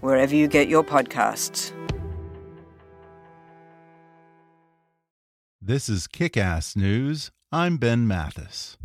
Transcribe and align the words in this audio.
wherever 0.00 0.34
you 0.34 0.48
get 0.48 0.68
your 0.68 0.82
podcasts. 0.82 1.72
This 5.60 5.90
is 5.90 6.06
Kick 6.06 6.38
Ass 6.38 6.76
News. 6.76 7.30
I'm 7.52 7.76
Ben 7.76 8.06
Mathis. 8.06 8.77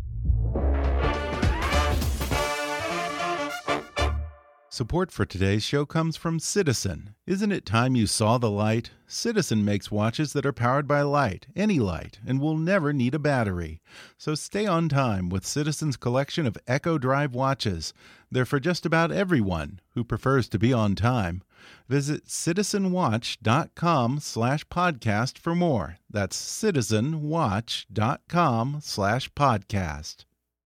Support 4.74 5.12
for 5.12 5.24
today's 5.24 5.62
show 5.62 5.86
comes 5.86 6.16
from 6.16 6.40
Citizen. 6.40 7.14
Isn't 7.28 7.52
it 7.52 7.64
time 7.64 7.94
you 7.94 8.08
saw 8.08 8.38
the 8.38 8.50
light? 8.50 8.90
Citizen 9.06 9.64
makes 9.64 9.92
watches 9.92 10.32
that 10.32 10.44
are 10.44 10.52
powered 10.52 10.88
by 10.88 11.02
light, 11.02 11.46
any 11.54 11.78
light, 11.78 12.18
and 12.26 12.40
will 12.40 12.56
never 12.56 12.92
need 12.92 13.14
a 13.14 13.20
battery. 13.20 13.80
So 14.18 14.34
stay 14.34 14.66
on 14.66 14.88
time 14.88 15.28
with 15.28 15.46
Citizen's 15.46 15.96
collection 15.96 16.44
of 16.44 16.58
Eco-Drive 16.66 17.36
watches. 17.36 17.94
They're 18.32 18.44
for 18.44 18.58
just 18.58 18.84
about 18.84 19.12
everyone 19.12 19.78
who 19.90 20.02
prefers 20.02 20.48
to 20.48 20.58
be 20.58 20.72
on 20.72 20.96
time. 20.96 21.44
Visit 21.86 22.26
citizenwatch.com 22.26 24.18
slash 24.18 24.66
podcast 24.66 25.38
for 25.38 25.54
more. 25.54 25.98
That's 26.10 26.36
citizenwatch.com 26.36 28.78
slash 28.82 29.32
podcast. 29.34 30.24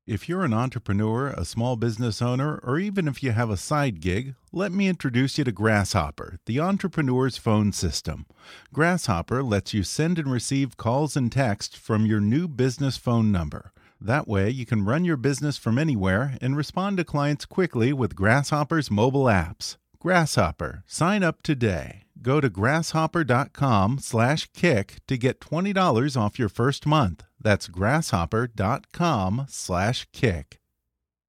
If 0.07 0.29
you're 0.29 0.45
an 0.45 0.55
entrepreneur, 0.55 1.31
a 1.31 1.45
small 1.45 1.75
business 1.75 2.23
owner, 2.23 2.61
or 2.63 2.79
even 2.79 3.09
if 3.09 3.25
you 3.25 3.33
have 3.33 3.51
a 3.51 3.57
side 3.57 4.01
gig, 4.01 4.37
let 4.53 4.71
me 4.71 4.87
introduce 4.87 5.37
you 5.37 5.43
to 5.43 5.51
Grasshopper, 5.51 6.39
the 6.47 6.61
entrepreneur's 6.61 7.37
phone 7.37 7.73
system. 7.73 8.27
Grasshopper 8.73 9.43
lets 9.43 9.75
you 9.75 9.83
send 9.83 10.21
and 10.21 10.31
receive 10.31 10.77
calls 10.77 11.17
and 11.17 11.33
texts 11.33 11.77
from 11.77 12.07
your 12.07 12.21
new 12.21 12.47
business 12.47 12.97
phone 12.97 13.33
number. 13.33 13.73
That 14.01 14.29
way, 14.29 14.49
you 14.49 14.65
can 14.65 14.85
run 14.85 15.05
your 15.05 15.17
business 15.17 15.59
from 15.59 15.77
anywhere 15.77 16.39
and 16.41 16.57
respond 16.57 16.99
to 16.99 17.05
clients 17.05 17.45
quickly 17.45 17.93
with 17.93 18.15
Grasshopper's 18.15 18.93
mobile 18.93 19.25
apps. 19.25 19.77
Grasshopper, 19.99 20.85
sign 20.87 21.25
up 21.25 21.43
today. 21.43 22.06
Go 22.23 22.41
to 22.41 22.49
grasshopper.com 22.49 23.99
slash 23.99 24.49
kick 24.53 24.97
to 25.07 25.17
get 25.17 25.41
$20 25.41 26.21
off 26.21 26.39
your 26.39 26.49
first 26.49 26.87
month. 26.87 27.25
That's 27.41 27.69
grasshopper.com 27.69 29.47
slash 29.49 30.07
kick. 30.13 30.61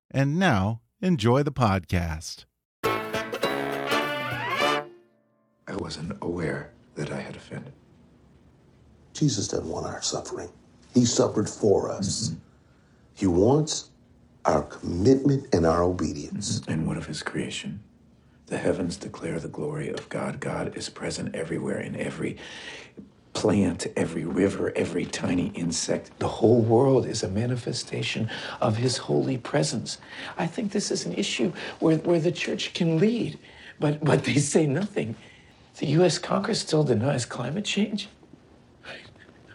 And 0.09 0.39
now, 0.39 0.81
enjoy 1.01 1.43
the 1.43 1.51
podcast. 1.51 2.45
I 5.67 5.75
wasn't 5.75 6.17
aware 6.21 6.71
that 6.95 7.11
I 7.11 7.19
had 7.19 7.35
offended. 7.35 7.73
Jesus 9.13 9.47
doesn't 9.47 9.67
want 9.67 9.85
our 9.85 10.01
suffering. 10.01 10.49
He 10.93 11.05
suffered 11.05 11.49
for 11.49 11.91
us. 11.91 12.29
Mm-hmm. 12.29 12.39
He 13.15 13.27
wants 13.27 13.91
our 14.45 14.63
commitment 14.63 15.53
and 15.53 15.65
our 15.65 15.83
obedience. 15.83 16.59
Mm-hmm. 16.61 16.71
And 16.71 16.87
what 16.87 16.97
of 16.97 17.05
his 17.05 17.21
creation? 17.21 17.83
The 18.47 18.57
heavens 18.57 18.95
declare 18.95 19.39
the 19.39 19.49
glory 19.49 19.89
of 19.89 20.07
God. 20.07 20.39
God 20.39 20.77
is 20.77 20.89
present 20.89 21.35
everywhere 21.35 21.81
in 21.81 21.97
every 21.97 22.37
plant, 23.33 23.87
every 23.97 24.23
river, 24.23 24.71
every 24.73 25.05
tiny 25.05 25.47
insect. 25.47 26.17
The 26.19 26.29
whole 26.29 26.61
world 26.61 27.05
is 27.05 27.23
a 27.23 27.27
manifestation 27.27 28.29
of 28.61 28.77
his 28.77 28.97
holy 28.97 29.37
presence. 29.37 29.97
I 30.37 30.47
think 30.47 30.71
this 30.71 30.91
is 30.91 31.05
an 31.05 31.13
issue 31.13 31.51
where, 31.79 31.97
where 31.97 32.21
the 32.21 32.31
church 32.31 32.73
can 32.73 32.99
lead, 32.99 33.37
but, 33.81 34.01
but 34.01 34.23
they 34.23 34.35
say 34.35 34.65
nothing. 34.65 35.15
The 35.79 35.87
US 35.87 36.17
Congress 36.17 36.61
still 36.61 36.85
denies 36.85 37.25
climate 37.25 37.65
change. 37.65 38.07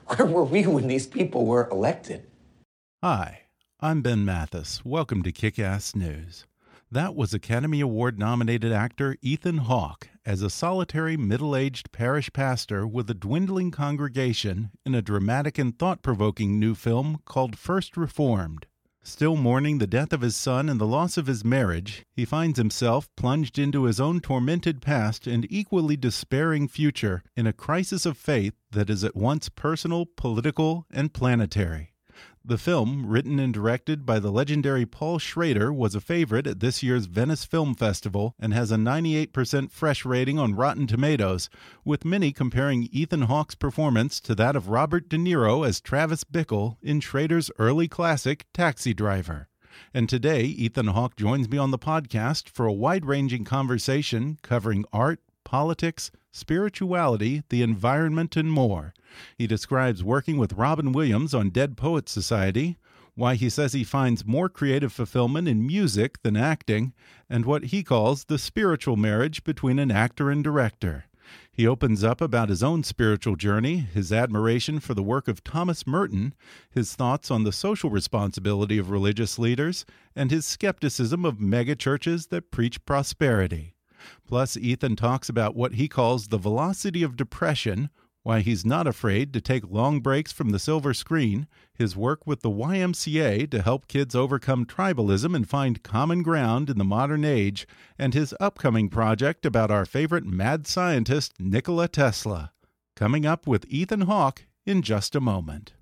Where 0.07 0.27
were 0.27 0.45
we 0.45 0.67
when 0.67 0.87
these 0.87 1.07
people 1.07 1.47
were 1.47 1.67
elected? 1.71 2.27
Hi, 3.03 3.45
I'm 3.81 4.03
Ben 4.03 4.27
Mathis. 4.27 4.85
Welcome 4.85 5.23
to 5.23 5.33
Kick 5.33 5.59
Ass 5.59 5.97
News. 5.97 6.45
That 6.93 7.17
was 7.17 7.33
Academy 7.33 7.81
Award 7.81 8.19
nominated 8.19 8.71
actor 8.71 9.17
Ethan 9.23 9.57
Hawke 9.57 10.11
as 10.27 10.43
a 10.43 10.51
solitary 10.51 11.17
middle 11.17 11.57
aged 11.57 11.91
parish 11.91 12.31
pastor 12.35 12.87
with 12.87 13.09
a 13.09 13.15
dwindling 13.15 13.71
congregation 13.71 14.73
in 14.85 14.95
a 14.95 15.01
dramatic 15.01 15.57
and 15.57 15.79
thought 15.79 16.03
provoking 16.03 16.61
new 16.61 16.75
film 16.75 17.23
called 17.25 17.57
First 17.57 17.97
Reformed. 17.97 18.67
Still 19.03 19.37
mourning 19.37 19.79
the 19.79 19.87
death 19.87 20.13
of 20.13 20.21
his 20.21 20.37
son 20.37 20.69
and 20.69 20.79
the 20.79 20.87
loss 20.87 21.17
of 21.17 21.29
his 21.29 21.47
marriage, 21.47 22.05
he 22.13 22.27
finds 22.27 22.59
himself 22.59 23.09
plunged 23.17 23.59
into 23.59 23.85
his 23.85 23.99
own 23.99 24.21
tormented 24.21 24.83
past 24.83 25.27
and 25.27 25.47
equally 25.49 25.97
despairing 25.97 26.69
future 26.69 27.23
in 27.35 27.47
a 27.47 27.55
crisis 27.55 28.05
of 28.05 28.19
faith 28.19 28.53
that 28.71 28.91
is 28.91 29.03
at 29.03 29.17
once 29.17 29.49
personal, 29.49 30.05
political, 30.05 30.85
and 30.91 31.15
planetary. 31.15 31.92
The 32.45 32.59
film, 32.59 33.07
written 33.07 33.39
and 33.39 33.55
directed 33.55 34.05
by 34.05 34.19
the 34.19 34.33
legendary 34.33 34.85
Paul 34.85 35.21
Schrader, 35.21 35.73
was 35.73 35.95
a 35.95 36.01
favorite 36.01 36.49
at 36.49 36.59
this 36.59 36.83
year's 36.83 37.07
Venice 37.07 37.45
Film 37.45 37.73
Festival 37.77 38.35
and 38.37 38.53
has 38.53 38.73
a 38.73 38.77
98% 38.77 39.71
fresh 39.71 40.05
rating 40.05 40.41
on 40.41 40.57
Rotten 40.57 40.89
Tomatoes, 40.89 41.49
with 41.85 42.05
many 42.05 42.33
comparing 42.33 42.89
Ethan 42.91 43.23
Hawke's 43.23 43.55
performance 43.55 44.19
to 44.23 44.35
that 44.35 44.57
of 44.57 44.69
Robert 44.69 45.09
De 45.09 45.17
Niro 45.17 45.65
as 45.65 45.81
Travis 45.81 46.25
Bickle 46.25 46.79
in 46.83 46.99
Schrader's 46.99 47.49
early 47.61 47.87
classic 47.87 48.47
Taxi 48.53 48.93
Driver. 48.93 49.49
And 49.95 50.09
today, 50.09 50.43
Ethan 50.43 50.89
Hawke 50.89 51.15
joins 51.15 51.49
me 51.49 51.59
on 51.59 51.71
the 51.71 51.79
podcast 51.79 52.49
for 52.49 52.67
a 52.67 52.73
wide 52.73 53.07
ranging 53.07 53.45
conversation 53.45 54.37
covering 54.43 54.85
art, 54.93 55.21
politics, 55.53 56.11
spirituality, 56.31 57.43
the 57.51 57.61
environment, 57.61 58.37
and 58.37 58.51
more. 58.51 58.95
He 59.37 59.47
describes 59.47 60.03
working 60.03 60.39
with 60.39 60.55
Robin 60.55 60.93
Williams 60.93 61.35
on 61.35 61.51
Dead 61.51 61.77
Poets 61.77 62.11
Society, 62.11 62.79
why 63.15 63.35
he 63.35 63.51
says 63.51 63.75
he 63.75 63.85
finds 63.85 64.25
more 64.25 64.49
creative 64.49 64.95
fulfillment 64.95 65.47
in 65.47 65.67
music 65.67 66.23
than 66.23 66.39
acting, 66.39 66.95
and 67.29 67.45
what 67.45 67.65
he 67.65 67.83
calls 67.83 68.25
the 68.25 68.39
spiritual 68.39 68.97
marriage 68.97 69.45
between 69.45 69.79
an 69.79 69.91
actor 69.91 70.31
and 70.31 70.43
director. 70.43 71.05
He 71.53 71.67
opens 71.67 72.03
up 72.03 72.23
about 72.23 72.49
his 72.49 72.63
own 72.63 72.83
spiritual 72.83 73.37
journey, 73.37 73.77
his 73.77 74.11
admiration 74.11 74.81
for 74.81 74.95
the 74.95 75.03
work 75.03 75.29
of 75.29 75.45
Thomas 75.45 75.87
Merton, 75.87 76.33
his 76.71 76.95
thoughts 76.95 77.31
on 77.31 77.45
the 77.45 77.53
social 77.53 77.91
responsibility 77.91 78.79
of 78.79 78.89
religious 78.89 79.39
leaders, 79.39 79.85
and 80.17 80.31
his 80.31 80.47
skepticism 80.47 81.27
of 81.27 81.37
megachurches 81.37 82.31
that 82.31 82.51
preach 82.51 82.83
prosperity. 82.87 83.72
Plus, 84.27 84.57
Ethan 84.57 84.97
talks 84.97 85.29
about 85.29 85.57
what 85.57 85.75
he 85.75 85.89
calls 85.89 86.29
the 86.29 86.39
velocity 86.39 87.03
of 87.03 87.17
depression, 87.17 87.91
why 88.23 88.41
he's 88.41 88.65
not 88.65 88.87
afraid 88.87 89.33
to 89.33 89.41
take 89.41 89.69
long 89.69 90.01
breaks 90.01 90.33
from 90.33 90.51
the 90.51 90.59
silver 90.59 90.95
screen, 90.95 91.49
his 91.75 91.97
work 91.97 92.27
with 92.27 92.41
the 92.41 92.51
YMCA 92.51 93.51
to 93.51 93.63
help 93.63 93.89
kids 93.89 94.15
overcome 94.15 94.65
tribalism 94.65 95.35
and 95.35 95.49
find 95.49 95.83
common 95.83 96.23
ground 96.23 96.71
in 96.71 96.79
the 96.79 96.85
modern 96.85 97.25
age, 97.25 97.67
and 97.99 98.15
his 98.15 98.35
upcoming 98.39 98.89
project 98.89 99.45
about 99.45 99.71
our 99.71 99.85
favorite 99.85 100.25
mad 100.25 100.67
scientist, 100.67 101.35
Nikola 101.41 101.89
Tesla. 101.89 102.53
Coming 102.95 103.27
up 103.27 103.47
with 103.47 103.67
Ethan 103.69 104.03
Hawke 104.03 104.47
in 104.65 104.83
just 104.83 105.17
a 105.17 105.21
moment. 105.21 105.73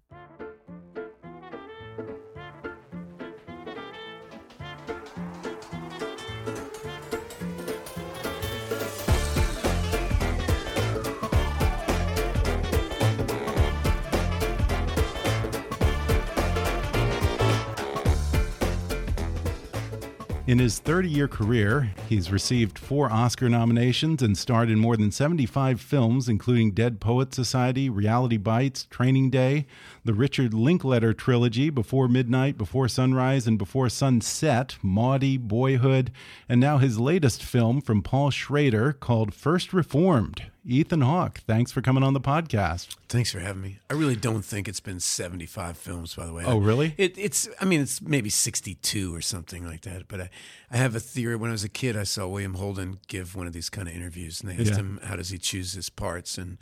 In 20.50 20.58
his 20.58 20.80
30 20.80 21.08
year 21.08 21.28
career, 21.28 21.92
he's 22.08 22.32
received 22.32 22.76
four 22.76 23.08
Oscar 23.08 23.48
nominations 23.48 24.20
and 24.20 24.36
starred 24.36 24.68
in 24.68 24.80
more 24.80 24.96
than 24.96 25.12
75 25.12 25.80
films, 25.80 26.28
including 26.28 26.72
Dead 26.72 26.98
Poet 26.98 27.32
Society, 27.32 27.88
Reality 27.88 28.36
Bites, 28.36 28.82
Training 28.90 29.30
Day, 29.30 29.66
the 30.10 30.14
Richard 30.14 30.52
Linklater 30.52 31.12
trilogy, 31.14 31.70
Before 31.70 32.08
Midnight, 32.08 32.58
Before 32.58 32.88
Sunrise, 32.88 33.46
and 33.46 33.56
Before 33.56 33.88
Sunset, 33.88 34.76
Maudie, 34.82 35.36
Boyhood, 35.36 36.10
and 36.48 36.60
now 36.60 36.78
his 36.78 36.98
latest 36.98 37.44
film 37.44 37.80
from 37.80 38.02
Paul 38.02 38.30
Schrader 38.30 38.92
called 38.92 39.32
First 39.32 39.72
Reformed. 39.72 40.42
Ethan 40.66 41.02
Hawke, 41.02 41.42
thanks 41.46 41.70
for 41.70 41.80
coming 41.80 42.02
on 42.02 42.12
the 42.12 42.20
podcast. 42.20 42.96
Thanks 43.08 43.30
for 43.30 43.38
having 43.38 43.62
me. 43.62 43.78
I 43.88 43.94
really 43.94 44.16
don't 44.16 44.42
think 44.44 44.66
it's 44.66 44.80
been 44.80 44.98
75 44.98 45.76
films, 45.76 46.16
by 46.16 46.26
the 46.26 46.32
way. 46.32 46.42
Oh, 46.44 46.58
really? 46.58 46.92
It, 46.98 47.16
it's, 47.16 47.48
I 47.60 47.64
mean, 47.64 47.80
it's 47.80 48.02
maybe 48.02 48.30
62 48.30 49.14
or 49.14 49.20
something 49.20 49.64
like 49.64 49.82
that. 49.82 50.08
But 50.08 50.22
I, 50.22 50.30
I 50.72 50.76
have 50.78 50.96
a 50.96 51.00
theory. 51.00 51.36
When 51.36 51.50
I 51.50 51.52
was 51.52 51.62
a 51.62 51.68
kid, 51.68 51.96
I 51.96 52.02
saw 52.02 52.26
William 52.26 52.54
Holden 52.54 52.98
give 53.06 53.36
one 53.36 53.46
of 53.46 53.52
these 53.52 53.70
kind 53.70 53.86
of 53.86 53.94
interviews, 53.94 54.40
and 54.40 54.50
they 54.50 54.54
asked 54.60 54.70
Yeah. 54.72 54.76
him, 54.78 55.00
how 55.04 55.14
does 55.14 55.28
he 55.30 55.38
choose 55.38 55.74
his 55.74 55.88
parts? 55.88 56.36
And 56.36 56.58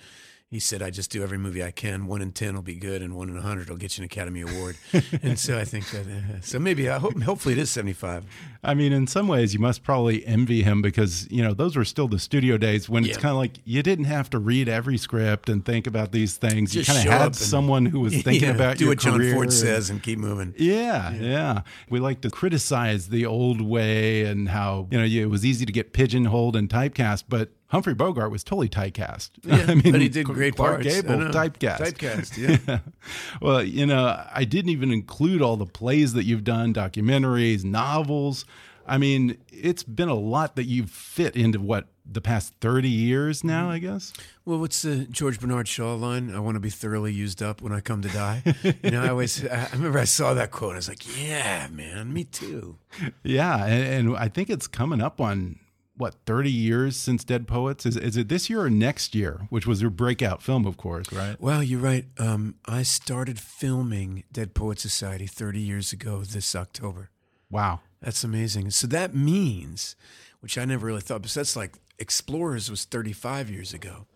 he 0.51 0.59
said, 0.61 0.81
I 0.81 0.89
just 0.89 1.11
do 1.11 1.23
every 1.23 1.37
movie 1.37 1.63
I 1.63 1.71
can. 1.71 2.07
One 2.07 2.23
in 2.23 2.33
10 2.33 2.55
will 2.55 2.63
be 2.63 2.77
good, 2.77 3.03
and 3.03 3.15
one 3.15 3.29
in 3.29 3.35
100 3.35 3.69
will 3.69 3.77
get 3.77 3.99
you 3.99 4.03
an 4.03 4.07
Academy 4.07 4.41
Award. 4.41 4.77
and 5.23 5.39
so 5.39 5.59
I 5.59 5.65
think 5.67 5.91
that, 5.91 6.07
uh, 6.07 6.41
so 6.41 6.59
maybe, 6.59 6.89
I 6.89 6.99
hope, 6.99 7.21
hopefully 7.23 7.53
it 7.53 7.59
is 7.59 7.71
75. 7.71 8.25
I 8.65 8.73
mean, 8.73 8.95
in 8.95 9.07
some 9.07 9.29
ways, 9.29 9.53
you 9.53 9.61
must 9.61 9.83
probably 9.83 10.25
envy 10.27 10.63
him 10.63 10.81
because, 10.81 11.31
you 11.31 11.43
know, 11.43 11.53
those 11.53 11.77
were 11.77 11.85
still 11.85 12.09
the 12.09 12.19
studio 12.19 12.57
days 12.57 12.89
when 12.89 13.05
it's 13.05 13.19
kind 13.19 13.33
of 13.33 13.37
like 13.37 13.59
you 13.67 13.83
didn't 13.83 14.07
have 14.07 14.31
to 14.31 14.39
read 14.39 14.71
every 14.71 14.97
script 14.97 15.51
and 15.51 15.65
think 15.67 15.87
about 15.87 16.13
these 16.13 16.39
things. 16.39 16.73
Just 16.73 16.89
you 16.89 16.95
kind 16.95 17.07
of 17.09 17.13
had 17.15 17.37
someone 17.37 17.85
who 17.85 18.01
was 18.01 18.15
thinking 18.23 18.49
Yeah, 18.49 18.55
about 18.55 18.79
do 18.79 18.85
your 18.85 18.93
what 18.93 19.01
John 19.01 19.19
career 19.19 19.35
Ford 19.35 19.45
and- 19.49 19.53
says 19.53 19.91
and 19.91 20.03
keep 20.03 20.19
moving. 20.19 20.55
Yeah, 20.57 21.13
yeah, 21.13 21.61
We 21.91 22.01
like 22.01 22.23
to 22.23 22.31
criticize 22.31 23.09
the 23.11 23.27
old 23.27 23.61
way 23.61 24.25
and 24.25 24.49
how, 24.49 24.89
you 24.91 24.97
know, 24.99 25.05
it 25.05 25.29
was 25.29 25.45
easy 25.45 25.67
to 25.67 25.73
get 25.73 25.93
pigeonholed 25.93 26.57
and 26.57 26.71
typecast, 26.71 27.25
but 27.29 27.51
Humphrey 27.69 27.95
Bogart 27.95 28.31
was 28.31 28.43
totally 28.43 28.69
typecast. 28.69 29.31
Yeah, 29.43 29.67
I 29.69 29.75
mean, 29.75 29.93
but 29.93 30.01
he 30.01 30.09
did 30.09 30.25
great 30.25 30.57
Clark 30.57 30.83
parts. 30.83 30.87
Gable, 30.87 31.17
typecast. 31.31 31.79
Typecast, 31.79 32.67
yeah. 32.67 32.79
well, 33.43 33.63
you 33.63 33.85
know, 33.85 34.25
I 34.33 34.45
didn't 34.45 34.71
even 34.71 34.91
include 34.91 35.43
all 35.43 35.57
the 35.57 35.67
plays 35.67 36.15
that 36.15 36.25
you've 36.25 36.45
done, 36.45 36.73
documentaries, 36.73 37.65
novels. 37.65 38.47
I 38.87 38.97
mean, 38.97 39.37
it's 39.53 39.83
been 39.83 40.09
a 40.09 40.15
lot 40.15 40.57
that 40.57 40.65
you've 40.65 40.91
fit 40.91 41.37
into 41.37 41.61
what 41.61 41.89
the 42.11 42.23
past 42.23 42.55
30 42.63 42.89
years 42.89 43.45
now, 43.45 43.65
mm-hmm. 43.65 43.73
I 43.73 43.79
guess. 43.81 44.15
Well, 44.47 44.59
what's 44.59 44.81
the 44.81 45.05
George 45.05 45.39
Bernard 45.39 45.69
Shaw 45.69 45.95
line? 45.95 46.35
I 46.35 46.41
want 46.41 46.55
to 46.57 46.61
be 46.61 46.71
thoroughly 46.71 47.13
used 47.13 47.43
up 47.43 47.61
when 47.61 47.75
I 47.75 47.81
come 47.81 48.01
to 48.01 48.09
die. 48.09 48.43
you 48.83 48.91
know, 48.91 49.03
I 49.03 49.09
always, 49.09 49.47
I 49.47 49.69
remember 49.75 49.99
I 49.99 50.05
saw 50.05 50.33
that 50.33 50.51
quote. 50.51 50.73
I 50.73 50.77
was 50.77 50.89
like, 50.89 51.21
yeah, 51.21 51.69
man, 51.71 52.15
me 52.15 52.25
too. 52.25 52.79
Yeah, 53.23 53.63
and, 53.67 54.09
and 54.09 54.17
I 54.17 54.29
think 54.29 54.49
it's 54.49 54.67
coming 54.67 55.03
up 55.03 55.21
on 55.21 55.59
what 55.99 56.15
30 56.25 56.51
years 56.51 56.97
since 56.97 57.25
Dead 57.25 57.47
Poets. 57.47 57.85
Is 57.85 57.97
is 57.97 58.17
it 58.17 58.29
this 58.29 58.49
year 58.49 58.63
or 58.63 58.71
next 58.71 59.15
year? 59.15 59.41
Which 59.51 59.67
was 59.67 59.83
your 59.83 59.91
breakout 59.91 60.43
film, 60.43 60.65
of 60.67 60.77
course, 60.77 61.13
right? 61.13 61.39
Well, 61.41 61.63
you're 61.63 61.81
right. 61.81 62.07
Um, 62.19 62.55
I 62.65 62.83
started 62.83 63.39
filming 63.39 64.25
Dead 64.33 64.55
Poet 64.55 64.79
Society 64.79 65.27
30 65.27 65.61
years 65.61 65.93
ago 65.93 66.23
this 66.23 66.55
October. 66.55 67.11
Wow. 67.51 67.81
That's 68.01 68.25
amazing. 68.25 68.71
So 68.71 68.87
that 68.87 69.15
means, 69.15 69.97
which 70.41 70.57
I 70.57 70.65
never 70.65 70.87
really 70.87 71.01
thought, 71.01 71.23
but 71.23 71.31
that's 71.33 71.57
like 71.57 71.79
Explorers 71.99 72.71
was 72.71 72.85
35 72.85 73.51
years 73.51 73.75
ago. 73.75 74.07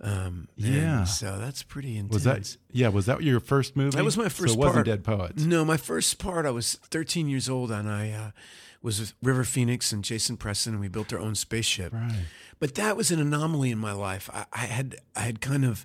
Um, 0.00 0.48
Yeah. 0.56 1.04
So 1.04 1.38
that's 1.38 1.62
pretty 1.62 1.96
intense. 1.96 2.12
Was 2.12 2.24
that 2.24 2.56
yeah? 2.70 2.88
Was 2.88 3.06
that 3.06 3.22
your 3.22 3.40
first 3.40 3.76
movie? 3.76 3.96
That 3.96 4.04
was 4.04 4.16
my 4.16 4.28
first 4.28 4.54
So 4.54 4.60
it 4.60 4.64
wasn't. 4.66 4.86
Dead 4.86 5.04
Poets. 5.04 5.42
No, 5.42 5.64
my 5.64 5.76
first 5.76 6.18
part. 6.18 6.44
I 6.44 6.50
was 6.50 6.74
13 6.90 7.28
years 7.28 7.48
old, 7.48 7.70
and 7.70 7.88
I 7.88 8.10
uh, 8.10 8.30
was 8.82 8.98
with 9.00 9.12
River 9.22 9.44
Phoenix 9.44 9.92
and 9.92 10.02
Jason 10.02 10.36
Preston, 10.36 10.72
and 10.74 10.80
we 10.80 10.88
built 10.88 11.12
our 11.12 11.18
own 11.18 11.34
spaceship. 11.34 11.92
Right. 11.92 12.24
But 12.58 12.74
that 12.76 12.96
was 12.96 13.10
an 13.10 13.20
anomaly 13.20 13.70
in 13.70 13.78
my 13.78 13.92
life. 13.92 14.28
I, 14.32 14.46
I 14.52 14.58
had 14.66 14.96
I 15.16 15.20
had 15.20 15.40
kind 15.40 15.64
of 15.64 15.84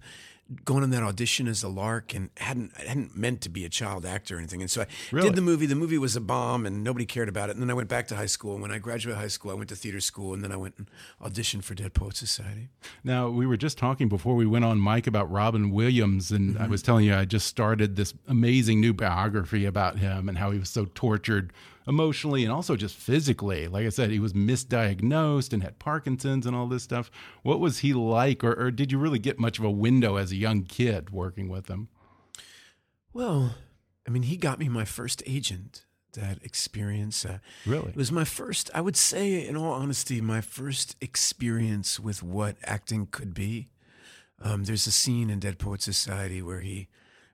gone 0.64 0.84
on 0.84 0.92
that 0.92 1.02
audition 1.02 1.48
as 1.48 1.64
a 1.64 1.68
lark 1.68 2.14
and 2.14 2.30
hadn't 2.38 2.72
I 2.78 2.84
hadn't 2.84 3.18
meant 3.18 3.42
to 3.42 3.50
be 3.50 3.66
a 3.66 3.70
child 3.70 4.06
actor 4.06 4.36
or 4.36 4.38
anything. 4.38 4.62
And 4.62 4.70
so 4.70 4.82
I 4.82 4.88
Really? 5.12 5.30
did 5.30 5.36
the 5.36 5.42
movie. 5.42 5.66
The 5.66 5.74
movie 5.76 5.98
was 5.98 6.16
a 6.16 6.22
bomb, 6.22 6.66
and 6.68 6.84
nobody 6.84 7.06
cared 7.06 7.28
about 7.30 7.50
it. 7.50 7.54
And 7.54 7.62
then 7.64 7.70
I 7.72 7.74
went 7.74 7.90
back 7.90 8.08
to 8.10 8.16
high 8.16 8.28
school. 8.28 8.54
And 8.54 8.62
when 8.62 8.72
I 8.72 8.78
graduated 8.78 9.20
high 9.20 9.28
school, 9.28 9.50
I 9.52 9.56
went 9.56 9.70
to 9.70 9.76
theater 9.76 10.00
school, 10.00 10.34
and 10.36 10.44
then 10.44 10.52
I 10.52 10.58
went 10.58 10.76
and 10.78 10.88
auditioned 11.22 11.64
for 11.64 11.74
Dead 11.74 11.94
Poet 11.96 12.16
Society. 12.16 12.70
Now, 13.04 13.28
we 13.30 13.48
were 13.48 13.58
just 13.58 13.78
talking 13.80 14.08
before 14.08 14.36
we 14.36 14.46
went 14.46 14.66
on 14.66 14.82
mic 14.82 15.08
about 15.08 15.32
Robin 15.32 15.72
Williams, 15.72 16.32
and 16.32 16.54
Mm-hmm. 16.56 16.64
I 16.64 16.68
was 16.68 16.82
telling 16.84 17.06
you 17.06 17.16
I 17.16 17.26
just 17.26 17.48
started 17.48 17.96
this 17.96 18.14
amazing 18.28 18.80
new 18.80 18.94
biography 18.94 19.66
about 19.66 19.98
him 19.98 20.30
and 20.30 20.38
how 20.38 20.52
he 20.52 20.60
was 20.60 20.70
so 20.70 20.86
tortured 20.94 21.52
emotionally 21.88 22.44
and 22.44 22.52
also 22.52 22.76
just 22.76 22.96
physically. 22.96 23.68
Like 23.68 23.86
I 23.86 23.90
said, 23.90 24.10
he 24.10 24.20
was 24.20 24.34
misdiagnosed 24.34 25.54
and 25.54 25.64
had 25.64 25.80
Parkinson's 25.80 26.46
and 26.46 26.56
all 26.56 26.68
this 26.68 26.84
stuff. 26.84 27.12
What 27.44 27.60
was 27.60 27.80
he 27.80 27.94
like, 27.94 28.44
or, 28.44 28.54
or 28.54 28.72
did 28.72 28.92
you 28.92 28.98
really 28.98 29.20
get 29.20 29.40
much 29.40 29.60
of 29.60 29.66
a 29.66 29.72
window 29.72 30.16
as 30.16 30.32
a 30.32 30.36
young 30.36 30.64
kid 30.64 31.10
working 31.10 31.50
with 31.50 31.68
him? 31.68 31.90
Well, 33.14 33.56
I 34.08 34.12
mean, 34.12 34.24
he 34.24 34.38
got 34.38 34.60
me 34.60 34.70
my 34.70 34.86
first 34.86 35.24
agent. 35.26 35.86
That 36.14 36.42
experience. 36.44 37.26
Uh, 37.26 37.40
Really? 37.66 37.90
It 37.90 37.98
was 37.98 38.10
my 38.10 38.24
first, 38.24 38.70
I 38.74 38.80
would 38.80 38.96
say, 38.96 39.46
in 39.46 39.58
all 39.58 39.74
honesty, 39.74 40.22
my 40.22 40.40
first 40.40 40.96
experience 41.02 42.00
with 42.00 42.24
what 42.24 42.56
acting 42.64 43.08
could 43.12 43.34
be. 43.34 43.68
Um, 44.42 44.64
there's 44.64 44.88
a 44.88 44.92
scene 44.92 45.30
in 45.30 45.40
Dead 45.40 45.60
Poet 45.60 45.82
Society 45.82 46.42
where 46.42 46.62
he 46.62 46.88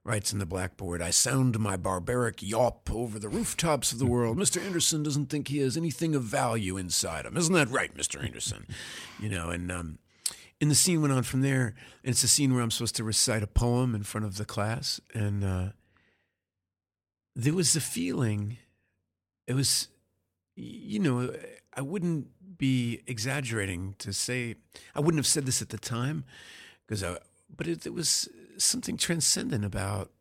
writes 0.04 0.34
on 0.34 0.40
the 0.40 0.46
blackboard, 0.46 1.02
I 1.02 1.12
sound 1.12 1.60
my 1.60 1.78
barbaric 1.78 2.42
yawp 2.42 2.90
over 2.92 3.20
the 3.20 3.30
rooftops 3.30 3.92
of 3.92 4.00
the 4.00 4.06
world. 4.06 4.38
Mr. 4.38 4.64
Anderson 4.64 5.04
doesn't 5.04 5.28
think 5.28 5.48
he 5.48 5.60
has 5.60 5.78
anything 5.78 6.16
of 6.16 6.24
value 6.24 6.78
inside 6.78 7.26
him. 7.26 7.38
Isn't 7.38 7.54
that 7.54 7.70
right, 7.70 7.96
Mr. 7.96 8.24
Anderson? 8.24 8.66
You 9.20 9.30
know, 9.30 9.50
and 9.50 9.72
um, 9.72 10.00
and 10.62 10.70
the 10.70 10.76
scene 10.76 11.02
went 11.02 11.14
on 11.14 11.24
from 11.24 11.42
there. 11.42 11.74
And 12.04 12.12
it's 12.12 12.24
a 12.24 12.28
scene 12.28 12.54
where 12.54 12.64
I'm 12.64 12.72
supposed 12.72 12.96
to 12.98 13.04
recite 13.04 13.44
a 13.44 13.48
poem 13.48 13.96
in 13.96 14.04
front 14.04 14.26
of 14.26 14.38
the 14.38 14.46
class. 14.46 15.02
And 15.14 15.44
uh, 15.44 15.70
there 17.36 17.54
was 17.54 17.74
the 17.74 17.82
feeling, 17.82 18.58
it 19.48 19.56
was, 19.56 19.88
you 20.56 21.00
know, 21.00 21.34
I 21.74 21.82
wouldn't 21.82 22.28
be 22.58 23.02
exaggerating 23.08 23.96
to 23.98 24.14
say, 24.14 24.56
I 24.94 25.00
wouldn't 25.00 25.18
have 25.18 25.28
said 25.28 25.48
this 25.48 25.64
at 25.64 25.70
the 25.70 25.80
time, 25.80 26.26
because 26.86 27.04
I, 27.04 27.18
but 27.56 27.66
it, 27.66 27.88
it 27.88 27.94
was 27.94 28.30
something 28.64 28.98
transcendent 28.98 29.66
about 29.66 30.12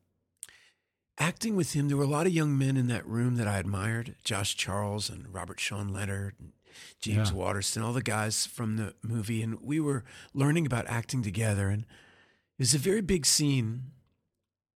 acting 1.18 1.54
with 1.56 1.74
him. 1.74 1.88
There 1.88 1.96
were 1.96 2.04
a 2.04 2.08
lot 2.08 2.26
of 2.26 2.32
young 2.32 2.56
men 2.56 2.76
in 2.76 2.86
that 2.88 3.06
room 3.06 3.36
that 3.36 3.46
I 3.48 3.58
admired 3.58 4.16
Josh 4.24 4.56
Charles 4.56 5.10
and 5.10 5.32
Robert 5.32 5.60
Sean 5.60 5.88
Leonard, 5.88 6.34
and 6.38 6.52
James 7.00 7.30
Yeah. 7.30 7.36
Waterston, 7.36 7.82
all 7.82 7.92
the 7.92 8.02
guys 8.02 8.46
from 8.46 8.76
the 8.76 8.94
movie. 9.02 9.42
And 9.42 9.60
we 9.60 9.80
were 9.80 10.04
learning 10.32 10.66
about 10.66 10.86
acting 10.86 11.22
together. 11.22 11.68
And 11.68 11.82
it 11.82 11.88
was 12.60 12.74
a 12.74 12.78
very 12.78 13.00
big 13.02 13.26
scene. 13.26 13.92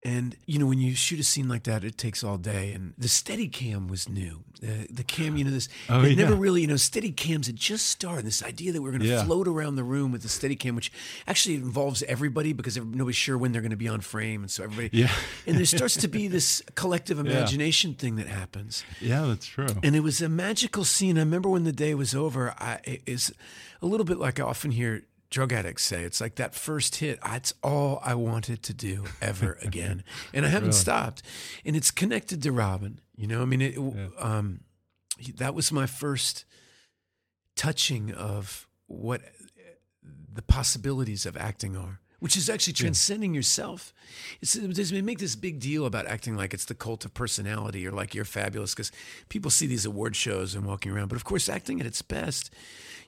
And, 0.06 0.37
you 0.44 0.58
know, 0.58 0.66
when 0.66 0.80
you 0.80 0.94
shoot 0.94 1.18
a 1.18 1.25
scene 1.25 1.49
like 1.49 1.62
that, 1.62 1.82
it 1.82 1.96
takes 1.96 2.23
all 2.23 2.37
day. 2.37 2.73
And 2.75 2.92
the 2.99 3.08
steady 3.08 3.49
cam 3.49 3.88
was 3.88 4.06
new. 4.06 4.40
The, 4.61 4.87
the 4.90 5.02
cam, 5.02 5.38
you 5.38 5.44
know, 5.44 5.50
this, 5.50 5.66
Oh, 5.88 6.04
it 6.04 6.16
never 6.18 6.34
really, 6.34 6.61
you 6.61 6.66
know, 6.66 6.76
steady 6.76 7.11
cams 7.11 7.46
had 7.46 7.56
just 7.56 7.87
started. 7.87 8.26
This 8.26 8.42
idea 8.42 8.73
that 8.73 8.82
we're 8.82 8.90
going 8.90 9.00
to 9.00 9.06
Yeah. 9.08 9.25
float 9.25 9.49
around 9.49 9.76
the 9.76 9.82
room 9.82 10.12
with 10.12 10.20
the 10.20 10.28
steady 10.28 10.56
cam, 10.56 10.75
which 10.76 10.92
actually 11.26 11.54
involves 11.54 12.02
everybody 12.02 12.52
because 12.52 12.76
nobody's 12.76 13.16
sure 13.16 13.38
when 13.38 13.52
they're 13.52 13.62
going 13.62 13.70
to 13.70 13.76
be 13.78 13.88
on 13.88 14.02
frame. 14.02 14.42
And 14.42 14.50
so 14.50 14.64
everybody, 14.64 14.90
Yeah. 14.92 15.11
and 15.46 15.56
there 15.56 15.64
starts 15.64 15.96
to 15.96 16.08
be 16.08 16.28
this 16.37 16.62
collective 16.75 17.18
imagination 17.18 17.94
thing 17.94 18.16
that 18.16 18.26
happens. 18.26 18.84
Yeah, 19.00 19.23
that's 19.28 19.46
true. 19.46 19.68
And 19.82 19.96
it 19.96 20.00
was 20.00 20.20
a 20.20 20.28
magical 20.28 20.84
scene. 20.84 21.16
I 21.16 21.20
remember 21.20 21.49
when 21.49 21.64
the 21.64 21.73
day 21.73 21.94
was 21.94 22.14
over, 22.14 22.54
I, 22.58 22.78
it 22.84 23.02
is 23.06 23.32
a 23.80 23.87
little 23.87 24.04
bit 24.04 24.18
like 24.18 24.38
I 24.38 24.42
often 24.42 24.70
hear 24.70 25.02
drug 25.35 25.53
addicts 25.53 25.83
say. 25.83 26.05
It's 26.05 26.21
like 26.21 26.37
that 26.37 26.55
first 26.55 26.97
hit, 26.97 27.19
that's 27.21 27.53
all 27.61 28.00
I 28.05 28.14
wanted 28.14 28.62
to 28.62 28.73
do 28.73 29.05
ever 29.21 29.59
again. 29.62 30.05
and 30.33 30.47
I 30.47 30.49
haven't 30.49 30.75
stopped. 30.75 31.23
And 31.64 31.75
it's 31.75 31.91
connected 31.91 32.41
to 32.45 32.53
Robin. 32.53 33.00
You 33.17 33.26
know, 33.26 33.43
I 33.43 33.45
mean, 33.45 33.61
it, 33.61 33.76
um, 34.19 34.61
that 35.37 35.55
was 35.55 35.73
my 35.73 35.87
first 35.87 36.45
touching 37.57 38.12
of 38.12 38.69
what 38.87 39.23
the 40.33 40.43
possibilities 40.43 41.26
of 41.26 41.37
acting 41.37 41.76
are, 41.76 41.99
which 42.21 42.37
is 42.37 42.49
actually 42.49 42.73
transcending 42.75 43.35
yourself. 43.35 43.93
It's, 44.41 44.53
they 44.53 45.03
make 45.03 45.19
this 45.19 45.35
big 45.35 45.59
deal 45.59 45.85
about 45.85 46.07
acting 46.07 46.37
like 46.37 46.55
it's 46.55 46.64
the 46.64 46.75
cult 46.75 47.05
of 47.05 47.12
personality 47.12 47.87
or 47.88 47.91
like 47.91 48.14
you're 48.14 48.25
fabulous 48.25 48.73
because 48.73 48.93
people 49.29 49.50
see 49.50 49.67
these 49.67 49.85
award 49.85 50.14
shows 50.14 50.55
and 50.55 50.64
walking 50.64 50.93
around. 50.93 51.09
But 51.09 51.17
of 51.17 51.25
course, 51.25 51.49
acting 51.49 51.81
at 51.81 51.87
its 51.87 52.03
best, 52.03 52.53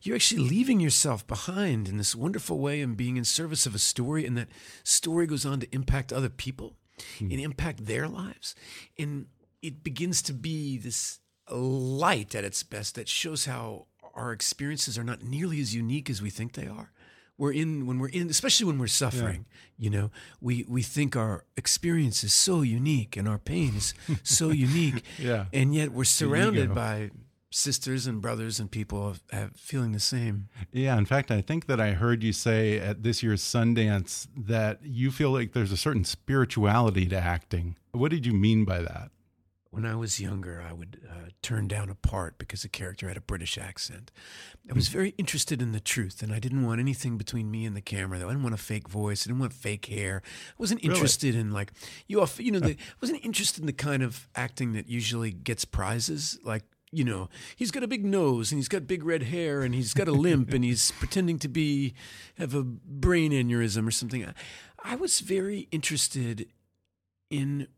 you're 0.07 0.17
actually 0.17 0.49
leaving 0.49 0.81
yourself 0.81 1.27
behind 1.27 1.89
in 1.89 1.97
this 1.97 2.15
wonderful 2.15 2.59
way 2.59 2.81
and 2.81 2.97
being 2.97 3.17
in 3.17 3.25
service 3.25 3.67
of 3.67 3.75
a 3.75 3.79
story, 3.79 4.25
and 4.25 4.37
that 4.37 4.49
story 4.85 5.27
goes 5.27 5.45
on 5.45 5.61
to 5.61 5.75
impact 5.75 6.13
other 6.13 6.29
people 6.29 6.77
hmm. 7.19 7.31
and 7.31 7.41
impact 7.41 7.87
their 7.87 8.09
lives. 8.09 8.55
And 8.99 9.27
it 9.63 9.83
begins 9.83 10.23
to 10.23 10.33
be 10.33 10.79
this 10.79 11.19
light 11.51 12.35
at 12.35 12.45
its 12.45 12.63
best 12.63 12.95
that 12.95 13.09
shows 13.09 13.47
how 13.47 13.87
our 14.15 14.33
experiences 14.33 14.97
are 14.97 15.05
not 15.05 15.23
nearly 15.23 15.61
as 15.61 15.75
unique 15.75 16.09
as 16.09 16.23
we 16.23 16.31
think 16.31 16.55
they 16.55 16.67
are. 16.67 16.93
We're 17.39 17.53
in 17.53 17.87
when 17.87 17.99
we're 17.99 18.09
in, 18.09 18.31
especially 18.31 18.65
when 18.67 18.79
we're 18.79 18.87
suffering. 18.87 19.45
You 19.77 19.91
know, 19.91 20.11
we 20.41 20.65
we 20.67 20.83
think 20.83 21.17
our 21.17 21.45
experience 21.55 22.25
is 22.25 22.33
so 22.33 22.63
unique 22.63 23.15
and 23.15 23.29
our 23.29 23.39
pain 23.39 23.75
is 23.77 23.93
so 24.23 24.49
unique. 24.69 25.05
Yeah. 25.19 25.47
and 25.53 25.75
yet 25.75 25.93
we're 25.93 26.05
surrounded 26.05 26.75
by 26.75 27.11
sisters 27.51 28.07
and 28.07 28.21
brothers 28.21 28.59
and 28.59 28.71
people 28.71 29.07
have, 29.09 29.23
have 29.31 29.57
feeling 29.57 29.93
the 29.93 30.01
same. 30.01 30.49
Yeah, 30.73 30.99
in 30.99 31.07
fact, 31.07 31.31
I 31.31 31.41
think 31.41 31.67
that 31.67 31.81
I 31.81 31.93
heard 31.93 32.23
you 32.23 32.33
say 32.33 32.79
at 32.79 33.03
this 33.03 33.23
year's 33.23 33.43
Sundance 33.43 34.27
that 34.37 34.81
you 34.83 35.11
feel 35.11 35.31
like 35.31 35.53
there's 35.53 35.73
a 35.73 35.77
certain 35.77 36.05
spirituality 36.05 37.07
to 37.07 37.17
acting. 37.19 37.77
What 37.93 38.11
did 38.11 38.27
you 38.27 38.33
mean 38.33 38.65
by 38.65 38.81
that? 38.81 39.11
When 39.71 39.85
I 39.85 39.95
was 39.95 40.19
younger, 40.19 40.65
I 40.67 40.73
would 40.73 41.01
uh, 41.07 41.29
turn 41.43 41.69
down 41.69 41.91
a 41.91 41.95
part 41.95 42.39
because 42.39 42.63
the 42.63 42.69
character 42.69 43.09
had 43.09 43.17
a 43.19 43.21
British 43.21 43.59
accent. 43.59 44.11
I 44.71 44.73
was 44.73 44.89
very 44.89 45.11
interested 45.19 45.61
in 45.61 45.73
the 45.73 45.81
truth, 45.81 46.23
and 46.23 46.33
I 46.33 46.39
didn't 46.39 46.65
want 46.65 46.81
anything 46.81 47.19
between 47.19 47.51
me 47.51 47.67
and 47.67 47.77
the 47.77 47.83
camera. 47.83 48.19
Though 48.19 48.29
I 48.29 48.31
didn't 48.31 48.43
want 48.45 48.55
a 48.55 48.59
fake 48.59 48.89
voice, 48.89 49.27
I 49.27 49.29
didn't 49.29 49.41
want 49.41 49.53
fake 49.53 49.85
hair. 49.87 50.23
I 50.25 50.55
wasn't 50.57 50.83
Really? 50.83 50.95
interested 50.95 51.35
in 51.35 51.51
like 51.51 51.73
you. 52.07 52.23
Off, 52.23 52.41
you 52.41 52.53
know, 52.53 52.59
the, 52.61 52.71
I 52.71 52.77
wasn't 53.03 53.23
interested 53.23 53.61
in 53.61 53.67
the 53.67 53.73
kind 53.75 54.03
of 54.03 54.29
acting 54.35 54.73
that 54.73 54.89
usually 54.89 55.31
gets 55.31 55.67
prizes. 55.67 56.39
Like 56.43 56.63
you 56.93 57.05
know, 57.05 57.29
he's 57.57 57.71
got 57.71 57.83
a 57.83 57.89
big 57.89 58.05
nose 58.05 58.53
and 58.53 58.59
he's 58.59 58.69
got 58.69 58.87
big 58.87 59.05
red 59.05 59.25
hair 59.25 59.63
and 59.63 59.75
he's 59.75 59.93
got 59.93 60.09
a 60.09 60.13
limp 60.13 60.53
and 60.53 60.65
he's 60.65 60.91
pretending 60.99 61.39
to 61.41 61.49
be 61.49 61.95
have 62.39 62.55
a 62.55 62.63
brain 62.63 63.33
aneurysm 63.33 63.87
or 63.87 63.91
something. 63.91 64.27
I, 64.83 64.95
was 64.95 65.21
very 65.21 65.69
interested 65.73 66.49
in 67.29 67.69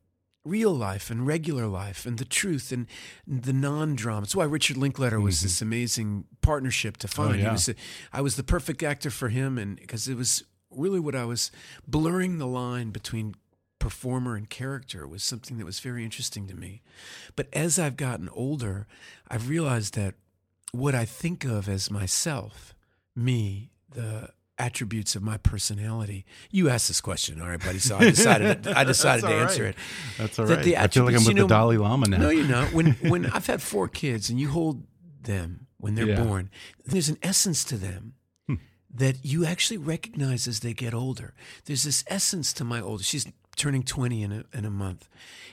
real 0.44 0.72
life 0.72 1.10
and 1.10 1.26
regular 1.26 1.66
life 1.66 2.06
and 2.06 2.18
the 2.18 2.24
truth 2.24 2.70
and 2.70 2.86
the 3.26 3.52
non-drama. 3.52 4.22
That's 4.22 4.36
why 4.36 4.44
Richard 4.44 4.76
Linklater 4.76 5.20
was 5.20 5.42
this 5.42 5.56
mm-hmm. 5.56 5.64
amazing 5.64 6.24
partnership 6.42 6.96
to 6.98 7.08
find. 7.08 7.30
Oh, 7.30 7.32
he 7.34 7.42
yeah. 7.42 7.52
was, 7.52 7.68
a, 7.68 7.74
I 8.12 8.20
was 8.20 8.36
the 8.36 8.42
perfect 8.42 8.82
actor 8.82 9.10
for 9.10 9.28
him, 9.28 9.58
and 9.58 9.76
because 9.76 10.08
it 10.08 10.16
was 10.16 10.44
really 10.70 11.00
what 11.00 11.14
I 11.14 11.24
was 11.24 11.50
blurring 11.86 12.38
the 12.38 12.46
line 12.46 12.90
between 12.90 13.34
performer 13.78 14.34
and 14.34 14.48
character 14.50 15.06
was 15.06 15.22
something 15.22 15.58
that 15.58 15.64
was 15.64 15.80
very 15.80 16.04
interesting 16.04 16.46
to 16.48 16.54
me. 16.54 16.82
But 17.36 17.48
as 17.52 17.78
I've 17.78 17.96
gotten 17.96 18.28
older, 18.30 18.86
I've 19.28 19.48
realized 19.48 19.94
that 19.94 20.14
what 20.72 20.94
I 20.94 21.04
think 21.04 21.44
of 21.44 21.68
as 21.68 21.90
myself, 21.90 22.74
me, 23.14 23.70
the 23.90 24.30
attributes 24.58 25.14
of 25.14 25.22
my 25.22 25.36
personality. 25.36 26.26
You 26.50 26.68
asked 26.68 26.88
this 26.88 27.00
question, 27.00 27.40
all 27.40 27.48
right, 27.48 27.60
buddy. 27.64 27.78
So 27.78 27.96
I 27.96 28.10
decided 28.10 28.66
I 28.76 28.84
decided 28.84 29.22
to 29.22 29.32
answer 29.32 29.64
right. 29.64 29.70
it. 29.70 29.76
That's 30.18 30.38
all 30.38 30.46
That 30.46 30.56
right. 30.56 30.64
the 30.64 30.76
I 30.76 30.88
feel 30.88 31.04
like 31.04 31.14
I'm 31.14 31.20
with 31.20 31.28
you 31.28 31.34
the 31.34 31.40
know- 31.42 31.48
Dalai 31.48 31.76
Lama 31.76 32.08
now. 32.08 32.18
No, 32.18 32.30
you're 32.30 32.46
not. 32.48 32.72
When 32.72 32.92
when 33.02 33.26
I've 33.26 33.46
had 33.46 33.62
four 33.62 33.88
kids 33.88 34.28
and 34.30 34.40
you 34.40 34.48
hold 34.48 34.84
them 35.22 35.66
when 35.78 35.94
they're 35.94 36.08
Yeah. 36.08 36.24
born, 36.24 36.50
there's 36.84 37.08
an 37.08 37.18
essence 37.22 37.64
to 37.64 37.76
them 37.76 38.14
hmm. 38.48 38.56
that 38.92 39.24
you 39.24 39.44
actually 39.46 39.78
recognize 39.78 40.48
as 40.48 40.60
they 40.60 40.74
get 40.74 40.92
older. 40.92 41.34
There's 41.66 41.84
this 41.84 42.02
essence 42.08 42.52
to 42.54 42.64
my 42.64 42.80
older. 42.80 43.04
She's 43.04 43.26
turning 43.58 43.82
20 43.82 44.22
in 44.22 44.32
a, 44.32 44.44
in 44.56 44.64
a 44.64 44.70
month. 44.70 45.08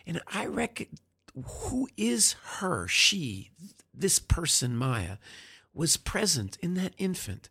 And 0.07 0.21
I 0.33 0.45
reckon 0.45 0.87
who 1.43 1.89
is 1.97 2.35
her, 2.59 2.87
she, 2.87 3.51
this 3.93 4.19
person, 4.19 4.77
Maya, 4.77 5.17
was 5.73 5.97
present 5.97 6.57
in 6.61 6.75
that 6.75 6.93
infant. 6.97 7.49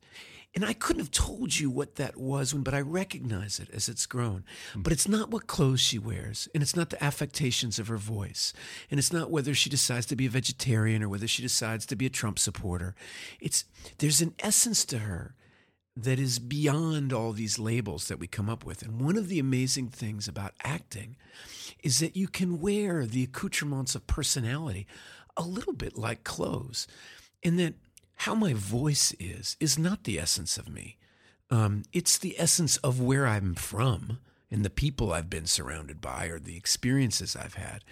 And 0.54 0.64
I 0.64 0.73
couldn't 0.73 1.02
have 1.02 1.11
told 1.11 1.58
you 1.58 1.68
what 1.68 1.96
that 1.96 2.16
was, 2.16 2.54
when, 2.54 2.62
but 2.62 2.75
I 2.75 2.80
recognize 2.80 3.58
it 3.58 3.68
as 3.75 3.88
it's 3.88 4.06
grown. 4.06 4.44
Hmm. 4.73 4.82
But 4.82 4.92
it's 4.92 5.08
not 5.08 5.30
what 5.30 5.49
clothes 5.49 5.80
she 5.80 5.99
wears, 5.99 6.49
and 6.54 6.62
it's 6.62 6.76
not 6.76 6.90
the 6.90 7.02
affectations 7.02 7.80
of 7.80 7.88
her 7.88 7.96
voice, 7.96 8.52
and 8.88 8.99
it's 8.99 9.12
not 9.12 9.32
whether 9.32 9.52
she 9.52 9.68
decides 9.68 10.06
to 10.06 10.16
be 10.16 10.26
a 10.26 10.30
vegetarian 10.30 11.02
or 11.02 11.08
whether 11.08 11.26
she 11.26 11.42
decides 11.42 11.87
to 11.87 11.96
be 11.96 12.06
a 12.06 12.11
Trump 12.11 12.38
supporter. 12.38 12.94
It's 13.40 13.64
there's 13.99 14.23
an 14.23 14.34
essence 14.38 14.84
to 14.87 14.99
her 14.99 15.34
that 15.97 16.19
is 16.19 16.39
beyond 16.39 17.13
all 17.13 17.33
these 17.33 17.59
labels 17.59 18.09
that 18.09 18.19
we 18.19 18.27
come 18.27 18.51
up 18.51 18.65
with. 18.65 18.83
And 18.83 19.01
one 19.01 19.17
of 19.17 19.29
the 19.29 19.39
amazing 19.39 19.89
things 19.89 20.27
about 20.27 20.53
acting 20.63 21.17
is 21.83 22.01
that 22.01 22.17
you 22.17 22.27
can 22.27 22.61
wear 22.61 23.07
the 23.07 23.23
accoutrements 23.23 23.95
of 23.95 24.07
personality 24.07 24.87
a 25.37 25.43
little 25.43 25.73
bit 25.73 25.97
like 25.97 26.25
clothes, 26.25 26.87
in 27.43 27.57
that 27.57 27.75
how 28.17 28.35
my 28.35 28.55
voice 28.55 29.15
is 29.19 29.57
is 29.61 29.79
not 29.79 30.05
the 30.05 30.19
essence 30.19 30.57
of 30.57 30.69
me. 30.69 30.97
Um, 31.51 31.83
it's 31.93 32.19
the 32.19 32.39
essence 32.39 32.77
of 32.79 33.01
where 33.01 33.27
I'm 33.27 33.55
from 33.55 34.19
and 34.51 34.65
the 34.65 34.71
people 34.71 35.13
I've 35.13 35.31
been 35.31 35.47
surrounded 35.47 36.01
by 36.01 36.27
or 36.27 36.39
the 36.39 36.57
experiences 36.57 37.35
I've 37.35 37.55
had. 37.55 37.83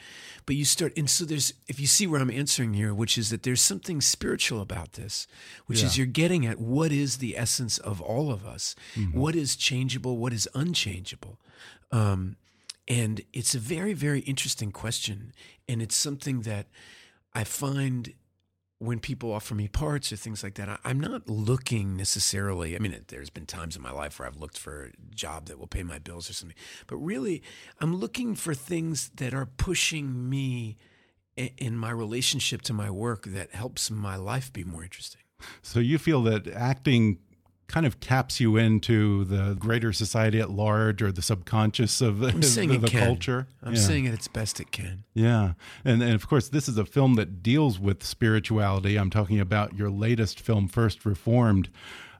But 0.47 0.57
you 0.57 0.65
start, 0.65 0.93
and 0.97 1.09
so 1.09 1.25
there's, 1.25 1.53
if 1.67 1.81
you 1.81 1.87
see 1.87 2.07
where 2.07 2.21
I'm 2.21 2.31
answering 2.31 2.75
here, 2.75 2.95
which 2.95 3.19
is 3.19 3.31
that 3.31 3.43
there's 3.43 3.61
something 3.61 4.01
spiritual 4.01 4.61
about 4.61 4.93
this, 4.93 5.27
which 5.67 5.83
is 5.87 5.99
you're 5.99 6.07
getting 6.07 6.47
at 6.47 6.61
what 6.61 6.93
is 6.93 7.19
the 7.19 7.37
essence 7.37 7.79
of 7.79 8.01
all 8.01 8.31
of 8.31 8.47
us, 8.47 8.77
what 9.13 9.35
is 9.35 9.57
changeable, 9.57 10.19
what 10.19 10.33
is 10.33 10.49
unchangeable. 10.55 11.39
Um, 11.91 12.37
and 12.89 13.23
it's 13.33 13.55
a 13.55 13.59
very, 13.59 13.93
very 13.95 14.21
interesting 14.21 14.73
question. 14.73 15.33
And 15.69 15.81
it's 15.81 15.97
something 15.97 16.43
that 16.43 16.67
I 17.35 17.45
find 17.45 18.13
when 18.83 18.99
people 18.99 19.33
offer 19.33 19.55
me 19.55 19.69
parts 19.69 20.12
or 20.12 20.17
things 20.17 20.43
like 20.43 20.55
that, 20.55 20.69
I, 20.69 20.79
I'm 20.85 20.99
not 20.99 21.29
looking 21.29 21.97
necessarily. 21.97 22.75
I 22.75 22.79
mean, 22.81 23.05
there's 23.09 23.31
been 23.31 23.47
times 23.47 23.77
in 23.77 23.83
my 23.83 23.93
life 23.93 24.19
where 24.19 24.27
I've 24.27 24.37
looked 24.37 24.59
for 24.59 24.87
a 24.87 25.15
job 25.15 25.47
that 25.47 25.59
will 25.59 25.67
pay 25.67 25.83
my 25.83 25.99
bills 25.99 26.29
or 26.29 26.33
something, 26.33 26.57
but 26.87 26.97
really, 26.97 27.43
I'm 27.81 27.97
looking 27.97 28.35
for 28.35 28.55
things 28.55 29.11
that 29.17 29.33
are 29.33 29.47
pushing 29.47 30.29
me 30.29 30.77
in 31.37 31.77
my 31.77 31.91
relationship 31.91 32.62
to 32.62 32.73
my 32.73 32.91
work 32.91 33.25
that 33.27 33.55
helps 33.55 33.91
my 33.91 34.17
life 34.17 34.53
be 34.53 34.65
more 34.65 34.83
interesting. 34.83 35.23
So 35.62 35.81
you 35.81 35.99
feel 35.99 36.23
that 36.25 36.47
acting 36.49 37.19
kind 37.73 37.87
of 37.87 37.99
taps 38.00 38.38
you 38.38 38.57
into 38.59 39.25
the 39.25 39.55
greater 39.59 39.93
society 39.95 40.38
at 40.38 40.50
large 40.50 41.02
or 41.02 41.11
the 41.11 41.23
subconscious 41.23 42.00
of 42.02 42.19
the, 42.21 42.26
the, 42.31 42.76
the 42.79 42.88
culture? 42.91 43.49
I'm 43.62 43.73
Yeah. 43.75 43.81
saying 43.81 44.05
it 44.05 44.12
its 44.14 44.29
best 44.29 44.61
it 44.61 44.71
can. 44.71 45.05
Yeah. 45.14 45.55
And, 45.85 46.02
and 46.02 46.12
of 46.14 46.29
course, 46.29 46.49
this 46.49 46.69
is 46.69 46.76
a 46.79 46.85
film 46.85 47.14
that 47.14 47.43
deals 47.43 47.81
with 47.81 48.05
spirituality. 48.05 48.97
I'm 48.97 49.11
talking 49.11 49.41
about 49.41 49.75
your 49.76 49.91
latest 49.91 50.38
film, 50.38 50.69
First 50.69 51.05
Reformed. 51.07 51.71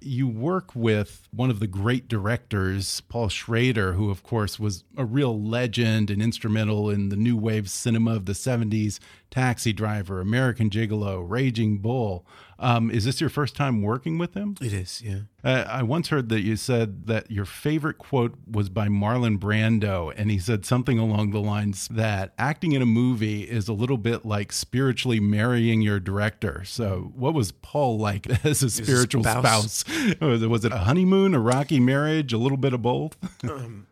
You 0.05 0.27
work 0.27 0.75
with 0.75 1.29
one 1.31 1.49
of 1.51 1.61
the 1.61 1.69
great 1.69 2.09
directors, 2.09 3.03
Paul 3.03 3.29
Schrader, 3.29 3.93
who, 3.93 4.11
of 4.11 4.25
course, 4.25 4.59
was 4.59 4.83
a 4.97 5.05
real 5.05 5.41
legend 5.41 6.11
and 6.11 6.21
instrumental 6.21 6.91
in 6.91 7.09
the 7.11 7.15
new 7.15 7.37
wave 7.37 7.71
cinema 7.71 8.17
of 8.17 8.25
the 8.27 8.33
70s 8.33 8.99
Taxi 9.31 9.73
Driver, 9.73 10.21
American 10.21 10.71
Gigolo, 10.71 11.23
Raging 11.25 11.79
Bull. 11.79 12.27
Um, 12.63 12.91
is 12.93 13.05
this 13.05 13.21
your 13.21 13.29
first 13.29 13.57
time 13.57 13.83
working 13.83 14.19
with 14.19 14.35
him? 14.35 14.55
It 14.61 14.73
is, 14.73 15.03
yeah. 15.03 15.23
Uh, 15.43 15.65
I 15.69 15.83
once 15.83 16.09
heard 16.11 16.29
that 16.29 16.43
you 16.43 16.55
said 16.55 17.09
that 17.09 17.29
your 17.29 17.45
favorite 17.45 17.99
quote 17.99 18.35
was 18.49 18.69
by 18.69 18.87
Marlon 18.87 19.37
Brando, 19.39 20.13
and 20.17 20.31
he 20.31 20.39
said 20.39 20.65
something 20.65 20.97
along 20.97 21.33
the 21.33 21.41
lines 21.41 21.89
that 21.89 22.33
acting 22.39 22.71
in 22.71 22.81
a 22.81 22.87
movie 22.87 23.43
is 23.43 23.67
a 23.67 23.73
little 23.73 23.99
bit 23.99 24.25
like 24.25 24.53
spiritually 24.53 25.19
marrying 25.19 25.83
your 25.83 25.99
director. 25.99 26.63
So, 26.65 27.13
what 27.17 27.35
was 27.35 27.51
Paul 27.51 27.99
like 27.99 28.29
as 28.45 28.63
a 28.63 28.71
spiritual 28.71 29.25
spouse. 29.25 29.79
spouse? 29.79 30.21
Was 30.21 30.65
it- 30.65 30.73
a 30.73 30.79
honeymoon, 30.79 31.35
a 31.35 31.41
rocky 31.41 31.81
marriage, 31.81 32.33
a 32.33 32.39
little 32.39 32.57
bit 32.59 32.73
of 32.73 32.81
both? 32.83 33.17
Um, 33.51 33.89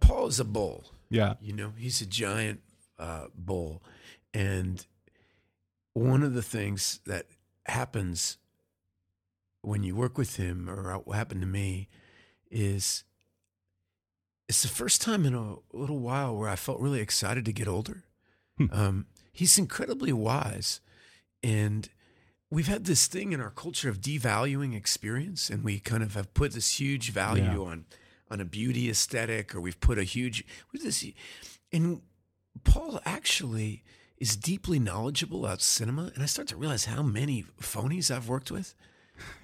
Paul 0.00 0.26
is 0.26 0.38
a 0.38 0.44
bull. 0.44 0.84
yeah. 1.08 1.34
You 1.40 1.54
know, 1.54 1.72
he's 1.78 2.02
a 2.02 2.06
giant 2.06 2.60
uh, 2.98 3.28
bull. 3.34 3.82
And 4.34 4.84
one 5.94 6.22
of 6.22 6.34
the 6.34 6.42
things 6.42 7.00
that 7.06 7.24
happens 7.70 8.38
when 9.62 9.82
you 9.82 9.94
work 9.94 10.16
with 10.16 10.36
him, 10.36 10.68
or 10.70 10.92
what 10.98 11.16
happened 11.16 11.40
to 11.42 11.46
me, 11.46 11.88
is 12.50 13.04
it's 14.48 14.62
the 14.62 14.68
first 14.68 15.02
time 15.02 15.26
in 15.26 15.34
a 15.34 15.56
little 15.72 15.98
while 15.98 16.34
where 16.36 16.48
I 16.48 16.56
felt 16.56 16.80
really 16.80 17.00
excited 17.00 17.44
to 17.44 17.52
get 17.52 17.68
older. 17.68 18.04
Um, 18.72 19.06
he's 19.32 19.58
incredibly 19.58 20.12
wise. 20.12 20.80
And 21.42 21.88
we've 22.50 22.66
had 22.66 22.86
this 22.86 23.06
thing 23.06 23.32
in 23.32 23.40
our 23.40 23.50
culture 23.50 23.88
of 23.88 24.00
devaluing 24.00 24.74
experience, 24.74 25.50
and 25.50 25.62
we 25.62 25.78
kind 25.80 26.02
of 26.02 26.14
have 26.14 26.32
put 26.34 26.52
this 26.52 26.80
huge 26.80 27.10
value 27.10 27.44
Yeah. 27.44 27.58
on 27.58 27.84
on 28.30 28.40
a 28.42 28.44
beauty 28.44 28.90
aesthetic, 28.90 29.54
or 29.54 29.60
we've 29.60 29.80
put 29.80 29.98
a 29.98 30.04
huge 30.04 30.44
with 30.72 30.82
this. 30.82 31.02
And 31.72 32.02
Paul 32.64 33.00
actually 33.06 33.84
is 34.20 34.36
deeply 34.36 34.78
knowledgeable 34.78 35.44
about 35.44 35.60
cinema, 35.62 36.10
and 36.14 36.22
I 36.22 36.26
start 36.26 36.48
to 36.48 36.56
realize 36.56 36.86
how 36.86 37.02
many 37.02 37.44
phonies 37.60 38.10
I've 38.10 38.28
worked 38.28 38.50
with. 38.50 38.74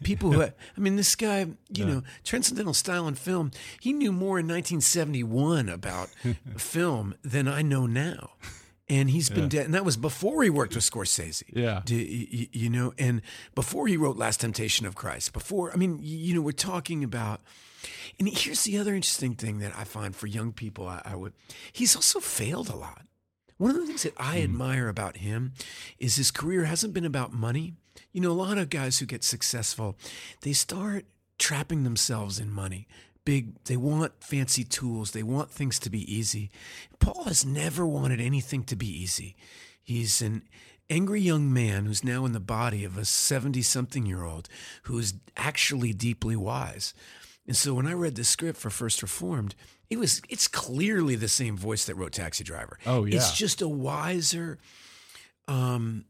People 0.04 0.30
who, 0.32 0.42
I 0.76 0.80
mean, 0.80 0.96
this 0.96 1.14
guy, 1.16 1.46
you 1.72 1.84
know, 1.84 2.02
transcendental 2.24 2.74
style 2.74 3.06
and 3.08 3.18
film, 3.18 3.50
he 3.80 3.92
knew 3.92 4.12
more 4.12 4.38
in 4.38 4.46
1971 4.46 5.68
about 5.68 6.10
film 6.56 7.14
than 7.22 7.48
I 7.48 7.62
know 7.62 7.86
now. 7.86 8.30
And 8.86 9.08
he's 9.08 9.30
been 9.30 9.48
dead. 9.48 9.64
And 9.64 9.74
that 9.74 9.84
was 9.84 9.96
before 9.96 10.42
he 10.42 10.50
worked 10.50 10.74
with 10.74 10.84
Scorsese. 10.84 11.42
Yeah. 11.54 11.80
Do 11.86 11.96
y- 11.96 12.28
y- 12.32 12.48
you 12.52 12.68
know, 12.68 12.92
and 12.98 13.22
before 13.54 13.86
he 13.88 13.96
wrote 13.96 14.18
Last 14.18 14.40
Temptation 14.40 14.84
of 14.86 14.94
Christ, 14.94 15.32
before, 15.32 15.72
I 15.72 15.76
mean, 15.76 15.98
you 16.02 16.34
know, 16.34 16.42
we're 16.42 16.52
talking 16.52 17.02
about, 17.02 17.40
and 18.18 18.28
here's 18.28 18.64
the 18.64 18.76
other 18.78 18.94
interesting 18.94 19.34
thing 19.36 19.58
that 19.60 19.72
I 19.76 19.84
find 19.84 20.14
for 20.14 20.26
young 20.26 20.52
people, 20.52 20.86
I, 20.86 21.00
I 21.04 21.16
would, 21.16 21.32
he's 21.72 21.96
also 21.96 22.20
failed 22.20 22.68
a 22.68 22.76
lot. 22.76 23.02
One 23.64 23.76
of 23.76 23.80
the 23.80 23.86
things 23.86 24.02
that 24.02 24.12
I 24.18 24.36
hmm. 24.36 24.44
admire 24.44 24.88
about 24.90 25.16
him 25.16 25.54
is 25.98 26.16
his 26.16 26.30
career 26.30 26.64
hasn't 26.64 26.92
been 26.92 27.06
about 27.06 27.32
money. 27.32 27.72
You 28.12 28.20
know, 28.20 28.30
a 28.30 28.32
lot 28.32 28.58
of 28.58 28.68
guys 28.68 28.98
who 28.98 29.06
get 29.06 29.24
successful, 29.24 29.96
they 30.42 30.52
start 30.52 31.06
trapping 31.38 31.82
themselves 31.82 32.38
in 32.38 32.50
money. 32.50 32.86
Big, 33.24 33.54
they 33.64 33.78
want 33.78 34.22
fancy 34.22 34.64
tools, 34.64 35.12
they 35.12 35.22
want 35.22 35.50
things 35.50 35.78
to 35.78 35.88
be 35.88 36.14
easy. 36.14 36.50
Paul 36.98 37.24
has 37.24 37.46
never 37.46 37.86
wanted 37.86 38.20
anything 38.20 38.64
to 38.64 38.76
be 38.76 38.86
easy. 38.86 39.34
He's 39.82 40.20
an 40.20 40.42
angry 40.90 41.22
young 41.22 41.50
man 41.50 41.86
who's 41.86 42.04
now 42.04 42.26
in 42.26 42.32
the 42.32 42.40
body 42.40 42.84
of 42.84 42.98
a 42.98 43.06
70 43.06 43.62
something 43.62 44.04
year 44.04 44.24
old 44.24 44.46
who 44.82 44.98
is 44.98 45.14
actually 45.38 45.94
deeply 45.94 46.36
wise. 46.36 46.92
And 47.46 47.56
so 47.56 47.74
when 47.74 47.86
I 47.86 47.92
read 47.92 48.14
the 48.14 48.24
script 48.24 48.58
for 48.58 48.70
First 48.70 49.02
Reformed, 49.02 49.54
it 49.90 49.98
was 49.98 50.22
it's 50.28 50.48
clearly 50.48 51.14
the 51.16 51.28
same 51.28 51.56
voice 51.56 51.84
that 51.86 51.94
wrote 51.94 52.12
Taxi 52.12 52.42
Driver. 52.44 52.78
Oh, 52.86 53.04
yeah. 53.04 53.16
It's 53.16 53.36
just 53.36 53.60
a 53.62 53.68
wiser 53.68 54.58
um 55.46 56.06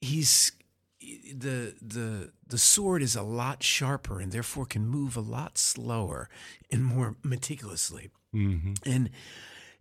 he's 0.00 0.52
the 1.00 1.74
the 1.82 2.30
the 2.46 2.58
sword 2.58 3.02
is 3.02 3.16
a 3.16 3.22
lot 3.22 3.62
sharper 3.62 4.20
and 4.20 4.30
therefore 4.30 4.66
can 4.66 4.86
move 4.86 5.16
a 5.16 5.20
lot 5.20 5.58
slower 5.58 6.28
and 6.70 6.84
more 6.84 7.16
meticulously. 7.24 8.10
hmm 8.32 8.74
And 8.84 9.10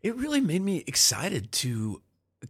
it 0.02 0.16
really 0.16 0.42
made 0.42 0.62
me 0.64 0.84
excited 0.88 1.52
to 1.64 2.02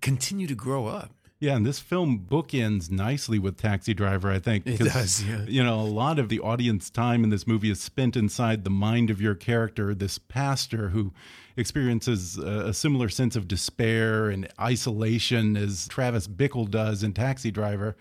continue 0.02 0.48
to 0.48 0.56
grow 0.56 0.88
up. 0.88 1.12
Yeah, 1.40 1.56
and 1.56 1.66
this 1.66 1.80
film 1.80 2.26
bookends 2.28 2.90
nicely 2.90 3.38
with 3.38 3.58
Taxi 3.58 3.94
Driver, 3.94 4.32
I 4.32 4.40
think. 4.40 4.66
It 4.66 4.80
does, 4.80 5.24
yeah. 5.24 5.46
You 5.48 5.64
know, 5.64 5.80
a 5.80 5.82
lot 5.82 6.18
of 6.18 6.30
the 6.30 6.40
audience 6.40 6.90
time 6.90 7.24
in 7.24 7.30
this 7.30 7.46
movie 7.46 7.70
is 7.70 7.80
spent 7.80 8.16
inside 8.16 8.64
the 8.64 8.72
mind 8.72 9.12
of 9.12 9.22
your 9.22 9.36
character, 9.36 9.94
this 9.94 10.18
pastor 10.18 10.90
who 10.90 11.14
experiences 11.56 12.40
a, 12.40 12.70
a 12.70 12.74
similar 12.74 13.08
sense 13.08 13.36
of 13.36 13.48
despair 13.48 14.30
and 14.30 14.48
isolation 14.60 15.56
as 15.56 15.88
Travis 15.88 16.28
Bickle 16.28 16.70
does 16.70 17.04
in 17.04 17.14
Taxi 17.14 17.52
Driver. 17.52 17.96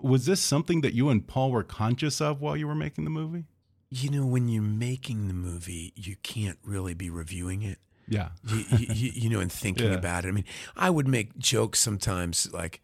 Was 0.00 0.26
this 0.26 0.40
something 0.40 0.80
that 0.80 0.94
you 0.94 1.10
and 1.10 1.24
Paul 1.24 1.52
were 1.52 1.62
conscious 1.62 2.20
of 2.20 2.40
while 2.40 2.56
you 2.56 2.66
were 2.66 2.74
making 2.74 3.04
the 3.04 3.10
movie? 3.10 3.44
You 3.90 4.10
know, 4.10 4.26
when 4.26 4.48
you're 4.48 4.62
making 4.62 5.28
the 5.28 5.34
movie, 5.34 5.92
you 5.94 6.16
can't 6.24 6.58
really 6.64 6.94
be 6.94 7.08
reviewing 7.08 7.62
it. 7.62 7.78
Yeah. 8.08 8.28
you, 8.46 8.64
you, 8.78 8.86
you 8.94 9.10
you 9.14 9.28
know, 9.30 9.40
and 9.40 9.50
thinking 9.62 9.90
Yeah. 9.92 9.98
about 9.98 10.24
it. 10.24 10.28
I 10.28 10.32
mean, 10.32 10.44
I 10.76 10.90
would 10.90 11.08
make 11.08 11.36
jokes 11.38 11.78
sometimes, 11.80 12.52
like, 12.52 12.80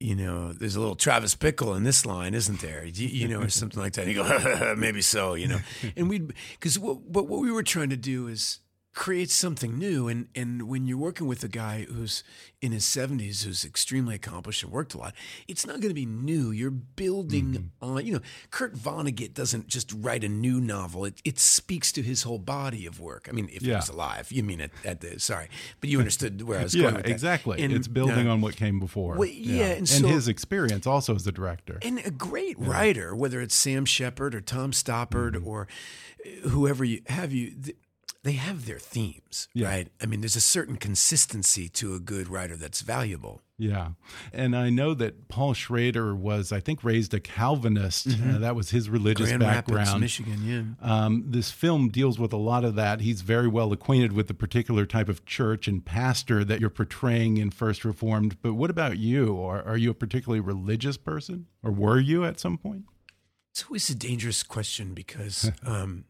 you 0.00 0.14
know, 0.14 0.52
there's 0.52 0.76
a 0.76 0.80
little 0.80 0.96
Travis 0.96 1.34
Bickle 1.34 1.76
in 1.76 1.84
this 1.84 2.04
line, 2.04 2.34
isn't 2.34 2.60
there? 2.60 2.84
You, 2.84 3.08
you 3.08 3.28
know, 3.28 3.40
or 3.40 3.48
something 3.48 3.80
like 3.80 3.94
that. 3.94 4.02
And 4.06 4.10
you 4.14 4.22
go, 4.22 4.74
maybe 4.78 5.00
so, 5.00 5.34
you 5.34 5.48
know. 5.48 5.60
And 5.96 6.08
we'd, 6.10 6.32
because 6.52 6.78
what, 6.78 7.00
what 7.02 7.26
what 7.28 7.40
we 7.40 7.50
were 7.50 7.62
trying 7.62 7.90
to 7.90 7.96
do 7.96 8.26
is 8.26 8.60
create 8.94 9.28
something 9.30 9.76
new. 9.78 10.08
And 10.08 10.28
and 10.34 10.62
when 10.68 10.86
you're 10.86 10.96
working 10.98 11.26
with 11.26 11.42
a 11.44 11.48
guy 11.48 11.84
who's 11.90 12.22
in 12.62 12.72
his 12.72 12.84
70s, 12.84 13.44
who's 13.44 13.62
extremely 13.64 14.14
accomplished 14.14 14.62
and 14.62 14.72
worked 14.72 14.94
a 14.94 14.98
lot, 14.98 15.14
it's 15.48 15.66
not 15.66 15.80
going 15.80 15.90
to 15.90 15.94
be 15.94 16.06
new. 16.06 16.50
You're 16.50 16.70
building 16.70 17.72
on, 17.82 18.06
you 18.06 18.14
know, 18.14 18.20
Kurt 18.50 18.74
Vonnegut 18.74 19.34
doesn't 19.34 19.66
just 19.68 19.92
write 19.94 20.24
a 20.24 20.28
new 20.28 20.60
novel. 20.60 21.04
It 21.04 21.20
it 21.24 21.38
speaks 21.38 21.92
to 21.92 22.02
his 22.02 22.22
whole 22.22 22.38
body 22.38 22.86
of 22.86 23.00
work. 23.00 23.26
I 23.28 23.32
mean, 23.32 23.48
if 23.52 23.62
he 23.62 23.68
Yeah. 23.70 23.76
was 23.76 23.88
alive, 23.90 24.30
you 24.32 24.42
mean 24.42 24.60
it 24.60 24.70
at 24.84 25.00
the 25.00 25.18
sorry, 25.20 25.48
but 25.80 25.90
you 25.90 25.98
understood 26.04 26.40
where 26.42 26.60
I 26.60 26.62
was 26.62 26.74
Yeah, 26.74 26.82
going. 26.84 26.94
With 26.96 27.06
exactly. 27.08 27.60
And, 27.62 27.72
it's 27.72 27.88
building 27.88 28.28
uh, 28.28 28.32
on 28.32 28.40
what 28.40 28.56
came 28.56 28.78
before. 28.80 29.16
well, 29.16 29.28
yeah, 29.28 29.66
and 29.66 29.78
and 29.78 29.88
so- 29.88 30.06
his 30.06 30.28
experience 30.28 30.86
also 30.86 31.14
as 31.14 31.26
a 31.26 31.32
director. 31.32 31.78
and 31.82 31.98
a 32.04 32.10
great 32.10 32.58
writer, 32.58 33.14
whether 33.14 33.40
it's 33.40 33.54
Sam 33.54 33.84
Shepard 33.84 34.34
or 34.34 34.40
Tom 34.40 34.70
Stoppard 34.72 35.32
Mm-hmm. 35.34 35.48
or 35.48 35.66
whoever 36.48 36.84
you 36.84 37.02
have 37.06 37.32
you, 37.32 37.50
th- 37.50 37.76
they 38.24 38.32
have 38.32 38.66
their 38.66 38.78
themes, 38.80 39.48
Yeah. 39.54 39.68
right? 39.68 39.88
I 40.02 40.06
mean, 40.06 40.20
there's 40.20 40.34
a 40.36 40.40
certain 40.40 40.76
consistency 40.76 41.68
to 41.68 41.94
a 41.94 42.00
good 42.00 42.28
writer 42.28 42.56
that's 42.56 42.80
valuable. 42.80 43.42
Yeah. 43.56 43.90
And 44.32 44.56
I 44.56 44.68
know 44.70 44.94
that 44.94 45.28
Paul 45.28 45.54
Schrader 45.54 46.12
was, 46.14 46.50
I 46.50 46.58
think, 46.58 46.82
raised 46.82 47.14
a 47.14 47.20
Calvinist. 47.20 48.08
Uh, 48.08 48.38
that 48.38 48.56
was 48.56 48.70
his 48.70 48.88
religious. 48.90 49.28
Grand 49.28 49.40
background. 49.40 49.86
Rapids, 49.86 50.00
Michigan, 50.00 50.40
yeah. 50.80 51.04
Um, 51.04 51.24
this 51.28 51.52
film 51.52 51.88
deals 51.90 52.18
with 52.18 52.32
a 52.32 52.36
lot 52.38 52.64
of 52.64 52.74
that. 52.74 53.00
He's 53.02 53.20
very 53.20 53.46
well 53.46 53.72
acquainted 53.72 54.12
with 54.12 54.26
the 54.26 54.34
particular 54.34 54.86
type 54.86 55.08
of 55.08 55.24
church 55.24 55.68
and 55.68 55.84
pastor 55.84 56.42
that 56.44 56.60
you're 56.60 56.68
portraying 56.70 57.36
in 57.36 57.50
First 57.50 57.84
Reformed. 57.84 58.40
But 58.42 58.54
what 58.54 58.70
about 58.70 58.98
you? 58.98 59.40
Are, 59.40 59.62
are 59.62 59.76
you 59.76 59.90
a 59.90 59.94
particularly 59.94 60.40
religious 60.40 60.96
person? 60.96 61.46
Or 61.62 61.70
were 61.70 62.00
you 62.00 62.24
at 62.24 62.40
some 62.40 62.58
point? 62.58 62.84
It's 63.52 63.62
always 63.64 63.88
a 63.88 63.94
dangerous 63.94 64.42
question 64.42 64.94
because 64.94 65.52
um, 65.64 66.06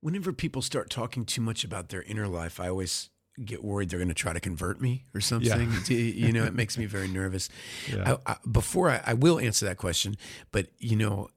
whenever 0.00 0.32
people 0.32 0.62
start 0.62 0.90
talking 0.90 1.24
too 1.24 1.40
much 1.40 1.64
about 1.64 1.88
their 1.88 2.02
inner 2.02 2.26
life, 2.26 2.58
I 2.60 2.68
always 2.68 3.10
get 3.44 3.64
worried 3.64 3.88
they're 3.88 3.98
going 3.98 4.08
to 4.08 4.14
try 4.14 4.32
to 4.32 4.40
convert 4.40 4.80
me 4.80 5.06
or 5.14 5.20
something. 5.20 5.70
Do 5.84 5.94
you 5.94 6.32
know, 6.32 6.44
it 6.44 6.54
makes 6.54 6.76
me 6.76 6.86
very 6.86 7.08
nervous. 7.08 7.48
Yeah. 7.90 8.16
I, 8.26 8.32
I, 8.32 8.36
before 8.50 8.90
I, 8.90 9.00
I 9.06 9.14
will 9.14 9.38
answer 9.38 9.66
that 9.66 9.76
question, 9.76 10.16
but 10.52 10.68
you 10.78 10.96
know, 10.96 11.28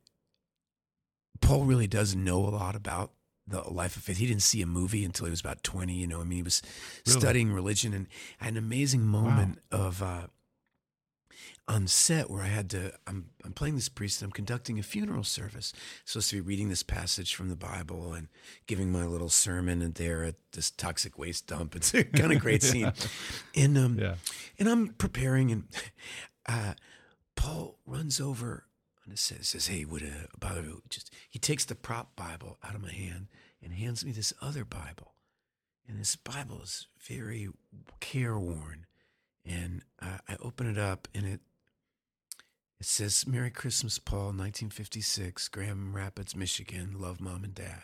Paul 1.42 1.66
really 1.66 1.88
does 1.88 2.16
know 2.16 2.40
a 2.40 2.50
lot 2.50 2.76
about 2.76 3.12
the 3.48 3.62
life 3.62 3.98
of 3.98 4.04
faith. 4.04 4.18
He 4.18 4.28
didn't 4.28 4.42
see 4.44 4.62
a 4.62 4.66
movie 4.66 5.04
until 5.04 5.26
he 5.26 5.30
was 5.30 5.42
about 5.42 5.64
20. 5.64 5.94
You 5.94 6.08
know, 6.08 6.22
I 6.22 6.24
mean, 6.24 6.38
he 6.38 6.44
was 6.44 6.62
Really? 7.06 7.20
studying 7.20 7.52
religion 7.52 7.94
and 7.94 8.08
an 8.40 8.56
amazing 8.58 9.06
moment 9.06 9.60
of, 9.72 10.02
uh, 10.02 10.28
on 11.68 11.88
set 11.88 12.30
where 12.30 12.42
I 12.42 12.48
had 12.48 12.70
to, 12.72 12.92
I'm, 13.08 13.30
I'm 13.46 13.54
playing 13.54 13.76
this 13.76 13.88
priest 13.88 14.22
and 14.22 14.28
I'm 14.28 14.34
conducting 14.34 14.80
a 14.80 14.84
funeral 14.84 15.24
service. 15.24 15.72
Supposed 16.04 16.30
to 16.32 16.36
be 16.38 16.42
reading 16.42 16.68
this 16.70 16.84
passage 16.84 17.36
from 17.36 17.48
the 17.48 17.56
Bible 17.56 18.12
and 18.14 18.28
giving 18.68 18.92
my 18.92 19.06
little 19.06 19.30
sermon 19.30 19.82
and 19.82 19.96
there 19.96 20.24
at 20.26 20.36
this 20.52 20.70
toxic 20.72 21.18
waste 21.18 21.48
dump. 21.48 21.76
It's 21.76 21.94
a 21.94 22.04
kind 22.04 22.34
of 22.34 22.40
great 22.40 22.64
scene. 22.64 22.92
And, 23.56 23.78
um, 23.78 23.98
Yeah. 23.98 24.16
and 24.60 24.68
I'm 24.68 24.90
preparing 24.90 25.52
and, 25.52 25.64
uh, 26.48 26.74
Paul 27.36 27.80
runs 27.86 28.20
over 28.20 28.66
and 29.06 29.18
says, 29.18 29.48
says, 29.50 29.68
Hey, 29.68 29.86
would, 29.86 30.04
uh, 30.04 30.28
bother 30.38 30.62
the 30.62 30.82
just, 30.90 31.14
he 31.30 31.40
takes 31.40 31.64
the 31.66 31.76
prop 31.76 32.16
Bible 32.18 32.58
out 32.64 32.76
of 32.76 32.82
my 32.82 32.92
hand 32.92 33.28
and 33.62 33.72
hands 33.74 34.04
me 34.06 34.12
this 34.12 34.34
other 34.42 34.66
Bible. 34.66 35.14
And 35.88 35.98
this 36.00 36.16
Bible 36.18 36.62
is 36.62 36.88
very 37.08 37.48
careworn. 38.02 38.86
And 39.46 39.82
uh, 40.02 40.18
I 40.28 40.36
open 40.42 40.70
it 40.70 40.78
up 40.78 41.08
and 41.14 41.26
it, 41.26 41.42
it 42.84 42.88
says, 42.88 43.26
Merry 43.26 43.50
Christmas, 43.50 43.98
Paul, 43.98 44.34
1956, 44.36 45.48
Grand 45.48 45.94
Rapids, 45.94 46.36
Michigan. 46.36 46.96
Love 47.00 47.22
mom 47.22 47.46
and 47.46 47.56
dad, 47.56 47.84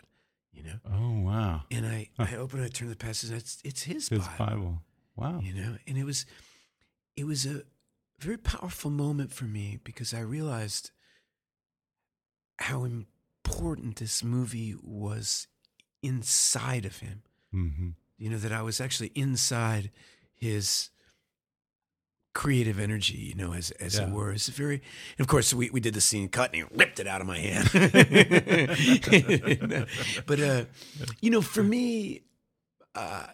you 0.52 0.62
know? 0.62 0.80
Oh, 0.86 1.22
wow. 1.22 1.62
And 1.72 1.86
I, 1.86 2.10
I 2.20 2.36
open 2.36 2.62
it, 2.62 2.74
turn 2.74 2.90
the 2.90 2.98
passage, 2.98 3.30
and 3.30 3.40
it's, 3.40 3.60
it's 3.64 3.84
his, 3.84 4.10
His 4.10 4.28
Bible 4.28 4.46
Bible. 4.46 4.82
Wow. 5.16 5.40
you 5.42 5.54
know 5.54 5.76
and 5.86 5.98
it 5.98 6.06
was 6.06 6.26
it 7.18 7.26
was 7.26 7.46
a 7.46 7.64
very 8.20 8.38
powerful 8.38 8.90
moment 8.90 9.34
for 9.34 9.44
me 9.44 9.78
because 9.84 10.14
i 10.14 10.20
realized 10.22 10.92
how 12.58 12.86
important 12.86 13.98
this 13.98 14.24
movie 14.24 14.76
was 14.82 15.48
inside 16.02 16.86
of 16.86 16.98
him 17.00 17.24
hmm 17.52 17.90
you 18.18 18.30
know 18.30 18.38
that 18.38 18.54
i 18.54 18.62
was 18.62 18.80
actually 18.80 19.12
inside 19.14 19.92
his 20.34 20.90
creative 22.34 22.80
energy 22.80 23.18
you 23.18 23.36
know 23.36 23.54
as 23.54 23.72
as 23.72 23.98
it 23.98 24.10
were 24.10 24.32
it's 24.32 24.48
very 24.50 24.76
and 24.76 25.20
of 25.20 25.28
course 25.28 25.54
we, 25.54 25.70
we 25.72 25.80
did 25.80 25.94
the 25.94 26.02
scene 26.02 26.30
cut 26.30 26.54
and 26.54 26.64
he 26.64 26.78
ripped 26.78 27.00
it 27.00 27.08
out 27.08 27.22
of 27.22 27.28
my 27.28 27.38
hand 27.38 27.70
but 30.26 30.40
uh 30.40 30.66
you 31.22 31.32
know 31.32 31.42
for 31.42 31.64
me 31.64 32.22
uh 32.96 33.26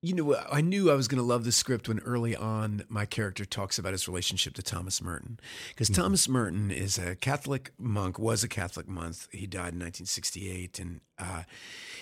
you 0.00 0.14
know, 0.14 0.36
I 0.50 0.60
knew 0.60 0.90
I 0.90 0.94
was 0.94 1.08
going 1.08 1.18
to 1.18 1.26
love 1.26 1.44
the 1.44 1.50
script 1.50 1.88
when 1.88 1.98
early 2.00 2.36
on 2.36 2.84
my 2.88 3.04
character 3.04 3.44
talks 3.44 3.78
about 3.78 3.92
his 3.92 4.06
relationship 4.06 4.54
to 4.54 4.62
Thomas 4.62 5.02
Merton. 5.02 5.40
Because 5.70 5.88
Thomas 5.88 6.28
Merton 6.28 6.70
is 6.70 6.98
a 6.98 7.16
Catholic 7.16 7.72
monk, 7.78 8.16
was 8.16 8.44
a 8.44 8.48
Catholic 8.48 8.86
monk. 8.86 9.16
He 9.32 9.48
died 9.48 9.74
in 9.74 9.80
1968. 9.80 10.78
And 10.78 11.00
uh, 11.18 11.42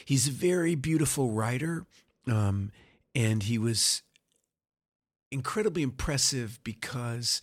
he's 0.05 0.29
a 0.29 0.31
very 0.31 0.75
beautiful 0.75 1.31
writer. 1.31 1.87
Um, 2.31 2.71
and 3.15 3.45
he 3.45 3.57
was 3.57 4.03
incredibly 5.31 5.83
impressive 5.83 6.61
because 6.63 7.43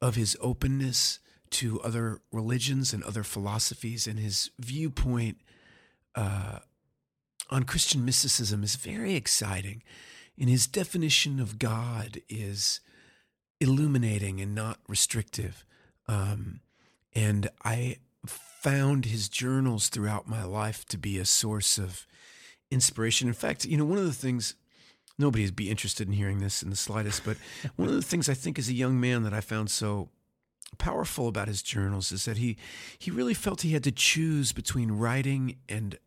of 0.00 0.14
his 0.14 0.36
openness 0.40 1.18
to 1.50 1.80
other 1.80 2.20
religions 2.32 2.92
and 2.92 3.02
other 3.02 3.22
philosophies 3.22 4.06
and 4.06 4.18
his 4.18 4.50
viewpoint 4.58 5.38
uh, 6.14 6.58
on 7.50 7.64
Christian 7.64 8.04
mysticism 8.04 8.62
is 8.62 8.76
very 8.76 9.14
exciting. 9.14 9.82
And 10.38 10.48
his 10.48 10.66
definition 10.66 11.40
of 11.40 11.58
God 11.58 12.20
is 12.28 12.80
illuminating 13.60 14.40
and 14.40 14.54
not 14.54 14.78
restrictive. 14.88 15.64
Um, 16.06 16.60
and 17.14 17.48
I 17.64 17.98
found 18.26 19.06
his 19.06 19.28
journals 19.28 19.88
throughout 19.88 20.28
my 20.28 20.44
life 20.44 20.84
to 20.86 20.98
be 20.98 21.18
a 21.18 21.24
source 21.24 21.78
of 21.78 22.06
inspiration. 22.70 23.28
In 23.28 23.34
fact, 23.34 23.64
you 23.64 23.76
know, 23.76 23.84
one 23.84 23.98
of 23.98 24.04
the 24.04 24.12
things 24.12 24.54
nobody 25.18 25.44
would 25.44 25.56
be 25.56 25.70
interested 25.70 26.06
in 26.06 26.14
hearing 26.14 26.38
this 26.38 26.62
in 26.62 26.70
the 26.70 26.76
slightest, 26.76 27.24
but 27.24 27.36
one 27.76 27.88
of 27.88 27.94
the 27.94 28.02
things 28.02 28.28
I 28.28 28.34
think 28.34 28.58
as 28.58 28.68
a 28.68 28.74
young 28.74 29.00
man 29.00 29.22
that 29.24 29.34
I 29.34 29.40
found 29.40 29.70
so 29.70 30.08
powerful 30.76 31.28
about 31.28 31.48
his 31.48 31.62
journals 31.62 32.12
is 32.12 32.26
that 32.26 32.36
he 32.36 32.56
he 32.98 33.10
really 33.10 33.34
felt 33.34 33.62
he 33.62 33.72
had 33.72 33.84
to 33.84 33.92
choose 33.92 34.52
between 34.52 34.92
writing 34.92 35.56
and 35.68 35.98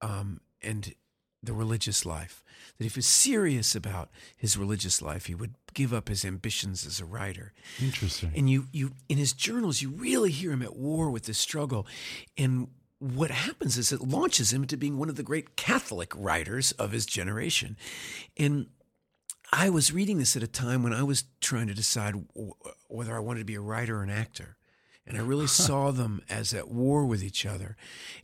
um, 0.00 0.40
and 0.62 0.94
the 1.42 1.52
religious 1.52 2.04
life. 2.04 2.42
That 2.78 2.86
if 2.86 2.94
he 2.94 2.98
was 2.98 3.06
serious 3.06 3.74
about 3.74 4.10
his 4.36 4.56
religious 4.56 5.00
life, 5.00 5.26
he 5.26 5.34
would 5.34 5.54
give 5.74 5.92
up 5.92 6.08
his 6.08 6.24
ambitions 6.24 6.86
as 6.86 7.00
a 7.00 7.04
writer. 7.04 7.52
Interesting. 7.80 8.32
And 8.36 8.50
you, 8.50 8.66
you 8.72 8.92
in 9.08 9.18
his 9.18 9.32
journals, 9.32 9.82
you 9.82 9.90
really 9.90 10.30
hear 10.30 10.52
him 10.52 10.62
at 10.62 10.76
war 10.76 11.10
with 11.10 11.24
this 11.24 11.38
struggle. 11.38 11.86
And 12.36 12.68
what 12.98 13.30
happens 13.30 13.78
is 13.78 13.92
it 13.92 14.00
launches 14.00 14.52
him 14.52 14.62
into 14.62 14.76
being 14.76 14.98
one 14.98 15.08
of 15.08 15.16
the 15.16 15.22
great 15.22 15.56
Catholic 15.56 16.12
writers 16.16 16.72
of 16.72 16.92
his 16.92 17.06
generation. 17.06 17.76
And 18.36 18.66
I 19.52 19.70
was 19.70 19.92
reading 19.92 20.18
this 20.18 20.36
at 20.36 20.42
a 20.42 20.48
time 20.48 20.82
when 20.82 20.92
I 20.92 21.02
was 21.02 21.24
trying 21.40 21.68
to 21.68 21.74
decide 21.74 22.14
w- 22.34 22.54
whether 22.88 23.16
I 23.16 23.20
wanted 23.20 23.40
to 23.40 23.44
be 23.44 23.54
a 23.54 23.60
writer 23.60 23.98
or 23.98 24.02
an 24.02 24.10
actor. 24.10 24.56
And 25.06 25.16
I 25.16 25.20
really 25.20 25.46
saw 25.48 25.90
them 25.90 26.22
as 26.28 26.52
at 26.52 26.68
war 26.68 27.06
with 27.06 27.22
each 27.22 27.46
other. 27.46 27.76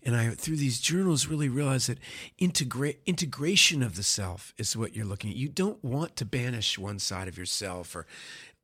And 0.03 0.17
I, 0.17 0.31
through 0.31 0.57
these 0.57 0.81
journals, 0.81 1.29
really 1.29 1.49
realized 1.49 1.89
that 1.89 1.99
integra- 2.41 2.99
integration 3.07 3.83
of 3.83 3.97
the 3.97 4.03
self 4.03 4.53
is 4.59 4.77
what 4.77 4.95
you're 4.95 5.07
looking 5.07 5.31
at. 5.31 5.37
You 5.37 5.49
don't 5.49 5.83
want 5.83 6.17
to 6.17 6.27
banish 6.27 6.79
one 6.79 6.99
side 6.99 7.29
of 7.29 7.39
yourself 7.39 7.95
or 7.97 8.07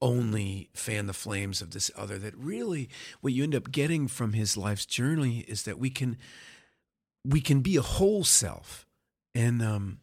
only 0.03 0.71
fan 0.73 1.07
the 1.07 1.13
flames 1.13 1.61
of 1.61 1.71
this 1.73 1.91
other. 1.97 2.19
That 2.19 2.37
really, 2.37 2.89
what 3.21 3.33
you 3.33 3.45
end 3.45 3.55
up 3.55 3.71
getting 3.71 4.09
from 4.09 4.33
his 4.33 4.57
life's 4.57 4.87
journey 4.87 5.41
is 5.41 5.63
that 5.65 5.79
we 5.79 5.91
can, 5.91 6.17
we 7.25 7.41
can 7.41 7.61
be 7.61 7.77
a 7.77 7.83
whole 7.83 8.25
self. 8.25 8.87
And, 9.35 9.63
um, 9.63 9.99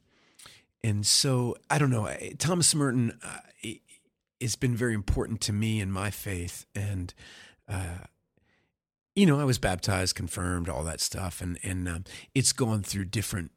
and 0.83 1.05
so 1.05 1.57
I 1.69 1.77
don't 1.79 1.89
know. 1.89 2.09
Thomas 2.37 2.73
Merton 2.73 3.19
uh, 3.23 3.69
has 4.39 4.55
been 4.55 4.75
very 4.75 4.93
important 4.93 5.41
to 5.41 5.53
me 5.53 5.81
in 5.81 5.91
my 5.91 6.11
faith, 6.11 6.65
and 6.75 7.13
uh, 7.67 8.05
you 9.15 9.25
know, 9.25 9.39
I 9.39 9.43
was 9.43 9.57
baptized, 9.57 10.15
confirmed, 10.15 10.69
all 10.69 10.83
that 10.83 11.01
stuff, 11.01 11.41
and 11.41 11.57
and 11.63 11.87
um, 11.89 12.03
it's 12.33 12.53
gone 12.53 12.83
through 12.83 13.05
different. 13.05 13.51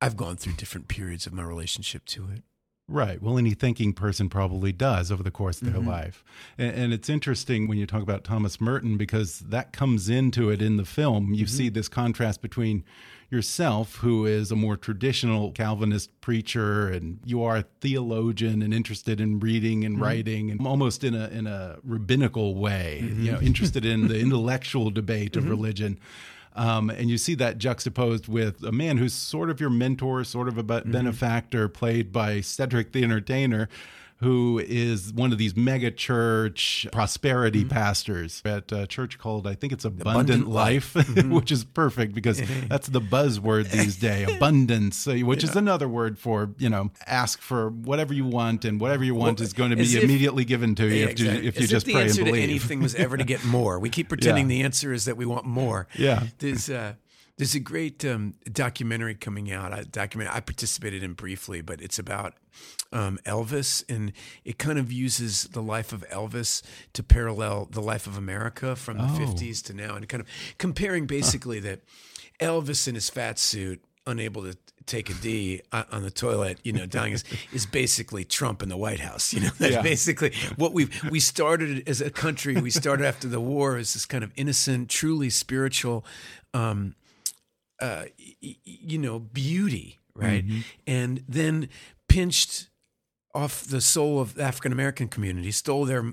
I've 0.00 0.16
gone 0.16 0.36
through 0.36 0.52
different 0.54 0.88
periods 0.88 1.26
of 1.26 1.32
my 1.32 1.42
relationship 1.42 2.04
to 2.06 2.28
it. 2.30 2.42
Right. 2.88 3.20
Well, 3.22 3.36
any 3.36 3.52
thinking 3.52 3.92
person 3.92 4.30
probably 4.30 4.72
does 4.72 5.12
over 5.12 5.22
the 5.22 5.30
course 5.30 5.60
of 5.60 5.68
their 5.70 5.80
mm 5.80 5.86
-hmm. 5.86 6.04
life. 6.04 6.24
And, 6.56 6.74
and, 6.74 6.92
it's 6.92 7.10
interesting 7.10 7.68
when 7.68 7.78
you 7.78 7.86
talk 7.86 8.02
about 8.02 8.24
Thomas 8.24 8.60
Merton 8.60 8.96
because 8.96 9.44
that 9.50 9.76
comes 9.76 10.08
into 10.08 10.50
it 10.50 10.62
in 10.62 10.78
the 10.78 10.84
film. 10.84 11.34
You 11.34 11.44
mm 11.44 11.50
-hmm. 11.50 11.56
see 11.56 11.70
this 11.70 11.88
contrast 11.88 12.40
between 12.40 12.84
yourself, 13.30 13.96
who 13.96 14.26
is 14.26 14.50
a 14.50 14.56
more 14.56 14.76
traditional 14.76 15.52
Calvinist 15.52 16.10
preacher, 16.20 16.88
and 16.88 17.18
you 17.24 17.44
are 17.44 17.58
a 17.58 17.64
theologian 17.80 18.62
and 18.62 18.72
interested 18.72 19.20
in 19.20 19.38
reading 19.40 19.84
and 19.84 19.96
mm 19.96 20.00
-hmm. 20.00 20.06
writing, 20.06 20.50
and 20.50 20.66
almost 20.66 21.04
in 21.04 21.14
a 21.14 21.28
in 21.28 21.46
a 21.46 21.76
rabbinical 21.84 22.54
way, 22.54 23.00
you 23.00 23.30
know, 23.30 23.40
interested 23.40 23.84
in 23.84 24.08
the 24.08 24.18
intellectual 24.26 24.90
debate 24.90 25.38
of 25.38 25.44
mm 25.44 25.50
-hmm. 25.50 25.56
religion. 25.56 25.98
Um, 26.58 26.90
and 26.90 27.08
you 27.08 27.18
see 27.18 27.36
that 27.36 27.58
juxtaposed 27.58 28.26
with 28.26 28.64
a 28.64 28.72
man 28.72 28.98
who's 28.98 29.14
sort 29.14 29.48
of 29.48 29.60
your 29.60 29.70
mentor, 29.70 30.24
sort 30.24 30.48
of 30.48 30.58
a 30.58 30.64
mm-hmm. 30.64 30.90
benefactor, 30.90 31.68
played 31.68 32.12
by 32.12 32.40
Cedric 32.40 32.90
the 32.90 33.04
Entertainer, 33.04 33.68
who 34.20 34.58
is 34.58 35.12
one 35.12 35.30
of 35.30 35.38
these 35.38 35.56
mega 35.56 35.92
church 35.92 36.86
prosperity 36.90 37.62
mm 37.62 37.68
-hmm. 37.68 37.72
pastors 37.72 38.42
at 38.44 38.72
a 38.72 38.86
church 38.86 39.16
called 39.16 39.46
I 39.46 39.54
think 39.54 39.72
it's 39.72 39.84
Abundant, 39.84 40.42
Abundant 40.42 40.48
Life, 40.48 40.96
Life. 40.96 41.08
Mm 41.08 41.14
-hmm. 41.14 41.34
which 41.34 41.52
is 41.52 41.64
perfect 41.64 42.14
because 42.14 42.42
that's 42.68 42.88
the 42.88 43.00
buzzword 43.00 43.70
these 43.70 43.96
days, 43.98 44.28
abundance, 44.28 45.06
uh, 45.06 45.14
which 45.26 45.42
yeah. 45.42 45.50
is 45.50 45.56
another 45.56 45.88
word 45.88 46.18
for 46.18 46.50
you 46.58 46.68
know 46.68 46.90
ask 47.06 47.40
for 47.40 47.70
whatever 47.70 48.14
you 48.14 48.26
want 48.30 48.64
and 48.64 48.80
whatever 48.80 49.04
you 49.04 49.14
want 49.14 49.38
well, 49.38 49.46
is 49.46 49.54
going 49.54 49.70
to 49.70 49.76
be 49.76 49.90
if, 49.96 50.02
immediately 50.02 50.44
given 50.44 50.74
to 50.74 50.84
you 50.84 50.94
yeah, 50.94 51.10
if 51.10 51.20
you, 51.20 51.30
if 51.50 51.60
you 51.60 51.66
just 51.66 51.86
pray 51.86 52.08
and 52.08 52.16
believe. 52.16 52.42
anything 52.50 52.82
was 52.82 52.94
ever 52.94 53.16
to 53.16 53.24
get 53.24 53.44
more. 53.58 53.78
We 53.80 53.88
keep 53.88 54.08
pretending 54.08 54.50
yeah. 54.50 54.56
the 54.56 54.64
answer 54.64 54.92
is 54.92 55.04
that 55.04 55.16
we 55.16 55.26
want 55.26 55.44
more. 55.44 55.86
Yeah, 55.94 56.26
there's. 56.38 56.68
Uh, 56.68 56.92
there's 57.38 57.54
a 57.54 57.60
great 57.60 58.04
um, 58.04 58.34
documentary 58.52 59.14
coming 59.14 59.52
out. 59.52 59.78
A 59.78 59.84
document 59.84 60.34
I 60.36 60.40
participated 60.40 61.02
in 61.02 61.14
briefly, 61.14 61.62
but 61.62 61.80
it's 61.80 61.98
about 61.98 62.34
um, 62.92 63.18
Elvis, 63.24 63.84
and 63.88 64.12
it 64.44 64.58
kind 64.58 64.78
of 64.78 64.90
uses 64.90 65.44
the 65.44 65.62
life 65.62 65.92
of 65.92 66.08
Elvis 66.08 66.62
to 66.94 67.02
parallel 67.02 67.68
the 67.70 67.82
life 67.82 68.06
of 68.06 68.16
America 68.16 68.76
from 68.76 68.98
the 68.98 69.04
oh. 69.04 69.18
50s 69.18 69.62
to 69.64 69.74
now, 69.74 69.94
and 69.94 70.08
kind 70.08 70.20
of 70.20 70.26
comparing 70.58 71.06
basically 71.06 71.60
huh. 71.60 71.68
that 71.68 71.80
Elvis 72.40 72.88
in 72.88 72.94
his 72.94 73.10
fat 73.10 73.38
suit, 73.38 73.82
unable 74.06 74.42
to 74.42 74.56
take 74.86 75.10
a 75.10 75.14
D 75.14 75.60
on 75.72 76.02
the 76.02 76.10
toilet, 76.10 76.58
you 76.64 76.72
know, 76.72 76.86
dying 76.86 77.12
is, 77.12 77.24
is 77.52 77.66
basically 77.66 78.24
Trump 78.24 78.62
in 78.62 78.68
the 78.68 78.76
White 78.76 79.00
House. 79.00 79.32
You 79.34 79.40
know, 79.40 79.50
that's 79.58 79.74
yeah. 79.74 79.82
basically 79.82 80.32
what 80.56 80.72
we 80.72 80.88
we 81.10 81.20
started 81.20 81.88
as 81.88 82.00
a 82.00 82.10
country. 82.10 82.56
We 82.56 82.70
started 82.70 83.04
after 83.04 83.28
the 83.28 83.40
war 83.40 83.76
as 83.76 83.92
this 83.92 84.06
kind 84.06 84.24
of 84.24 84.32
innocent, 84.34 84.88
truly 84.88 85.30
spiritual 85.30 86.04
um, 86.54 86.94
uh, 87.80 88.04
you 88.40 88.98
know, 88.98 89.18
beauty, 89.18 89.98
right? 90.14 90.46
Mm-hmm. 90.46 90.60
And 90.86 91.24
then 91.28 91.68
pinched 92.08 92.67
off 93.38 93.64
the 93.64 93.80
soul 93.80 94.20
of 94.20 94.34
the 94.34 94.42
African 94.42 94.72
American 94.72 95.08
community, 95.08 95.50
stole 95.52 95.84
their 95.84 96.12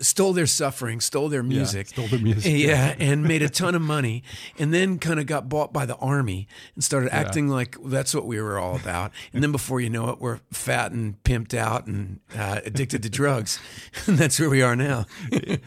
stole 0.00 0.32
their 0.32 0.46
suffering, 0.46 1.00
stole 1.00 1.28
their 1.28 1.42
music, 1.42 1.88
yeah, 1.88 1.92
stole 1.92 2.08
their 2.08 2.18
music, 2.18 2.52
yeah, 2.56 2.94
and 2.98 3.22
made 3.22 3.42
a 3.42 3.48
ton 3.48 3.74
of 3.74 3.82
money, 3.82 4.22
and 4.58 4.72
then 4.72 4.98
kind 4.98 5.20
of 5.20 5.26
got 5.26 5.48
bought 5.48 5.72
by 5.72 5.86
the 5.86 5.96
army 5.96 6.46
and 6.74 6.84
started 6.84 7.06
yeah. 7.06 7.18
acting 7.18 7.48
like 7.48 7.76
that's 7.84 8.14
what 8.14 8.26
we 8.26 8.40
were 8.40 8.58
all 8.58 8.76
about. 8.76 9.12
And 9.32 9.42
then 9.42 9.52
before 9.52 9.80
you 9.80 9.90
know 9.90 10.10
it, 10.10 10.20
we're 10.20 10.40
fat 10.52 10.92
and 10.92 11.22
pimped 11.24 11.54
out 11.54 11.86
and 11.86 12.20
uh, 12.36 12.60
addicted 12.64 13.02
to 13.02 13.10
drugs, 13.10 13.58
and 14.06 14.18
that's 14.18 14.38
where 14.38 14.50
we 14.50 14.62
are 14.62 14.76
now. 14.76 15.06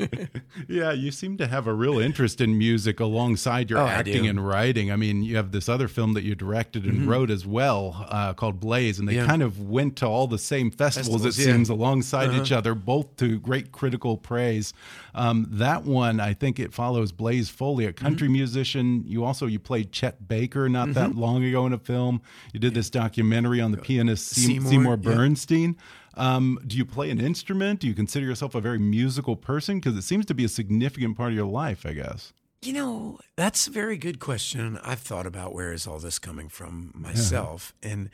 yeah, 0.68 0.92
you 0.92 1.12
seem 1.12 1.38
to 1.38 1.48
have 1.48 1.68
a 1.68 1.74
real 1.74 2.00
interest 2.00 2.42
in 2.42 2.58
music 2.58 3.00
alongside 3.00 3.70
your 3.70 3.80
oh, 3.80 3.88
acting 3.88 4.28
and 4.28 4.46
writing. 4.46 4.92
I 4.92 4.96
mean, 4.96 5.24
you 5.24 5.36
have 5.36 5.52
this 5.52 5.70
other 5.70 5.88
film 5.88 6.14
that 6.14 6.24
you 6.24 6.36
directed 6.36 6.86
and 6.86 6.94
mm 6.94 7.04
-hmm. 7.04 7.10
wrote 7.10 7.34
as 7.34 7.46
well 7.46 8.08
uh, 8.10 8.34
called 8.34 8.60
Blaze, 8.60 9.00
and 9.00 9.08
they 9.08 9.16
yeah. 9.16 9.30
kind 9.30 9.44
of 9.44 9.60
went 9.60 9.96
to 9.98 10.08
all 10.08 10.28
the 10.28 10.38
same 10.38 10.72
festivals. 10.72 11.24
festivals 11.24 11.26
it 11.26 11.44
seems 11.44 11.70
alongside 11.70 12.28
uh 12.28 12.34
-huh. 12.34 12.42
each 12.42 12.52
other, 12.52 12.76
both 12.76 13.16
to 13.16 13.40
great 13.40 13.72
critical 13.72 14.13
praise. 14.18 14.74
Um, 15.14 15.48
that 15.50 15.84
one, 15.84 16.20
I 16.20 16.34
think 16.34 16.60
it 16.60 16.74
follows 16.74 17.12
Blaze 17.12 17.50
Foley, 17.50 17.86
a 17.86 17.94
country 17.94 18.28
mm 18.28 18.34
-hmm. 18.34 18.38
musician. 18.38 19.04
You 19.06 19.26
also 19.26 19.46
you 19.48 19.60
played 19.60 19.92
Chet 19.92 20.28
Baker 20.28 20.70
not 20.70 20.88
mm 20.88 20.92
-hmm. 20.92 20.94
that 20.96 21.10
mm-hmm. 21.10 21.20
long 21.20 21.44
ago 21.44 21.66
in 21.66 21.74
a 21.74 21.80
film. 21.80 22.22
You 22.54 22.60
did 22.60 22.74
this 22.74 22.90
documentary 22.90 23.62
on 23.62 23.72
the 23.72 23.82
pianist 23.82 24.26
Seymour, 24.36 24.72
Seymour 24.72 24.98
Bernstein. 24.98 25.76
Yeah. 25.78 25.82
Um, 26.16 26.60
do 26.66 26.78
you 26.78 26.86
play 26.86 27.10
an 27.12 27.20
instrument? 27.20 27.80
Do 27.80 27.88
you 27.88 27.96
consider 27.96 28.26
yourself 28.26 28.56
a 28.56 28.62
very 28.62 28.80
musical 28.80 29.36
person? 29.36 29.80
Because 29.80 29.98
it 29.98 30.04
seems 30.04 30.26
to 30.26 30.34
be 30.34 30.46
a 30.46 30.50
significant 30.50 31.18
part 31.18 31.30
of 31.30 31.36
your 31.36 31.48
life, 31.64 31.90
I 31.90 31.94
guess. 31.94 32.34
You 32.62 32.74
know, 32.74 33.20
that's 33.36 33.68
a 33.68 33.72
very 33.72 33.98
good 33.98 34.20
question. 34.20 34.80
I've 34.84 35.00
thought 35.00 35.28
about 35.28 35.54
where 35.54 35.74
is 35.74 35.86
all 35.86 36.00
this 36.00 36.20
coming 36.20 36.50
from 36.50 36.92
myself. 36.94 37.74
Yeah. 37.84 37.92
And 37.92 38.10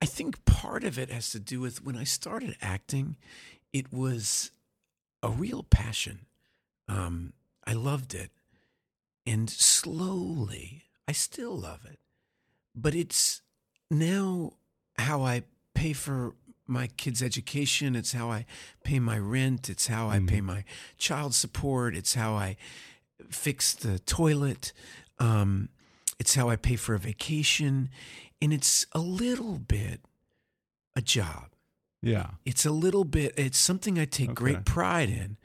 I 0.00 0.06
think 0.06 0.44
part 0.44 0.84
of 0.84 0.98
it 0.98 1.10
has 1.10 1.30
to 1.30 1.40
do 1.40 1.60
with 1.60 1.82
when 1.82 1.96
I 1.96 2.04
started 2.04 2.56
acting, 2.60 3.16
it 3.72 3.92
was 3.92 4.52
a 5.24 5.30
real 5.30 5.62
passion. 5.62 6.26
Um, 6.88 7.32
I 7.66 7.72
loved 7.72 8.14
it. 8.14 8.30
And 9.26 9.48
slowly, 9.48 10.84
I 11.08 11.12
still 11.12 11.56
love 11.56 11.80
it. 11.86 11.98
But 12.74 12.94
it's 12.94 13.40
now 13.90 14.52
how 14.98 15.22
I 15.22 15.44
pay 15.72 15.94
for 15.94 16.34
my 16.66 16.88
kids' 16.88 17.22
education. 17.22 17.96
It's 17.96 18.12
how 18.12 18.30
I 18.30 18.44
pay 18.84 18.98
my 18.98 19.18
rent. 19.18 19.70
It's 19.70 19.86
how 19.86 20.08
I 20.08 20.18
mm. 20.18 20.28
pay 20.28 20.40
my 20.40 20.64
child 20.98 21.34
support. 21.34 21.96
It's 21.96 22.14
how 22.14 22.34
I 22.34 22.56
fix 23.30 23.74
the 23.74 23.98
toilet. 24.00 24.72
Um, 25.18 25.70
it's 26.18 26.34
how 26.34 26.50
I 26.50 26.56
pay 26.56 26.76
for 26.76 26.94
a 26.94 26.98
vacation. 26.98 27.88
And 28.42 28.52
it's 28.52 28.86
a 28.92 29.00
little 29.00 29.58
bit 29.58 30.00
a 30.94 31.00
job. 31.00 31.53
Yeah. 32.04 32.26
It's 32.44 32.66
a 32.66 32.70
little 32.70 33.04
bit, 33.04 33.34
it's 33.36 33.58
something 33.58 33.98
I 33.98 34.04
take 34.04 34.30
okay. 34.30 34.34
great 34.34 34.64
pride 34.64 35.08
in. 35.08 35.36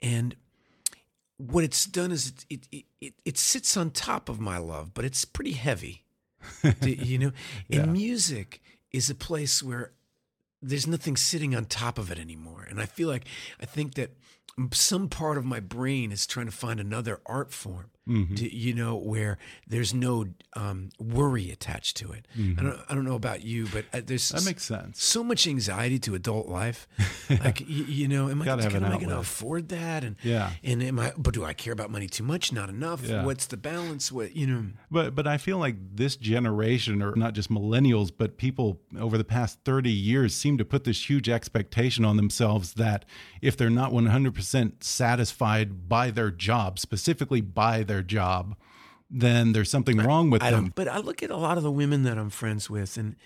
And 0.00 0.36
what 1.36 1.64
it's 1.64 1.84
done 1.84 2.12
is 2.12 2.32
it, 2.48 2.68
it, 2.70 2.84
it, 3.00 3.14
it, 3.24 3.38
sits 3.38 3.76
on 3.76 3.90
top 3.90 4.28
of 4.28 4.40
my 4.40 4.58
love, 4.58 4.94
but 4.94 5.04
it's 5.04 5.24
pretty 5.24 5.52
heavy. 5.52 6.04
you 6.82 7.18
know? 7.18 7.32
yeah. 7.68 7.80
And 7.80 7.92
music 7.92 8.62
is 8.92 9.10
a 9.10 9.14
place 9.14 9.62
where 9.62 9.92
there's 10.62 10.86
nothing 10.86 11.16
sitting 11.16 11.54
on 11.54 11.64
top 11.64 11.98
of 11.98 12.10
it 12.10 12.18
anymore. 12.18 12.66
And 12.68 12.80
I 12.80 12.86
feel 12.86 13.08
like, 13.08 13.24
I 13.60 13.66
think 13.66 13.94
that 13.94 14.10
some 14.72 15.08
part 15.08 15.38
of 15.38 15.44
my 15.44 15.60
brain 15.60 16.10
is 16.10 16.26
trying 16.26 16.46
to 16.46 16.52
find 16.52 16.80
another 16.80 17.20
art 17.26 17.52
form 17.52 17.90
mm-hmm. 18.08 18.34
to, 18.34 18.56
you 18.56 18.74
know, 18.74 18.96
where 18.96 19.38
there's 19.66 19.92
no 19.94 20.26
um, 20.54 20.90
worry 20.98 21.50
attached 21.50 21.96
to 21.98 22.12
it. 22.12 22.26
Mm-hmm. 22.36 22.58
I 22.58 22.62
don't, 22.62 22.80
I 22.90 22.94
don't 22.94 23.04
know 23.04 23.14
about 23.14 23.42
you, 23.44 23.66
but 23.66 23.84
uh, 23.92 24.00
there's 24.04 24.28
that 24.30 24.44
makes 24.44 24.64
sense. 24.64 25.02
So 25.02 25.22
much 25.22 25.46
anxiety 25.46 25.98
to 26.00 26.14
adult 26.14 26.48
life. 26.48 26.88
Like, 27.28 27.60
you, 27.60 27.84
you, 27.84 28.08
know, 28.08 28.30
am 28.30 28.40
I, 28.40 28.46
am 28.46 28.84
I 28.84 28.96
going 28.96 29.10
to 29.10 29.18
afford 29.18 29.68
that? 29.68 30.02
And 30.02 30.16
yeah, 30.22 30.50
and 30.64 30.82
am 30.82 30.98
I? 30.98 31.12
But 31.14 31.34
do 31.34 31.44
I 31.44 31.52
care 31.52 31.74
about 31.74 31.90
money 31.90 32.06
too 32.06 32.24
much? 32.24 32.52
Not 32.52 32.70
enough. 32.70 33.04
Yeah. 33.04 33.22
What's 33.22 33.44
the 33.46 33.58
balance? 33.58 34.10
What 34.10 34.34
you 34.34 34.46
know? 34.46 34.64
But 34.90 35.14
but 35.14 35.26
I 35.26 35.36
feel 35.36 35.58
like 35.58 35.76
this 35.94 36.16
generation, 36.16 37.02
or 37.02 37.14
not 37.16 37.34
just 37.34 37.50
millennials, 37.50 38.10
but 38.16 38.38
people 38.38 38.80
over 38.98 39.18
the 39.18 39.24
past 39.24 39.58
thirty 39.66 39.90
years, 39.92 40.34
seem 40.34 40.56
to 40.56 40.64
put 40.64 40.84
this 40.84 41.10
huge 41.10 41.28
expectation 41.28 42.06
on 42.06 42.16
themselves 42.16 42.74
that 42.74 43.04
if 43.42 43.58
they're 43.58 43.68
not 43.68 43.92
one 43.92 44.06
hundred 44.06 44.34
percent 44.34 44.82
satisfied 44.82 45.86
by 45.86 46.10
their 46.10 46.30
job, 46.30 46.78
specifically 46.78 47.42
by 47.42 47.82
their 47.82 47.97
their 47.98 48.04
job, 48.04 48.56
then 49.10 49.52
there's 49.52 49.70
something 49.70 49.98
wrong 49.98 50.30
with 50.30 50.42
I 50.42 50.50
them. 50.50 50.72
But 50.74 50.88
I 50.88 50.98
look 50.98 51.22
at 51.22 51.30
a 51.30 51.36
lot 51.36 51.56
of 51.56 51.62
the 51.64 51.70
women 51.70 52.04
that 52.04 52.16
I'm 52.16 52.30
friends 52.30 52.70
with, 52.70 52.96
and 52.96 53.16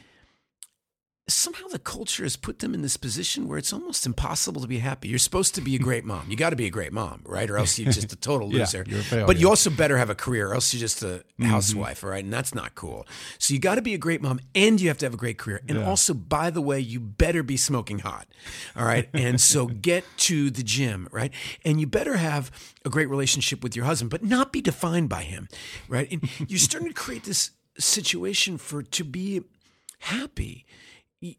somehow 1.32 1.66
the 1.68 1.78
culture 1.78 2.22
has 2.22 2.36
put 2.36 2.58
them 2.60 2.74
in 2.74 2.82
this 2.82 2.96
position 2.96 3.48
where 3.48 3.58
it's 3.58 3.72
almost 3.72 4.06
impossible 4.06 4.60
to 4.62 4.68
be 4.68 4.78
happy. 4.78 5.08
You're 5.08 5.18
supposed 5.18 5.54
to 5.56 5.60
be 5.60 5.74
a 5.76 5.78
great 5.78 6.04
mom. 6.04 6.30
You 6.30 6.36
got 6.36 6.50
to 6.50 6.56
be 6.56 6.66
a 6.66 6.70
great 6.70 6.92
mom, 6.92 7.22
right? 7.24 7.48
Or 7.50 7.56
else 7.58 7.78
you're 7.78 7.92
just 7.92 8.12
a 8.12 8.16
total 8.16 8.48
Yeah, 8.52 8.60
loser. 8.60 8.84
you're 8.86 9.00
a 9.22 9.26
but 9.26 9.38
you 9.38 9.48
also 9.48 9.70
better 9.70 9.96
have 9.98 10.10
a 10.10 10.14
career, 10.14 10.50
or 10.50 10.54
else 10.54 10.72
you're 10.72 10.80
just 10.80 11.02
a 11.02 11.24
Mm-hmm. 11.40 11.50
housewife, 11.50 12.04
all 12.04 12.10
right? 12.10 12.22
And 12.22 12.32
that's 12.32 12.54
not 12.54 12.76
cool. 12.76 13.04
So 13.38 13.52
you 13.52 13.58
got 13.58 13.74
to 13.74 13.82
be 13.82 13.94
a 13.94 13.98
great 13.98 14.22
mom, 14.22 14.38
and 14.54 14.80
you 14.80 14.86
have 14.88 14.98
to 14.98 15.06
have 15.06 15.14
a 15.14 15.16
great 15.16 15.38
career. 15.38 15.60
And 15.68 15.78
Yeah. 15.78 15.86
also, 15.88 16.14
by 16.14 16.50
the 16.50 16.60
way, 16.60 16.78
you 16.78 17.00
better 17.00 17.42
be 17.42 17.56
smoking 17.56 17.98
hot, 18.00 18.28
all 18.76 18.84
right? 18.84 19.08
And 19.14 19.40
so 19.40 19.66
get 19.66 20.16
to 20.28 20.50
the 20.50 20.62
gym, 20.62 21.08
right? 21.10 21.32
And 21.64 21.80
you 21.80 21.86
better 21.88 22.16
have 22.18 22.52
a 22.84 22.90
great 22.90 23.08
relationship 23.10 23.62
with 23.64 23.74
your 23.74 23.86
husband, 23.86 24.10
but 24.10 24.22
not 24.22 24.52
be 24.52 24.60
defined 24.60 25.08
by 25.08 25.22
him, 25.22 25.48
right? 25.88 26.08
And 26.12 26.28
you're 26.46 26.58
starting 26.60 26.88
to 26.88 26.94
create 26.94 27.24
this 27.24 27.50
situation 27.78 28.56
for 28.58 28.82
to 28.82 29.02
be 29.04 29.42
happy, 29.98 30.64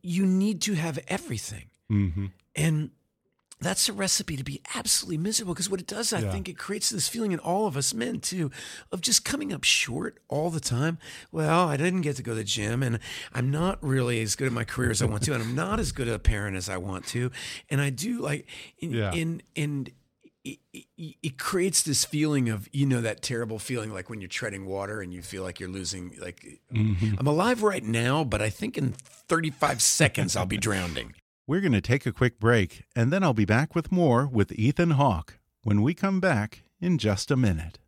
you 0.02 0.26
need 0.26 0.62
to 0.62 0.74
have 0.74 0.98
everything. 1.08 1.66
Mm-hmm. 1.92 2.28
And 2.56 2.92
that's 3.60 3.88
a 3.88 3.94
recipe 3.94 4.36
to 4.36 4.44
be 4.44 4.62
absolutely 4.76 5.18
miserable 5.18 5.54
because 5.54 5.70
what 5.70 5.80
it 5.80 5.88
does, 5.88 6.12
I 6.12 6.20
Yeah. 6.20 6.32
think 6.32 6.50
it 6.50 6.58
creates 6.58 6.90
this 6.90 7.08
feeling 7.08 7.32
in 7.32 7.40
all 7.40 7.66
of 7.68 7.78
us 7.78 7.94
men 7.94 8.20
too 8.20 8.52
of 8.92 9.00
just 9.02 9.24
coming 9.24 9.54
up 9.54 9.64
short 9.64 10.20
all 10.28 10.50
the 10.50 10.60
time. 10.60 10.98
Well, 11.32 11.68
I 11.70 11.78
didn't 11.78 12.02
get 12.02 12.16
to 12.18 12.24
go 12.24 12.32
to 12.32 12.36
the 12.36 12.44
gym 12.44 12.84
and 12.84 13.00
I'm 13.34 13.52
not 13.52 13.82
really 13.82 14.22
as 14.22 14.36
good 14.36 14.48
at 14.48 14.54
my 14.54 14.66
career 14.66 14.92
as 14.92 15.02
I 15.02 15.06
want 15.06 15.24
to, 15.24 15.34
and 15.34 15.42
I'm 15.42 15.56
not 15.56 15.80
as 15.80 15.92
good 15.94 16.08
a 16.10 16.20
parent 16.20 16.58
as 16.58 16.68
I 16.68 16.78
want 16.78 17.06
to. 17.08 17.32
And 17.70 17.80
I 17.80 17.90
do 17.90 18.20
like, 18.22 18.48
in, 18.80 18.92
Yeah. 18.92 19.14
in, 19.14 19.42
in, 19.56 19.88
it, 20.46 20.60
it, 20.74 21.16
it 21.24 21.38
creates 21.38 21.82
this 21.84 22.04
feeling 22.06 22.50
of 22.50 22.68
you 22.74 22.86
know 22.86 23.02
that 23.02 23.22
terrible 23.22 23.60
feeling 23.60 23.94
like 23.94 24.10
when 24.10 24.20
you're 24.22 24.28
treading 24.28 24.66
water 24.66 25.02
and 25.02 25.14
you 25.14 25.22
feel 25.22 25.44
like 25.44 25.60
you're 25.60 25.70
losing 25.70 26.12
like 26.22 26.60
Mm-hmm. 26.74 27.16
i'm 27.18 27.28
alive 27.28 27.64
right 27.64 27.84
now 27.84 28.24
but 28.24 28.42
i 28.42 28.50
think 28.50 28.78
in 28.78 28.94
35 28.94 29.82
seconds 29.82 30.36
i'll 30.36 30.46
be 30.46 30.58
drowning 30.70 31.14
We're 31.48 31.62
going 31.62 31.74
to 31.74 31.82
take 31.82 32.06
a 32.06 32.12
quick 32.14 32.40
break, 32.40 32.84
and 32.96 33.12
then 33.12 33.22
I'll 33.22 33.34
be 33.34 33.44
back 33.46 33.76
with 33.76 33.92
more 33.92 34.26
with 34.26 34.52
Ethan 34.54 34.92
Hawke 34.92 35.40
when 35.64 35.82
we 35.82 35.94
come 35.94 36.22
back 36.22 36.64
in 36.80 36.98
just 36.98 37.30
a 37.32 37.36
minute. 37.36 37.80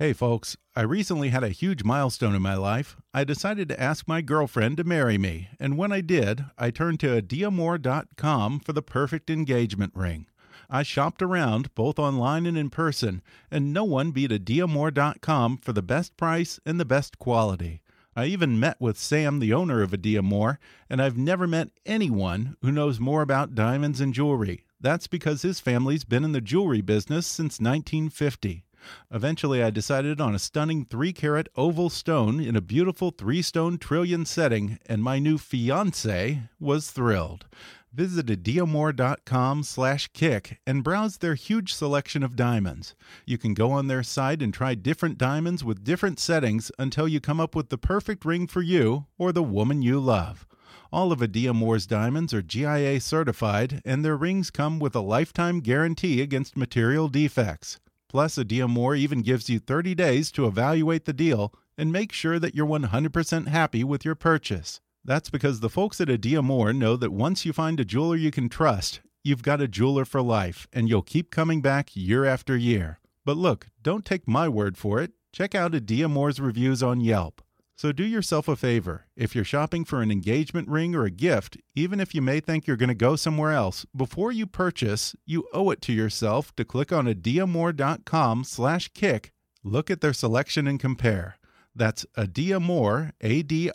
Hey, 0.00 0.12
folks, 0.12 0.56
I 0.74 0.80
recently 0.80 1.28
had 1.28 1.44
a 1.44 1.50
huge 1.50 1.84
milestone 1.84 2.34
in 2.34 2.42
my 2.42 2.56
life. 2.56 2.96
I 3.14 3.22
decided 3.22 3.68
to 3.68 3.80
ask 3.80 4.08
my 4.08 4.22
girlfriend 4.22 4.76
to 4.78 4.84
marry 4.84 5.18
me, 5.18 5.50
and 5.60 5.78
when 5.78 5.92
I 5.92 6.00
did, 6.00 6.46
I 6.58 6.72
turned 6.72 6.98
to 7.00 7.22
Adiamor.com 7.22 8.58
for 8.58 8.72
the 8.72 8.82
perfect 8.82 9.30
engagement 9.30 9.92
ring. 9.94 10.26
I 10.68 10.82
shopped 10.82 11.22
around, 11.22 11.72
both 11.76 12.00
online 12.00 12.44
and 12.44 12.58
in 12.58 12.70
person, 12.70 13.22
and 13.52 13.72
no 13.72 13.84
one 13.84 14.10
beat 14.10 14.32
Adiamor.com 14.32 15.58
for 15.58 15.72
the 15.72 15.80
best 15.80 16.16
price 16.16 16.58
and 16.66 16.80
the 16.80 16.84
best 16.84 17.20
quality. 17.20 17.80
I 18.16 18.24
even 18.24 18.58
met 18.58 18.80
with 18.80 18.98
Sam, 18.98 19.38
the 19.38 19.52
owner 19.52 19.80
of 19.80 19.92
Adiamor, 19.92 20.58
and 20.90 21.00
I've 21.00 21.16
never 21.16 21.46
met 21.46 21.70
anyone 21.86 22.56
who 22.62 22.72
knows 22.72 22.98
more 22.98 23.22
about 23.22 23.54
diamonds 23.54 24.00
and 24.00 24.12
jewelry. 24.12 24.64
That's 24.80 25.06
because 25.06 25.42
his 25.42 25.60
family's 25.60 26.04
been 26.04 26.24
in 26.24 26.32
the 26.32 26.40
jewelry 26.40 26.80
business 26.80 27.28
since 27.28 27.60
1950. 27.60 28.64
Eventually, 29.10 29.62
I 29.62 29.70
decided 29.70 30.20
on 30.20 30.34
a 30.34 30.38
stunning 30.38 30.84
3 30.84 31.12
carat 31.12 31.48
oval 31.56 31.90
stone 31.90 32.40
in 32.40 32.56
a 32.56 32.60
beautiful 32.60 33.10
3 33.10 33.42
stone 33.42 33.78
trillion 33.78 34.24
setting, 34.24 34.78
and 34.86 35.02
my 35.02 35.18
new 35.18 35.38
fiance 35.38 36.42
was 36.58 36.90
thrilled. 36.90 37.46
Visit 37.94 38.26
diamore.com 38.26 39.62
slash 39.62 40.08
kick 40.08 40.58
and 40.66 40.82
browse 40.82 41.18
their 41.18 41.36
huge 41.36 41.72
selection 41.72 42.24
of 42.24 42.34
diamonds. 42.34 42.96
You 43.24 43.38
can 43.38 43.54
go 43.54 43.70
on 43.70 43.86
their 43.86 44.02
site 44.02 44.42
and 44.42 44.52
try 44.52 44.74
different 44.74 45.16
diamonds 45.16 45.62
with 45.62 45.84
different 45.84 46.18
settings 46.18 46.72
until 46.76 47.06
you 47.06 47.20
come 47.20 47.38
up 47.38 47.54
with 47.54 47.68
the 47.68 47.78
perfect 47.78 48.24
ring 48.24 48.48
for 48.48 48.62
you 48.62 49.06
or 49.16 49.30
the 49.30 49.44
woman 49.44 49.80
you 49.80 50.00
love. 50.00 50.44
All 50.92 51.12
of 51.12 51.22
Adia 51.22 51.52
Adiamor's 51.52 51.86
diamonds 51.86 52.34
are 52.34 52.42
GIA 52.42 53.00
certified, 53.00 53.80
and 53.84 54.04
their 54.04 54.16
rings 54.16 54.50
come 54.50 54.80
with 54.80 54.96
a 54.96 55.00
lifetime 55.00 55.60
guarantee 55.60 56.20
against 56.20 56.56
material 56.56 57.06
defects. 57.08 57.78
Plus, 58.14 58.36
Adiamor 58.36 58.96
even 58.96 59.22
gives 59.22 59.50
you 59.50 59.58
30 59.58 59.96
days 59.96 60.30
to 60.30 60.46
evaluate 60.46 61.04
the 61.04 61.12
deal 61.12 61.52
and 61.76 61.90
make 61.90 62.12
sure 62.12 62.38
that 62.38 62.54
you're 62.54 62.64
100% 62.64 63.48
happy 63.48 63.82
with 63.82 64.04
your 64.04 64.14
purchase. 64.14 64.80
That's 65.04 65.30
because 65.30 65.58
the 65.58 65.68
folks 65.68 66.00
at 66.00 66.06
Adiamor 66.06 66.76
know 66.76 66.94
that 66.94 67.12
once 67.12 67.44
you 67.44 67.52
find 67.52 67.80
a 67.80 67.84
jeweler 67.84 68.14
you 68.14 68.30
can 68.30 68.48
trust, 68.48 69.00
you've 69.24 69.42
got 69.42 69.60
a 69.60 69.66
jeweler 69.66 70.04
for 70.04 70.22
life, 70.22 70.68
and 70.72 70.88
you'll 70.88 71.02
keep 71.02 71.32
coming 71.32 71.60
back 71.60 71.96
year 71.96 72.24
after 72.24 72.56
year. 72.56 73.00
But 73.24 73.36
look, 73.36 73.66
don't 73.82 74.04
take 74.04 74.28
my 74.28 74.48
word 74.48 74.78
for 74.78 75.02
it. 75.02 75.10
Check 75.32 75.56
out 75.56 75.72
Adiamor's 75.72 76.38
reviews 76.38 76.84
on 76.84 77.00
Yelp. 77.00 77.42
So 77.76 77.90
do 77.90 78.04
yourself 78.04 78.46
a 78.46 78.54
favor. 78.56 79.06
If 79.16 79.34
you're 79.34 79.44
shopping 79.44 79.84
for 79.84 80.00
an 80.00 80.12
engagement 80.12 80.68
ring 80.68 80.94
or 80.94 81.04
a 81.04 81.10
gift, 81.10 81.56
even 81.74 81.98
if 81.98 82.14
you 82.14 82.22
may 82.22 82.38
think 82.40 82.66
you're 82.66 82.76
going 82.76 82.88
to 82.88 82.94
go 82.94 83.16
somewhere 83.16 83.52
else, 83.52 83.84
before 83.96 84.30
you 84.30 84.46
purchase, 84.46 85.16
you 85.26 85.48
owe 85.52 85.70
it 85.70 85.80
to 85.82 85.92
yourself 85.92 86.54
to 86.56 86.64
click 86.64 86.92
on 86.92 87.06
adiamor.com 87.06 88.44
slash 88.44 88.88
kick, 88.94 89.32
look 89.64 89.90
at 89.90 90.00
their 90.00 90.12
selection 90.12 90.68
and 90.68 90.78
compare. 90.78 91.36
That's 91.74 92.06
adiamor, 92.16 93.10
A-D-I-A-M-O-R 93.20 93.74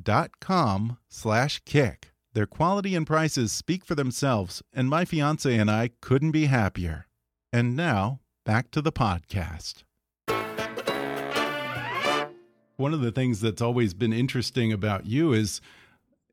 dot 0.00 0.30
com 0.40 0.98
slash 1.08 1.60
kick. 1.64 2.12
Their 2.34 2.46
quality 2.46 2.94
and 2.94 3.06
prices 3.06 3.50
speak 3.52 3.84
for 3.84 3.96
themselves, 3.96 4.62
and 4.72 4.88
my 4.88 5.04
fiance 5.04 5.54
and 5.54 5.70
I 5.70 5.90
couldn't 6.00 6.30
be 6.30 6.46
happier. 6.46 7.06
And 7.52 7.76
now, 7.76 8.20
back 8.46 8.70
to 8.70 8.80
the 8.80 8.92
podcast. 8.92 9.82
One 12.82 12.92
of 12.92 13.00
the 13.00 13.12
things 13.12 13.40
that's 13.40 13.62
always 13.62 13.94
been 13.94 14.12
interesting 14.12 14.72
about 14.72 15.06
you 15.06 15.32
is 15.32 15.60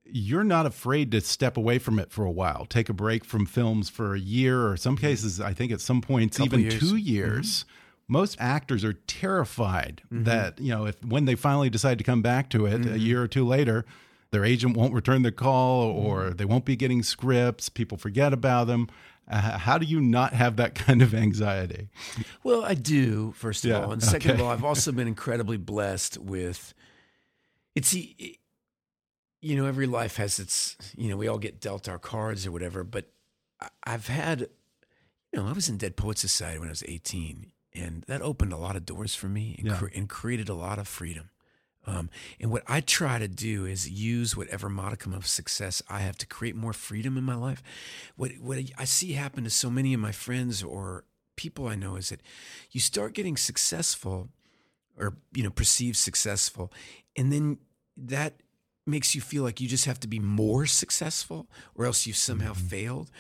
you're 0.03 0.43
not 0.43 0.65
afraid 0.65 1.11
to 1.11 1.21
step 1.21 1.57
away 1.57 1.77
from 1.77 1.99
it 1.99 2.11
for 2.11 2.25
a 2.25 2.31
while, 2.31 2.65
take 2.65 2.89
a 2.89 2.93
break 2.93 3.23
from 3.23 3.45
films 3.45 3.87
for 3.87 4.15
a 4.15 4.19
year, 4.19 4.67
or 4.67 4.75
some 4.75 4.95
mm-hmm. 4.95 5.05
cases, 5.05 5.39
I 5.39 5.53
think 5.53 5.71
at 5.71 5.79
some 5.79 6.01
points, 6.01 6.39
even 6.39 6.61
years. 6.61 6.79
two 6.79 6.85
mm-hmm. 6.87 6.97
years. 6.97 7.65
Most 8.07 8.35
actors 8.39 8.83
are 8.83 8.93
terrified 8.93 10.01
mm-hmm. 10.11 10.23
that, 10.23 10.59
you 10.59 10.71
know, 10.71 10.87
if 10.87 11.05
when 11.05 11.25
they 11.25 11.35
finally 11.35 11.69
decide 11.69 11.99
to 11.99 12.03
come 12.03 12.23
back 12.23 12.49
to 12.49 12.65
it 12.65 12.83
a 12.83 12.97
year 12.97 13.21
or 13.21 13.27
two 13.27 13.45
later, 13.45 13.85
their 14.31 14.43
agent 14.43 14.75
won't 14.75 14.95
return 14.95 15.21
the 15.21 15.31
call 15.31 15.83
or 15.83 16.31
they 16.31 16.45
won't 16.45 16.65
be 16.65 16.75
getting 16.75 17.03
scripts, 17.03 17.69
people 17.69 17.99
forget 17.99 18.33
about 18.33 18.65
them. 18.65 18.89
Uh, 19.29 19.57
how 19.59 19.77
do 19.77 19.85
you 19.85 20.01
not 20.01 20.33
have 20.33 20.55
that 20.55 20.73
kind 20.75 21.01
of 21.01 21.13
anxiety? 21.13 21.89
Well, 22.43 22.63
I 22.65 22.73
do, 22.73 23.31
first 23.33 23.63
of 23.63 23.69
Yeah, 23.69 23.81
all. 23.83 23.91
And 23.91 24.01
second 24.01 24.31
of 24.31 24.41
all, 24.41 24.49
I've 24.49 24.63
also 24.63 24.91
been 24.99 25.07
incredibly 25.07 25.57
blessed 25.57 26.17
with 26.17 26.73
it's 27.75 27.93
you 29.41 29.55
know, 29.55 29.65
every 29.65 29.87
life 29.87 30.17
has 30.17 30.39
its 30.39 30.75
you 30.97 31.09
know, 31.09 31.17
we 31.17 31.27
all 31.27 31.37
get 31.37 31.61
dealt 31.61 31.87
our 31.87 31.99
cards 31.99 32.45
or 32.47 32.51
whatever, 32.51 32.83
but 32.83 33.11
I've 33.83 34.07
had 34.07 34.41
you 35.31 35.39
know, 35.39 35.45
I 35.47 35.51
was 35.51 35.69
in 35.69 35.77
Dead 35.77 35.95
Poet 35.95 36.17
Society 36.17 36.57
when 36.57 36.69
I 36.69 36.71
was 36.71 36.83
18, 36.87 37.51
and 37.75 38.03
that 38.07 38.23
opened 38.23 38.51
a 38.51 38.57
lot 38.57 38.75
of 38.75 38.83
doors 38.85 39.13
for 39.13 39.27
me 39.27 39.55
and, 39.59 39.67
Yeah. 39.67 39.75
cre- 39.77 39.87
and 39.93 40.09
created 40.09 40.49
a 40.49 40.55
lot 40.55 40.79
of 40.79 40.87
freedom. 40.87 41.29
Um, 41.87 42.09
and 42.39 42.51
what 42.51 42.63
I 42.67 42.81
try 42.81 43.19
to 43.19 43.27
do 43.27 43.65
is 43.65 43.89
use 43.89 44.35
whatever 44.35 44.69
modicum 44.69 45.13
of 45.13 45.25
success 45.25 45.81
I 45.89 45.99
have 45.99 46.17
to 46.17 46.27
create 46.27 46.55
more 46.55 46.73
freedom 46.73 47.17
in 47.17 47.23
my 47.23 47.35
life. 47.35 47.63
What 48.15 48.31
what 48.39 48.59
I 48.77 48.83
see 48.85 49.13
happen 49.13 49.43
to 49.45 49.49
so 49.49 49.69
many 49.69 49.93
of 49.93 49.99
my 49.99 50.11
friends 50.11 50.61
or 50.61 51.05
people 51.35 51.67
I 51.67 51.75
know 51.75 51.95
is 51.95 52.09
that 52.09 52.21
you 52.71 52.79
start 52.79 53.13
getting 53.13 53.37
successful 53.37 54.29
or 54.97 55.17
you 55.33 55.43
know 55.43 55.49
perceived 55.49 55.97
successful, 55.97 56.71
and 57.15 57.31
then 57.31 57.57
that 57.95 58.41
makes 58.85 59.15
you 59.15 59.21
feel 59.21 59.43
like 59.43 59.61
you 59.61 59.67
just 59.67 59.85
have 59.85 59.99
to 59.99 60.07
be 60.07 60.19
more 60.19 60.65
successful 60.65 61.47
or 61.75 61.85
else 61.85 62.07
you've 62.07 62.17
somehow 62.17 62.53
failed. 62.53 63.11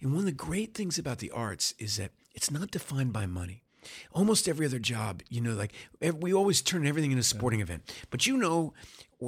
And 0.00 0.12
one 0.12 0.20
of 0.20 0.26
the 0.26 0.32
great 0.32 0.72
things 0.72 0.98
about 0.98 1.18
the 1.18 1.32
arts 1.32 1.74
is 1.78 1.96
that 1.96 2.12
it's 2.34 2.50
not 2.50 2.70
defined 2.70 3.12
by 3.12 3.26
money. 3.26 3.65
Almost 4.12 4.48
every 4.48 4.66
other 4.66 4.78
job, 4.78 5.22
you 5.28 5.40
know, 5.40 5.54
like 5.54 5.72
we 6.20 6.32
always 6.32 6.62
turn 6.62 6.86
everything 6.86 7.12
into 7.12 7.20
a 7.20 7.24
sporting 7.24 7.60
event, 7.60 7.92
but 8.10 8.26
you 8.26 8.36
know 8.36 8.72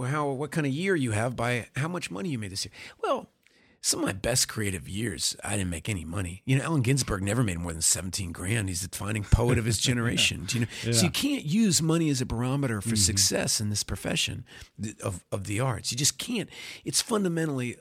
how 0.07 0.29
what 0.31 0.51
kind 0.51 0.67
of 0.67 0.73
year 0.73 0.95
you 0.95 1.13
have 1.13 1.37
by 1.37 1.69
how 1.77 1.89
much 1.89 2.11
money 2.11 2.31
you 2.31 2.39
made 2.39 2.53
this 2.53 2.65
year. 2.65 2.73
Well, 3.03 3.31
some 3.81 4.01
of 4.01 4.07
my 4.07 4.13
best 4.13 4.49
creative 4.49 4.89
years, 4.89 5.37
I 5.45 5.57
didn't 5.57 5.71
make 5.71 5.89
any 5.89 6.05
money. 6.05 6.43
You 6.45 6.59
know, 6.59 6.65
Allen 6.65 6.83
Ginsberg 6.83 7.23
never 7.23 7.45
made 7.45 7.59
more 7.59 7.73
than 7.73 7.81
17 7.81 8.33
grand. 8.33 8.69
He's 8.69 8.83
the 8.83 8.89
defining 8.89 9.23
poet 9.25 9.57
of 9.57 9.65
his 9.65 9.79
generation. 9.89 10.45
Do 10.47 10.59
you 10.59 10.67
know? 10.67 10.93
So 10.93 11.05
you 11.05 11.11
can't 11.11 11.45
use 11.45 11.81
money 11.81 12.11
as 12.11 12.21
a 12.21 12.27
barometer 12.27 12.81
for 12.81 12.91
mm-hmm. 12.91 12.97
success 12.97 13.61
in 13.61 13.71
this 13.71 13.85
profession 13.85 14.45
of, 15.03 15.25
of 15.31 15.47
the 15.47 15.61
arts. 15.61 15.93
You 15.93 15.99
just 15.99 16.19
can't. 16.19 16.49
It's 16.85 17.01
fundamentally 17.01 17.77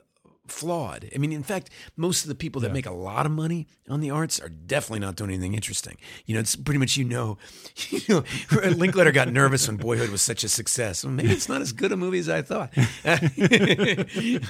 flawed. 0.52 1.10
I 1.14 1.18
mean, 1.18 1.32
in 1.32 1.44
fact, 1.44 1.70
most 1.96 2.24
of 2.24 2.30
the 2.30 2.36
people 2.36 2.62
that 2.62 2.74
make 2.74 2.86
a 2.86 2.92
lot 2.92 3.26
of 3.26 3.32
money 3.32 3.68
on 3.90 4.02
the 4.02 4.10
arts 4.10 4.40
are 4.40 4.50
definitely 4.50 5.00
not 5.00 5.16
doing 5.16 5.32
anything 5.32 5.54
interesting. 5.54 5.98
You 6.26 6.36
know, 6.36 6.40
it's 6.40 6.56
pretty 6.56 6.80
much 6.80 6.98
you 6.98 7.06
know, 7.06 7.38
you 7.90 8.02
know, 8.10 8.24
Linklater 8.70 9.12
got 9.12 9.32
nervous 9.32 9.68
when 9.68 9.78
Boyhood 9.78 10.10
was 10.10 10.22
such 10.22 10.44
a 10.44 10.50
success. 10.50 11.04
Well, 11.04 11.14
maybe 11.14 11.32
it's 11.32 11.50
not 11.50 11.62
as 11.62 11.72
good 11.74 11.92
a 11.92 11.98
movie 11.98 12.20
as 12.20 12.30
I 12.30 12.42
thought. 12.42 12.76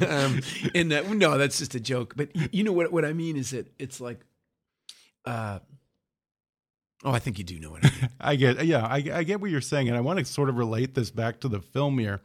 um, 0.07 0.41
and 0.75 0.93
uh, 0.93 1.13
no, 1.13 1.37
that's 1.37 1.57
just 1.57 1.75
a 1.75 1.79
joke. 1.79 2.13
But 2.15 2.35
you, 2.35 2.49
you 2.51 2.63
know 2.63 2.73
what? 2.73 2.91
What 2.91 3.05
I 3.05 3.13
mean 3.13 3.37
is 3.37 3.51
that 3.51 3.71
it's 3.79 4.01
like, 4.01 4.19
uh, 5.25 5.59
Oh, 7.03 7.11
I 7.11 7.19
think 7.19 7.37
you 7.37 7.43
do 7.43 7.59
know 7.59 7.71
what 7.71 7.85
I 7.85 7.89
mean. 7.89 8.09
I 8.19 8.35
get, 8.35 8.65
yeah, 8.65 8.85
I, 8.85 8.95
I, 9.13 9.23
get 9.23 9.39
what 9.39 9.51
you're 9.51 9.61
saying, 9.61 9.87
and 9.87 9.95
I 9.95 10.01
want 10.01 10.17
to 10.17 10.25
sort 10.25 10.49
of 10.49 10.57
relate 10.57 10.95
this 10.95 11.11
back 11.11 11.39
to 11.41 11.47
the 11.47 11.61
film 11.61 11.99
here, 11.99 12.21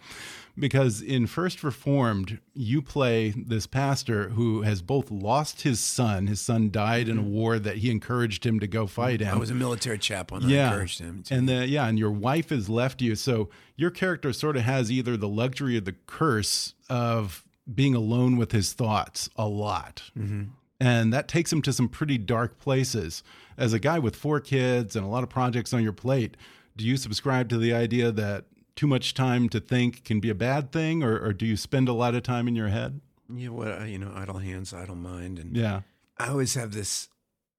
because 0.58 1.02
in 1.02 1.26
First 1.26 1.62
Reformed, 1.62 2.38
you 2.54 2.80
play 2.80 3.34
this 3.36 3.66
pastor 3.66 4.30
who 4.30 4.62
has 4.62 4.80
both 4.80 5.10
lost 5.10 5.62
his 5.62 5.78
son. 5.78 6.26
His 6.26 6.40
son 6.40 6.70
died 6.70 7.08
in 7.08 7.18
a 7.18 7.20
mm-hmm. 7.20 7.32
war 7.32 7.58
that 7.58 7.78
he 7.78 7.90
encouraged 7.90 8.46
him 8.46 8.60
to 8.60 8.66
go 8.66 8.86
fight 8.86 9.20
in. 9.20 9.28
I 9.28 9.36
was 9.36 9.50
a 9.50 9.54
military 9.54 9.98
chaplain. 9.98 10.48
Yeah, 10.48 10.62
I 10.62 10.72
encouraged 10.72 11.00
him. 11.00 11.22
To. 11.24 11.34
And 11.34 11.48
the, 11.48 11.66
yeah, 11.68 11.86
and 11.86 11.98
your 11.98 12.10
wife 12.10 12.48
has 12.48 12.70
left 12.70 13.02
you, 13.02 13.14
so 13.14 13.50
your 13.76 13.90
character 13.90 14.32
sort 14.32 14.56
of 14.56 14.62
has 14.62 14.90
either 14.90 15.18
the 15.18 15.28
luxury 15.28 15.76
or 15.76 15.80
the 15.80 15.96
curse 16.06 16.74
of 16.88 17.44
being 17.72 17.94
alone 17.94 18.38
with 18.38 18.52
his 18.52 18.72
thoughts 18.72 19.28
a 19.36 19.46
lot. 19.46 20.10
Mm 20.16 20.28
-hmm. 20.28 20.61
And 20.82 21.12
that 21.12 21.28
takes 21.28 21.52
him 21.52 21.62
to 21.62 21.72
some 21.72 21.88
pretty 21.88 22.18
dark 22.18 22.58
places. 22.58 23.22
As 23.56 23.72
a 23.72 23.78
guy 23.78 24.00
with 24.00 24.16
four 24.16 24.40
kids 24.40 24.96
and 24.96 25.04
a 25.04 25.08
lot 25.08 25.22
of 25.22 25.28
projects 25.28 25.72
on 25.72 25.82
your 25.82 25.92
plate, 25.92 26.36
do 26.76 26.84
you 26.84 26.96
subscribe 26.96 27.48
to 27.50 27.58
the 27.58 27.72
idea 27.72 28.10
that 28.10 28.46
too 28.74 28.88
much 28.88 29.14
time 29.14 29.48
to 29.50 29.60
think 29.60 30.02
can 30.02 30.18
be 30.18 30.28
a 30.28 30.34
bad 30.34 30.72
thing, 30.72 31.04
or, 31.04 31.16
or 31.18 31.32
do 31.32 31.46
you 31.46 31.56
spend 31.56 31.88
a 31.88 31.92
lot 31.92 32.16
of 32.16 32.24
time 32.24 32.48
in 32.48 32.56
your 32.56 32.68
head? 32.68 33.00
Yeah, 33.32 33.50
what 33.50 33.88
you 33.88 33.98
know, 33.98 34.12
idle 34.14 34.38
hands, 34.38 34.74
idle 34.74 34.96
mind, 34.96 35.38
and 35.38 35.56
yeah, 35.56 35.82
I 36.18 36.28
always 36.28 36.54
have 36.54 36.72
this 36.72 37.08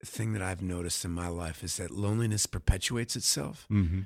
thing 0.03 0.33
that 0.33 0.41
I've 0.41 0.61
noticed 0.61 1.05
in 1.05 1.11
my 1.11 1.29
life 1.29 1.63
is 1.63 1.77
that 1.77 1.91
loneliness 1.91 2.45
perpetuates 2.45 3.15
itself. 3.15 3.65
Mm 3.69 3.87
-hmm 3.87 4.05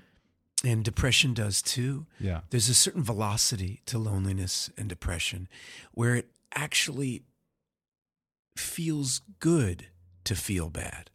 and 0.63 0.84
depression 0.84 1.34
does 1.34 1.62
too. 1.62 2.06
Yeah. 2.19 2.41
There's 2.49 2.69
a 2.69 2.73
certain 2.73 3.03
velocity 3.03 3.82
to 3.86 3.99
loneliness 3.99 4.71
and 4.77 4.89
depression 4.89 5.47
where 5.93 6.15
it 6.15 6.32
actually 6.56 7.23
feels 8.60 9.22
good 9.39 9.88
to 10.24 10.36
feel 10.36 10.70
bad. 10.70 11.10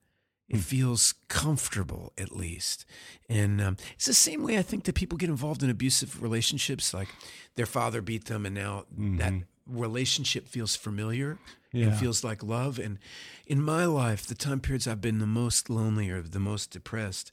It 0.48 0.58
mm. 0.58 0.62
feels 0.62 1.14
comfortable, 1.28 2.12
at 2.18 2.36
least. 2.36 2.84
And 3.28 3.60
um, 3.60 3.76
it's 3.94 4.06
the 4.06 4.14
same 4.14 4.42
way 4.42 4.58
I 4.58 4.62
think 4.62 4.84
that 4.84 4.94
people 4.94 5.16
get 5.16 5.30
involved 5.30 5.62
in 5.62 5.70
abusive 5.70 6.22
relationships. 6.22 6.92
Like 6.92 7.08
their 7.56 7.66
father 7.66 8.02
beat 8.02 8.26
them, 8.26 8.44
and 8.44 8.54
now 8.54 8.84
mm-hmm. 8.92 9.16
that 9.16 9.32
relationship 9.66 10.48
feels 10.48 10.76
familiar 10.76 11.38
yeah. 11.72 11.86
and 11.86 11.96
feels 11.96 12.22
like 12.22 12.42
love. 12.42 12.78
And 12.78 12.98
in 13.46 13.62
my 13.62 13.86
life, 13.86 14.26
the 14.26 14.34
time 14.34 14.60
periods 14.60 14.86
I've 14.86 15.00
been 15.00 15.18
the 15.18 15.26
most 15.26 15.70
lonely 15.70 16.10
or 16.10 16.22
the 16.22 16.40
most 16.40 16.70
depressed, 16.70 17.32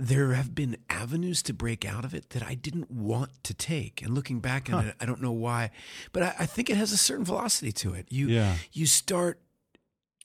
there 0.00 0.32
have 0.32 0.54
been 0.54 0.76
avenues 0.88 1.42
to 1.42 1.52
break 1.52 1.84
out 1.84 2.04
of 2.04 2.14
it 2.14 2.30
that 2.30 2.42
I 2.42 2.54
didn't 2.54 2.90
want 2.90 3.42
to 3.44 3.52
take. 3.52 4.00
And 4.00 4.14
looking 4.14 4.38
back 4.38 4.72
on 4.72 4.84
huh. 4.84 4.88
it, 4.90 4.94
I 5.00 5.06
don't 5.06 5.20
know 5.20 5.32
why, 5.32 5.70
but 6.12 6.22
I, 6.22 6.34
I, 6.40 6.46
think 6.46 6.70
it 6.70 6.76
has 6.76 6.92
a 6.92 6.96
certain 6.96 7.24
velocity 7.24 7.72
to 7.72 7.94
it. 7.94 8.06
You 8.08 8.28
yeah. 8.28 8.56
you 8.72 8.86
start 8.86 9.40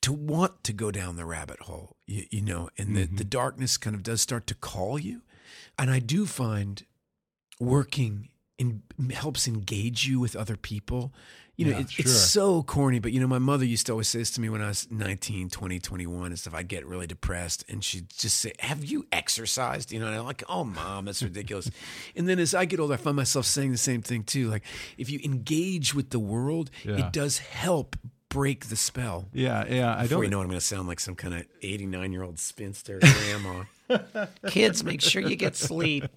to 0.01 0.13
want 0.13 0.63
to 0.65 0.73
go 0.73 0.91
down 0.91 1.15
the 1.15 1.25
rabbit 1.25 1.61
hole, 1.61 1.95
you, 2.05 2.25
you 2.29 2.41
know, 2.41 2.69
and 2.77 2.95
the, 2.95 3.05
mm-hmm. 3.05 3.15
the 3.15 3.23
darkness 3.23 3.77
kind 3.77 3.95
of 3.95 4.03
does 4.03 4.21
start 4.21 4.45
to 4.47 4.55
call 4.55 4.99
you. 4.99 5.21
And 5.79 5.89
I 5.89 5.99
do 5.99 6.25
find 6.25 6.83
working 7.59 8.29
in 8.59 8.83
helps 9.11 9.47
engage 9.47 10.05
you 10.05 10.19
with 10.19 10.35
other 10.35 10.55
people 10.55 11.13
you 11.55 11.65
know, 11.65 11.71
yeah, 11.71 11.81
it, 11.81 11.91
sure. 11.91 12.03
it's 12.03 12.13
so 12.13 12.63
corny, 12.63 12.99
but 12.99 13.11
you 13.11 13.19
know, 13.19 13.27
my 13.27 13.37
mother 13.37 13.63
used 13.63 13.85
to 13.85 13.91
always 13.91 14.07
say 14.07 14.19
this 14.19 14.31
to 14.31 14.41
me 14.41 14.49
when 14.49 14.61
I 14.61 14.69
was 14.69 14.89
19, 14.89 15.49
20, 15.49 15.79
21 15.79 16.25
and 16.27 16.39
stuff. 16.39 16.55
I'd 16.55 16.67
get 16.67 16.85
really 16.85 17.05
depressed 17.05 17.63
and 17.69 17.83
she'd 17.83 18.09
just 18.09 18.39
say, 18.39 18.53
Have 18.59 18.83
you 18.83 19.05
exercised? 19.11 19.91
You 19.91 19.99
know, 19.99 20.07
and 20.07 20.15
I'm 20.15 20.25
like, 20.25 20.43
Oh, 20.49 20.63
mom, 20.63 21.05
that's 21.05 21.21
ridiculous. 21.21 21.69
and 22.15 22.27
then 22.27 22.39
as 22.39 22.55
I 22.55 22.65
get 22.65 22.79
older, 22.79 22.95
I 22.95 22.97
find 22.97 23.15
myself 23.15 23.45
saying 23.45 23.71
the 23.71 23.77
same 23.77 24.01
thing 24.01 24.23
too. 24.23 24.49
Like, 24.49 24.63
if 24.97 25.11
you 25.11 25.19
engage 25.23 25.93
with 25.93 26.09
the 26.09 26.19
world, 26.19 26.71
yeah. 26.83 27.05
it 27.07 27.13
does 27.13 27.37
help 27.37 27.97
break 28.29 28.65
the 28.65 28.75
spell. 28.75 29.25
Yeah, 29.31 29.63
yeah. 29.69 29.95
I 29.95 30.07
don't. 30.07 30.23
you 30.23 30.29
know, 30.29 30.41
I'm 30.41 30.47
going 30.47 30.57
to 30.59 30.65
sound 30.65 30.87
like 30.87 30.99
some 30.99 31.15
kind 31.15 31.35
of 31.35 31.45
89 31.61 32.11
year 32.11 32.23
old 32.23 32.39
spinster 32.39 32.99
grandma. 33.01 33.63
Kids, 34.47 34.83
make 34.83 35.01
sure 35.01 35.21
you 35.21 35.35
get 35.35 35.55
sleep. 35.55 36.05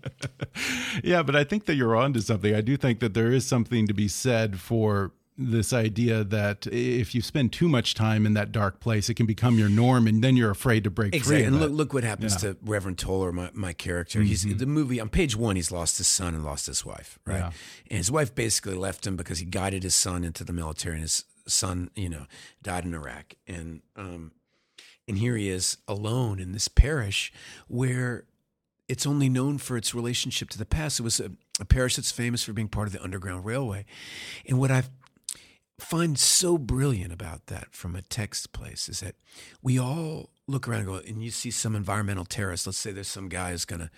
Yeah, 1.04 1.22
but 1.22 1.36
I 1.36 1.44
think 1.44 1.66
that 1.66 1.74
you're 1.74 1.94
onto 1.94 2.20
something. 2.20 2.54
I 2.54 2.62
do 2.62 2.78
think 2.78 3.00
that 3.00 3.12
there 3.12 3.30
is 3.30 3.44
something 3.46 3.86
to 3.86 3.92
be 3.92 4.08
said 4.08 4.58
for 4.58 5.12
this 5.38 5.72
idea 5.72 6.24
that 6.24 6.66
if 6.66 7.14
you 7.14 7.20
spend 7.20 7.52
too 7.52 7.68
much 7.68 7.94
time 7.94 8.24
in 8.24 8.34
that 8.34 8.52
dark 8.52 8.80
place, 8.80 9.08
it 9.08 9.14
can 9.14 9.26
become 9.26 9.58
your 9.58 9.68
norm, 9.68 10.06
and 10.06 10.24
then 10.24 10.36
you're 10.36 10.50
afraid 10.50 10.84
to 10.84 10.90
break 10.90 11.14
exactly. 11.14 11.36
free. 11.36 11.44
And 11.44 11.60
look, 11.60 11.70
look 11.72 11.92
what 11.92 12.04
happens 12.04 12.42
yeah. 12.42 12.52
to 12.52 12.56
Reverend 12.62 12.98
Toller, 12.98 13.32
my, 13.32 13.50
my 13.52 13.72
character. 13.72 14.20
Mm 14.20 14.24
-hmm. 14.24 14.28
He's 14.28 14.44
mm-hmm. 14.44 14.58
the 14.58 14.66
movie 14.66 15.00
on 15.00 15.08
page 15.08 15.36
one. 15.36 15.56
He's 15.56 15.70
lost 15.70 15.98
his 15.98 16.08
son 16.08 16.34
and 16.34 16.44
lost 16.44 16.66
his 16.66 16.84
wife, 16.84 17.18
right? 17.26 17.38
Yeah. 17.38 17.52
And 17.90 17.98
his 17.98 18.10
wife 18.10 18.34
basically 18.34 18.78
left 18.78 19.06
him 19.06 19.16
because 19.16 19.40
he 19.40 19.46
guided 19.50 19.82
his 19.82 19.94
son 19.94 20.24
into 20.24 20.44
the 20.44 20.52
military, 20.52 20.94
and 20.94 21.02
his 21.02 21.24
son, 21.46 21.90
you 21.94 22.08
know, 22.08 22.26
died 22.62 22.84
in 22.84 22.94
Iraq. 22.94 23.34
And 23.46 23.82
um, 23.96 24.32
and 25.08 25.18
here 25.18 25.36
he 25.36 25.48
is 25.54 25.78
alone 25.86 26.42
in 26.42 26.52
this 26.52 26.68
parish 26.68 27.32
where 27.68 28.24
it's 28.88 29.06
only 29.06 29.28
known 29.28 29.58
for 29.58 29.76
its 29.76 29.94
relationship 29.94 30.48
to 30.50 30.58
the 30.58 30.66
past. 30.66 31.00
It 31.00 31.02
was 31.02 31.20
a, 31.20 31.30
a 31.60 31.64
parish 31.64 31.96
that's 31.96 32.12
famous 32.12 32.44
for 32.44 32.52
being 32.52 32.68
part 32.68 32.86
of 32.86 32.92
the 32.92 33.02
Underground 33.02 33.44
Railway, 33.44 33.84
and 34.48 34.58
what 34.58 34.70
I've 34.70 34.88
find 35.78 36.18
so 36.18 36.56
brilliant 36.56 37.12
about 37.12 37.46
that 37.46 37.74
from 37.74 37.94
a 37.94 38.02
text 38.02 38.52
place 38.52 38.88
is 38.88 39.00
that 39.00 39.14
we 39.62 39.78
all 39.78 40.30
look 40.48 40.66
around 40.66 40.80
and 40.80 40.88
go, 40.88 40.94
and 40.96 41.22
you 41.22 41.30
see 41.30 41.50
some 41.50 41.76
environmental 41.76 42.24
terrorist. 42.24 42.66
Let's 42.66 42.78
say 42.78 42.92
there's 42.92 43.08
some 43.08 43.28
guy 43.28 43.50
who's 43.50 43.64
going 43.64 43.80
to 43.80 43.90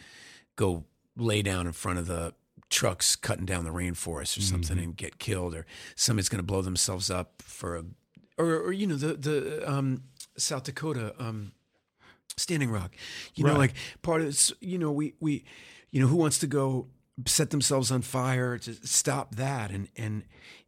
go 0.56 0.84
lay 1.16 1.42
down 1.42 1.66
in 1.66 1.72
front 1.72 1.98
of 1.98 2.06
the 2.06 2.34
trucks 2.70 3.16
cutting 3.16 3.46
down 3.46 3.64
the 3.64 3.70
rainforest 3.70 4.36
or 4.36 4.42
something 4.42 4.76
mm-hmm. 4.76 4.84
and 4.84 4.96
get 4.96 5.18
killed, 5.18 5.54
or 5.54 5.66
somebody's 5.94 6.28
going 6.28 6.40
to 6.40 6.46
blow 6.46 6.62
themselves 6.62 7.10
up 7.10 7.42
for 7.42 7.76
a, 7.76 7.84
or, 8.36 8.60
or 8.60 8.72
you 8.72 8.86
know, 8.86 8.96
the 8.96 9.14
the 9.14 9.70
um, 9.70 10.02
South 10.36 10.64
Dakota 10.64 11.14
um, 11.18 11.52
Standing 12.36 12.70
Rock. 12.70 12.94
You 13.34 13.44
right. 13.44 13.52
know, 13.52 13.58
like 13.58 13.74
part 14.02 14.20
of 14.20 14.28
it's, 14.28 14.52
you 14.60 14.78
know, 14.78 14.90
we 14.90 15.14
we, 15.20 15.44
you 15.90 16.00
know, 16.00 16.08
who 16.08 16.16
wants 16.16 16.38
to 16.40 16.46
go 16.46 16.88
set 17.26 17.50
themselves 17.50 17.90
on 17.90 18.02
fire 18.02 18.58
to 18.58 18.74
stop 18.86 19.36
that, 19.36 19.70
and 19.70 19.88
and 19.96 20.24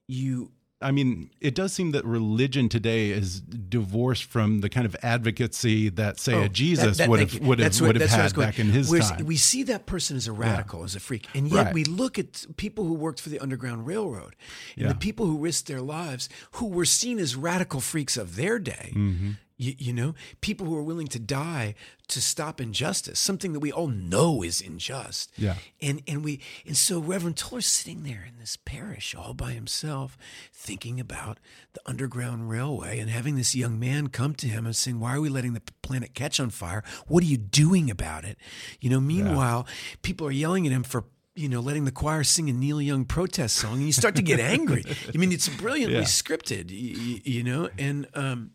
you 0.06 0.52
I 0.82 0.92
mean, 0.92 1.30
it 1.40 1.54
does 1.54 1.74
seem 1.74 1.90
that 1.90 2.06
religion 2.06 2.70
today 2.70 3.10
is 3.10 3.40
divorced 3.40 4.24
from 4.24 4.60
the 4.60 4.70
kind 4.70 4.86
of 4.86 4.96
advocacy 5.02 5.90
that, 5.90 6.18
say, 6.18 6.34
oh, 6.34 6.42
a 6.44 6.48
Jesus 6.48 6.96
that, 6.96 7.04
that, 7.04 7.08
would 7.10 7.20
have 7.20 7.40
would 7.40 7.58
have, 7.58 7.80
would 7.82 8.00
have 8.00 8.10
had 8.10 8.34
back 8.34 8.58
in 8.58 8.70
his 8.70 8.90
Whereas 8.90 9.10
time. 9.10 9.26
We 9.26 9.36
see 9.36 9.62
that 9.64 9.84
person 9.84 10.16
as 10.16 10.26
a 10.26 10.32
radical, 10.32 10.78
yeah. 10.78 10.86
as 10.86 10.96
a 10.96 11.00
freak, 11.00 11.26
and 11.34 11.48
yet 11.48 11.66
right. 11.66 11.74
we 11.74 11.84
look 11.84 12.18
at 12.18 12.46
people 12.56 12.84
who 12.84 12.94
worked 12.94 13.20
for 13.20 13.28
the 13.28 13.38
Underground 13.40 13.86
Railroad 13.86 14.36
and 14.76 14.84
yeah. 14.84 14.88
the 14.88 14.94
people 14.94 15.26
who 15.26 15.36
risked 15.36 15.66
their 15.68 15.82
lives, 15.82 16.30
who 16.52 16.66
were 16.66 16.86
seen 16.86 17.18
as 17.18 17.36
radical 17.36 17.80
freaks 17.80 18.16
of 18.16 18.36
their 18.36 18.58
day. 18.58 18.92
Mm 18.94 19.16
-hmm. 19.16 19.49
You, 19.60 19.74
you, 19.76 19.92
know, 19.92 20.14
people 20.40 20.66
who 20.66 20.74
are 20.74 20.82
willing 20.82 21.06
to 21.08 21.18
die 21.18 21.74
to 22.08 22.20
stop 22.22 22.62
injustice, 22.62 23.20
something 23.20 23.52
that 23.52 23.60
we 23.60 23.70
all 23.70 23.88
know 23.88 24.42
is 24.42 24.62
unjust. 24.62 25.30
Yeah. 25.36 25.56
And 25.82 26.02
and 26.08 26.24
we 26.24 26.40
and 26.66 26.74
so 26.76 26.98
Reverend 26.98 27.36
Toller's 27.36 27.66
sitting 27.66 28.02
there 28.02 28.24
in 28.26 28.38
this 28.38 28.56
parish 28.56 29.14
all 29.14 29.34
by 29.34 29.52
himself, 29.52 30.16
thinking 30.50 30.98
about 30.98 31.38
the 31.74 31.80
Underground 31.84 32.48
Railway 32.48 32.98
and 33.00 33.10
having 33.10 33.36
this 33.36 33.54
young 33.54 33.78
man 33.78 34.08
come 34.08 34.34
to 34.36 34.46
him 34.46 34.64
and 34.64 34.74
saying, 34.74 34.98
Why 34.98 35.16
are 35.16 35.20
we 35.20 35.28
letting 35.28 35.52
the 35.52 35.62
planet 35.82 36.14
catch 36.14 36.40
on 36.40 36.48
fire? 36.48 36.82
What 37.06 37.22
are 37.22 37.26
you 37.26 37.36
doing 37.36 37.90
about 37.90 38.24
it? 38.24 38.38
You 38.80 38.88
know, 38.88 39.00
meanwhile, 39.00 39.66
yeah. 39.68 39.96
people 40.00 40.26
are 40.26 40.32
yelling 40.32 40.66
at 40.66 40.72
him 40.72 40.84
for 40.84 41.04
you 41.34 41.48
know, 41.48 41.60
letting 41.60 41.84
the 41.84 41.92
choir 41.92 42.24
sing 42.24 42.50
a 42.50 42.52
Neil 42.52 42.82
Young 42.82 43.04
protest 43.04 43.56
song, 43.56 43.74
and 43.74 43.86
you 43.86 43.92
start 43.92 44.16
to 44.16 44.22
get 44.22 44.40
angry. 44.40 44.84
I 45.14 45.16
mean, 45.16 45.32
it's 45.32 45.48
brilliantly 45.48 45.98
yeah. 45.98 46.04
scripted, 46.04 46.70
you, 46.70 47.20
you, 47.24 47.42
know, 47.42 47.70
and 47.78 48.06
um, 48.14 48.50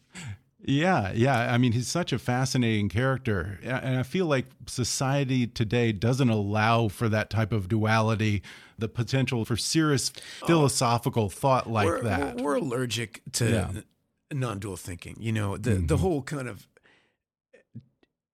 yeah, 0.67 1.11
yeah. 1.13 1.53
I 1.53 1.57
mean, 1.57 1.73
he's 1.73 1.87
such 1.87 2.11
a 2.11 2.19
fascinating 2.19 2.89
character. 2.89 3.59
And 3.63 3.97
I 3.97 4.03
feel 4.03 4.25
like 4.25 4.45
society 4.65 5.47
today 5.47 5.91
doesn't 5.91 6.29
allow 6.29 6.87
for 6.87 7.07
that 7.09 7.29
type 7.29 7.51
of 7.51 7.67
duality, 7.67 8.41
the 8.77 8.87
potential 8.87 9.45
for 9.45 9.57
serious 9.57 10.09
philosophical 10.45 11.29
thought 11.29 11.69
like 11.69 11.87
we're, 11.87 12.01
that. 12.01 12.37
We're 12.37 12.55
allergic 12.55 13.21
to 13.33 13.49
yeah. 13.49 13.81
non 14.33 14.59
dual 14.59 14.77
thinking. 14.77 15.17
You 15.19 15.31
know, 15.31 15.57
the, 15.57 15.71
mm 15.71 15.77
-hmm. 15.77 15.87
the 15.87 15.97
whole 15.97 16.21
kind 16.23 16.49
of 16.49 16.67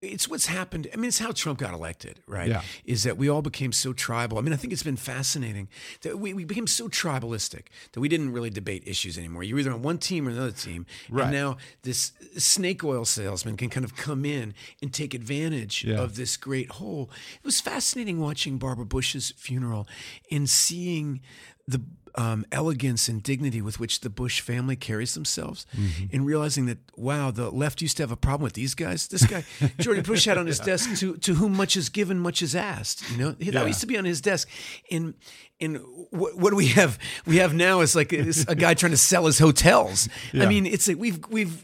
it's 0.02 0.28
what's 0.28 0.48
happened. 0.48 0.88
I 0.94 0.98
mean, 0.98 1.10
it's 1.10 1.20
how 1.20 1.32
Trump 1.32 1.60
got 1.60 1.74
elected, 1.74 2.22
right? 2.26 2.50
Yeah. 2.50 2.62
Is 2.86 3.04
that 3.04 3.18
we 3.18 3.30
all 3.30 3.44
became 3.44 3.72
so 3.72 3.94
tribal. 3.94 4.40
I 4.40 4.42
mean, 4.42 4.52
I 4.52 4.56
think 4.56 4.74
it's 4.74 4.82
been 4.84 4.98
fascinating 4.98 5.70
that 6.02 6.20
we, 6.20 6.34
we 6.34 6.44
became 6.44 6.66
so 6.66 6.90
tribalistic 6.90 7.68
that 7.92 8.00
we 8.00 8.10
didn't 8.10 8.32
really 8.32 8.50
debate 8.50 8.84
issues 8.88 9.18
anymore. 9.18 9.44
You're 9.44 9.60
either 9.60 9.72
on 9.72 9.84
one 9.84 10.00
team 10.00 10.28
or 10.28 10.32
another 10.32 10.52
team. 10.52 10.88
Right. 11.10 11.26
And 11.26 11.34
now 11.34 11.58
this 11.84 12.14
snake 12.36 12.84
oil 12.84 13.06
salesman 13.06 13.58
can 13.58 13.70
kind 13.70 13.84
of 13.84 13.96
come 13.96 14.26
in 14.26 14.56
and 14.82 14.92
take 14.92 15.14
advantage 15.14 15.84
yeah. 15.84 16.02
of 16.02 16.16
this 16.16 16.36
great 16.36 16.72
hole. 16.72 17.12
It 17.36 17.46
was 17.46 17.62
fascinating 17.62 18.20
watching 18.20 18.58
Barbara 18.58 18.86
Bush's 18.86 19.32
funeral 19.38 19.88
and 20.32 20.50
seeing 20.50 21.22
the 21.68 21.82
um, 22.16 22.46
elegance 22.52 23.08
and 23.08 23.22
dignity 23.22 23.62
with 23.62 23.80
which 23.80 24.02
the 24.02 24.10
Bush 24.10 24.42
family 24.42 24.76
carries 24.76 25.14
themselves, 25.14 25.66
mm-hmm. 25.76 26.06
and 26.12 26.26
realizing 26.26 26.66
that 26.68 26.80
wow, 26.96 27.32
the 27.32 27.50
left 27.50 27.82
used 27.82 27.98
to 27.98 28.04
have 28.04 28.12
a 28.12 28.18
problem 28.18 28.44
with 28.44 28.54
these 28.54 28.76
guys. 28.76 29.08
This 29.08 29.26
guy, 29.26 29.44
George 29.80 30.06
Bush, 30.06 30.26
had 30.26 30.38
on 30.38 30.48
his 30.48 30.60
yeah. 30.60 30.66
desk 30.66 30.96
to 31.00 31.18
to 31.18 31.36
whom 31.36 31.56
much 31.56 31.76
is 31.76 31.90
given, 31.90 32.20
much 32.20 32.42
is 32.42 32.56
asked. 32.56 33.10
You 33.12 33.18
know, 33.18 33.32
that 33.32 33.54
yeah. 33.54 33.66
used 33.66 33.82
to 33.82 33.88
be 33.88 33.98
on 33.98 34.06
his 34.06 34.22
desk. 34.22 34.50
And 34.90 35.14
and 35.60 35.80
what, 36.10 36.38
what 36.38 36.50
do 36.50 36.56
we 36.56 36.68
have? 36.70 36.98
We 37.26 37.38
have 37.38 37.54
now 37.54 37.82
is 37.82 37.96
like 37.96 38.12
a, 38.14 38.34
a 38.48 38.56
guy 38.56 38.74
trying 38.74 38.92
to 38.92 38.98
sell 38.98 39.26
his 39.26 39.40
hotels. 39.40 40.10
Yeah. 40.34 40.44
I 40.44 40.48
mean, 40.48 40.66
it's 40.66 40.88
like 40.88 40.98
we've 40.98 41.20
we've 41.30 41.64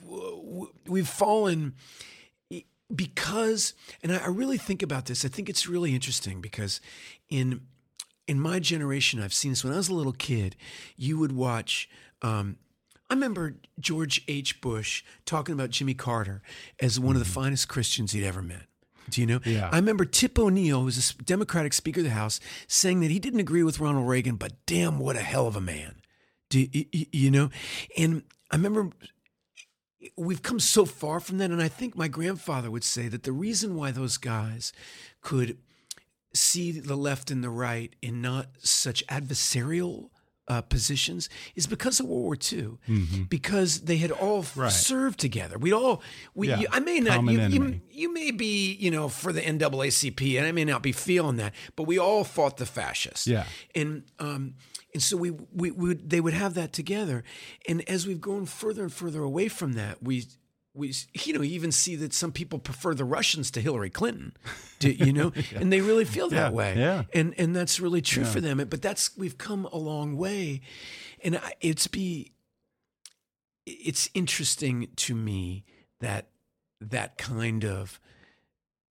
we've 0.87 1.07
fallen 1.07 1.73
because, 2.93 3.73
and 4.01 4.13
I, 4.13 4.17
I 4.17 4.27
really 4.27 4.57
think 4.57 4.81
about 4.81 5.05
this. 5.05 5.25
I 5.25 5.27
think 5.27 5.49
it's 5.49 5.67
really 5.67 5.93
interesting 5.93 6.41
because 6.41 6.79
in 7.29 7.61
in 8.27 8.39
my 8.39 8.59
generation, 8.59 9.21
I've 9.21 9.33
seen 9.33 9.51
this. 9.51 9.63
When 9.63 9.73
I 9.73 9.77
was 9.77 9.89
a 9.89 9.93
little 9.93 10.13
kid, 10.13 10.55
you 10.95 11.17
would 11.17 11.31
watch. 11.31 11.89
Um, 12.21 12.57
I 13.09 13.13
remember 13.13 13.55
George 13.79 14.21
H. 14.27 14.59
Bush 14.59 15.03
talking 15.25 15.53
about 15.53 15.69
Jimmy 15.69 15.93
Carter 15.93 16.41
as 16.81 16.99
one 16.99 17.15
of 17.15 17.19
the 17.19 17.27
finest 17.29 17.67
Christians 17.69 18.11
he'd 18.11 18.25
ever 18.25 18.41
met. 18.41 18.63
Do 19.09 19.21
you 19.21 19.27
know? 19.27 19.39
Yeah. 19.45 19.69
I 19.71 19.77
remember 19.77 20.03
Tip 20.03 20.37
O'Neill, 20.37 20.79
who 20.79 20.85
was 20.85 21.15
a 21.17 21.23
Democratic 21.23 21.71
Speaker 21.71 22.01
of 22.01 22.03
the 22.03 22.09
House, 22.11 22.41
saying 22.67 22.99
that 22.99 23.09
he 23.11 23.19
didn't 23.19 23.39
agree 23.39 23.63
with 23.63 23.79
Ronald 23.79 24.07
Reagan, 24.09 24.35
but 24.35 24.53
damn, 24.65 24.99
what 24.99 25.15
a 25.15 25.21
hell 25.21 25.47
of 25.47 25.55
a 25.55 25.61
man. 25.61 26.01
Do 26.49 26.59
you, 26.59 26.85
you- 26.91 27.05
you 27.13 27.31
know? 27.31 27.49
And 27.97 28.23
I 28.51 28.57
remember 28.57 28.89
we've 30.17 30.41
come 30.43 30.59
so 30.59 30.85
far 30.85 31.19
from 31.19 31.37
that. 31.37 31.51
And 31.51 31.61
I 31.61 31.67
think 31.67 31.95
my 31.95 32.07
grandfather 32.07 32.69
would 32.69 32.83
say 32.83 33.07
that 33.07 33.23
the 33.23 33.31
reason 33.31 33.75
why 33.75 33.91
those 33.91 34.17
guys 34.17 34.71
could 35.21 35.57
see 36.37 36.71
the 36.79 36.95
left 36.95 37.31
and 37.31 37.43
the 37.43 37.49
right 37.49 37.93
in 38.01 38.21
not 38.21 38.47
such 38.59 39.05
adversarial 39.07 40.09
uh, 40.49 40.61
positions 40.61 41.29
is 41.55 41.67
because 41.67 41.99
of 41.99 42.05
World 42.05 42.23
War 42.23 42.37
II, 42.39 42.77
because 43.29 43.81
they 43.81 43.97
had 43.97 44.11
all 44.11 44.43
served 44.69 45.19
together. 45.19 45.57
We 45.57 45.73
all, 45.73 46.01
we, 46.33 46.47
Yeah, 46.47 46.59
you- 46.61 46.67
I 46.71 46.79
may 46.79 46.99
not, 47.01 47.15
you, 47.33 47.37
you, 47.53 47.81
you 47.91 48.13
may 48.13 48.31
be, 48.31 48.73
you 48.75 48.89
know, 48.89 49.09
for 49.09 49.33
the 49.33 49.41
NAACP, 49.41 50.37
and 50.37 50.47
I 50.47 50.53
may 50.53 50.63
not 50.63 50.81
be 50.81 50.93
feeling 50.93 51.35
that, 51.37 51.53
but 51.75 51.83
we 51.83 51.97
all 51.99 52.23
fought 52.23 52.55
the 52.57 52.65
fascists. 52.65 53.27
Yeah. 53.27 53.43
and 53.75 54.03
um, 54.19 54.53
and 54.93 55.03
so 55.03 55.17
we, 55.17 55.31
we, 55.31 55.69
we 55.69 55.71
would, 55.71 56.09
they 56.09 56.21
would 56.21 56.33
have 56.33 56.53
that 56.53 56.71
together, 56.71 57.23
and 57.67 57.87
as 57.89 58.07
we've 58.07 58.21
gone 58.21 58.45
further 58.45 58.83
and 58.83 58.93
further 58.93 59.21
away 59.23 59.49
from 59.49 59.73
that, 59.73 60.01
we. 60.01 60.25
We, 60.77 60.93
you 61.25 61.33
know, 61.33 61.41
you 61.41 61.55
even 61.55 61.71
see 61.71 61.95
that 61.97 62.13
some 62.13 62.31
people 62.31 62.59
prefer 62.59 62.93
the 62.93 63.03
Russians 63.03 63.49
to 63.51 63.61
Hillary 63.61 63.89
Clinton, 63.89 64.33
do, 64.79 64.91
you 64.91 65.11
know, 65.11 65.33
and 65.55 65.73
they 65.73 65.81
really 65.81 66.05
feel 66.05 66.29
that 66.29 66.51
Yeah, 66.51 66.55
way, 66.55 66.75
yeah. 66.77 67.03
and 67.13 67.33
and 67.37 67.55
that's 67.55 67.79
really 67.79 68.01
true 68.01 68.25
for 68.25 68.39
them. 68.39 68.57
But 68.69 68.81
that's 68.81 69.17
we've 69.17 69.37
come 69.37 69.65
a 69.65 69.77
long 69.77 70.15
way, 70.15 70.61
and 71.23 71.41
it's 71.61 71.87
be 71.87 72.33
it's 73.65 74.09
interesting 74.13 74.87
to 74.95 75.15
me 75.15 75.65
that 75.99 76.27
that 76.79 77.17
kind 77.17 77.65
of 77.65 77.99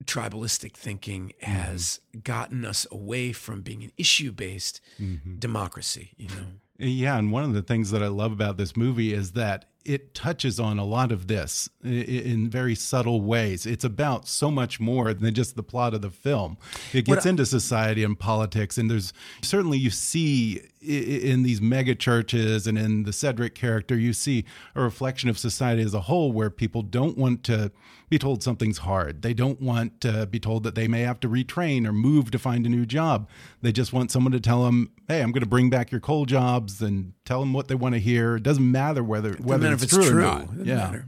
tribalistic 0.05 0.73
thinking 0.75 1.33
has 1.41 2.01
mm-hmm. 2.11 2.21
gotten 2.21 2.65
us 2.65 2.87
away 2.91 3.33
from 3.33 3.63
being 3.63 3.83
an 3.83 3.93
issue 3.97 4.33
based 4.33 4.81
mm-hmm. 5.01 5.37
democracy. 5.37 6.13
You 6.17 6.29
know, 6.29 6.47
Yeah, 6.79 7.17
and 7.17 7.33
one 7.33 7.45
of 7.45 7.55
the 7.55 7.63
things 7.63 7.91
that 7.93 8.03
I 8.03 8.09
love 8.09 8.33
about 8.33 8.57
this 8.57 8.77
movie 8.77 9.15
is 9.15 9.33
that 9.33 9.67
it 9.89 10.15
touches 10.15 10.59
on 10.59 10.79
a 10.79 10.85
lot 10.85 11.13
of 11.13 11.29
this 11.29 11.69
in 11.85 12.51
very 12.51 12.75
subtle 12.75 13.21
ways. 13.21 13.67
It's 13.67 13.85
about 13.85 14.27
so 14.29 14.51
much 14.51 14.81
more 14.81 15.15
than 15.15 15.33
just 15.35 15.57
the 15.57 15.63
plot 15.63 15.95
of 15.95 16.03
the 16.03 16.11
film. 16.11 16.59
It 16.93 17.05
gets 17.05 17.25
I- 17.25 17.31
into 17.31 17.47
society 17.47 18.03
and 18.03 18.19
politics, 18.19 18.77
and 18.79 18.91
there's 18.91 19.13
certainly 19.43 19.79
you 19.79 19.91
see 19.91 20.63
in 20.87 21.43
these 21.43 21.61
mega 21.61 21.95
churches 21.95 22.67
and 22.67 22.79
in 22.79 23.03
the 23.03 23.13
Cedric 23.13 23.55
character, 23.55 23.97
you 23.97 24.13
see 24.13 24.45
a 24.75 24.83
reflection 24.83 25.29
of 25.29 25.39
society 25.39 25.83
as 25.83 25.95
a 25.95 26.03
whole 26.03 26.33
where 26.33 26.51
people 26.51 26.83
don't 26.83 27.19
want 27.19 27.43
to 27.45 27.73
be 28.09 28.19
told 28.19 28.43
something's 28.43 28.79
hard. 28.79 29.23
They 29.23 29.35
don't 29.35 29.61
want 29.61 30.01
to 30.03 30.27
be 30.27 30.39
told 30.39 30.63
that 30.63 30.75
they 30.75 30.87
may 30.87 31.01
have 31.03 31.19
to 31.21 31.29
retrain 31.29 31.87
or 31.87 31.93
move 31.93 32.31
to 32.31 32.39
find 32.39 32.65
a 32.65 32.69
new 32.69 32.87
job. 32.87 33.29
They 33.63 33.73
just 33.73 33.93
want 33.93 34.11
someone 34.11 34.33
to 34.33 34.41
tell 34.41 34.65
them, 34.65 34.91
"Hey, 35.09 35.23
I'm 35.23 35.33
going 35.33 35.43
to 35.43 35.49
bring 35.49 35.71
back 35.71 35.91
your 35.91 36.01
coal 36.01 36.25
jobs," 36.25 36.81
and 36.81 37.13
tell 37.25 37.41
them 37.41 37.53
what 37.53 37.69
they 37.69 37.75
want 37.75 37.95
to 37.95 38.01
hear. 38.01 38.37
It 38.37 38.43
doesn't 38.43 38.71
matter 38.71 39.03
whether 39.03 39.33
whether 39.35 39.73
it's, 39.73 39.83
if 39.83 39.89
it's 39.89 39.97
true, 39.97 40.11
true. 40.11 40.21
or 40.21 40.23
not. 40.23 40.43
It 40.43 40.47
doesn't 40.47 40.67
yeah. 40.67 40.77
matter. 40.77 41.07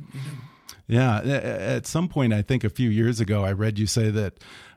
Yeah. 0.89 1.21
At 1.21 1.87
some 1.87 2.09
point, 2.09 2.33
I 2.33 2.43
think 2.43 2.65
a 2.65 2.71
few 2.71 2.91
years 2.91 3.21
ago, 3.21 3.45
I 3.45 3.53
read 3.53 3.79
you 3.79 3.87
say 3.87 4.11
that 4.11 4.35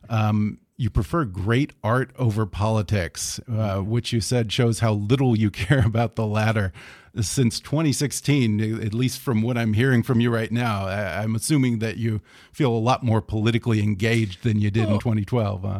um, 0.09 0.59
you 0.81 0.89
prefer 0.89 1.25
great 1.25 1.73
art 1.83 2.09
over 2.17 2.47
politics, 2.47 3.39
uh, 3.47 3.77
which 3.81 4.11
you 4.11 4.19
said 4.19 4.51
shows 4.51 4.79
how 4.79 4.93
little 4.93 5.37
you 5.37 5.51
care 5.65 5.85
about 5.85 6.15
the 6.15 6.25
latter. 6.25 6.73
Since 7.19 7.59
2016, 7.59 8.81
at 8.81 8.93
least 8.93 9.19
from 9.19 9.41
what 9.43 9.57
I'm 9.57 9.73
hearing 9.73 10.01
from 10.01 10.19
you 10.21 10.33
right 10.33 10.51
now, 10.51 10.85
I, 10.87 11.21
I'm 11.21 11.35
assuming 11.35 11.79
that 11.79 11.97
you 11.97 12.21
feel 12.51 12.71
a 12.73 12.79
lot 12.79 13.03
more 13.03 13.21
politically 13.21 13.79
engaged 13.83 14.43
than 14.43 14.59
you 14.59 14.71
did 14.71 14.89
in 14.89 14.97
2012. 14.97 15.61
Huh? 15.61 15.79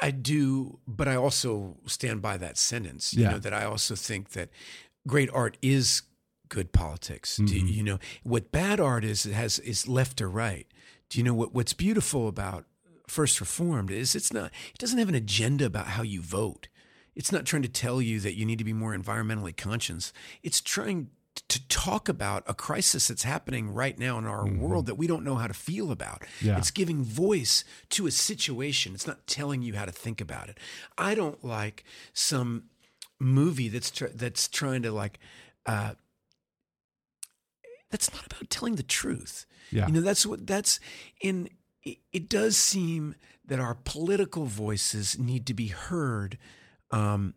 I 0.00 0.10
do, 0.12 0.78
but 0.86 1.08
I 1.08 1.16
also 1.16 1.76
stand 1.86 2.22
by 2.22 2.36
that 2.38 2.56
sentence. 2.56 3.12
You 3.12 3.24
Yeah. 3.24 3.30
know 3.32 3.38
that 3.38 3.52
I 3.52 3.64
also 3.64 3.94
think 3.94 4.30
that 4.30 4.48
great 5.06 5.28
art 5.34 5.58
is 5.60 6.02
good 6.48 6.72
politics. 6.72 7.38
Mm-hmm. 7.38 7.66
you, 7.66 7.72
you 7.78 7.82
know 7.82 7.98
what 8.22 8.52
bad 8.52 8.80
art 8.80 9.04
is? 9.04 9.26
It 9.26 9.32
has 9.34 9.58
is 9.58 9.88
left 9.88 10.20
or 10.22 10.30
right. 10.30 10.66
Do 11.10 11.18
you 11.18 11.24
know 11.24 11.34
what 11.34 11.52
what's 11.54 11.72
beautiful 11.74 12.28
about 12.28 12.64
First 13.12 13.40
Reformed 13.40 13.90
is 13.90 14.14
it's 14.14 14.32
not 14.32 14.50
it 14.72 14.78
doesn't 14.78 14.98
have 14.98 15.10
an 15.10 15.14
agenda 15.14 15.66
about 15.66 15.88
how 15.88 16.02
you 16.02 16.22
vote. 16.22 16.68
It's 17.14 17.30
not 17.30 17.44
trying 17.44 17.60
to 17.60 17.68
tell 17.68 18.00
you 18.00 18.20
that 18.20 18.38
you 18.38 18.46
need 18.46 18.56
to 18.56 18.64
be 18.64 18.72
more 18.72 18.96
environmentally 18.96 19.54
conscious. 19.54 20.14
It's 20.42 20.62
trying 20.62 21.10
to 21.48 21.68
talk 21.68 22.08
about 22.08 22.42
a 22.46 22.54
crisis 22.54 23.08
that's 23.08 23.24
happening 23.24 23.68
right 23.68 23.98
now 23.98 24.16
in 24.16 24.26
our 24.26 24.46
world 24.46 24.86
that 24.86 24.94
we 24.94 25.06
don't 25.06 25.24
know 25.24 25.34
how 25.34 25.46
to 25.46 25.52
feel 25.52 25.90
about. 25.90 26.20
Mm-hmm. 26.22 26.46
Yeah. 26.46 26.58
It's 26.58 26.70
giving 26.70 27.04
voice 27.04 27.64
to 27.90 28.06
a 28.06 28.10
situation. 28.10 28.94
It's 28.94 29.06
not 29.06 29.26
telling 29.26 29.60
you 29.60 29.74
how 29.74 29.84
to 29.84 29.92
think 29.92 30.22
about 30.22 30.48
it. 30.48 30.56
I 30.96 31.14
don't 31.14 31.44
like 31.44 31.84
some 32.14 32.70
movie 33.18 33.68
that's 33.68 33.90
tr- 33.90 34.06
that's 34.14 34.48
trying 34.48 34.82
to 34.82 34.90
like 34.90 35.18
uh, 35.66 35.92
that's 37.90 38.10
not 38.14 38.24
about 38.24 38.48
telling 38.48 38.76
the 38.76 38.82
truth. 38.82 39.44
Yeah. 39.70 39.86
You 39.86 39.92
know, 39.92 40.00
that's 40.00 40.24
what 40.24 40.46
that's 40.46 40.80
in 41.20 41.50
it, 41.82 41.98
it 42.12 42.28
does 42.28 42.56
seem 42.56 43.14
that 43.44 43.58
our 43.60 43.74
political 43.74 44.44
voices 44.46 45.18
need 45.18 45.46
to 45.46 45.54
be 45.54 45.68
heard 45.68 46.38
um, 46.90 47.34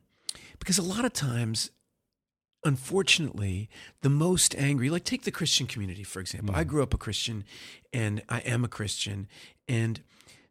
because 0.60 0.78
a 0.78 0.84
lot 0.84 1.06
of 1.06 1.14
times 1.14 1.72
unfortunately 2.64 3.70
the 4.02 4.10
most 4.10 4.56
angry 4.56 4.89
like 4.89 5.04
take 5.04 5.22
the 5.24 5.32
christian 5.32 5.68
community 5.68 6.04
for 6.04 6.20
example 6.20 6.56
i 6.56 6.64
grew 6.64 6.82
up 6.82 6.93
a 6.93 6.98
christian 6.98 7.43
and 7.93 8.24
i 8.28 8.39
am 8.39 8.64
a 8.64 8.68
christian 8.68 9.28
and 9.68 10.02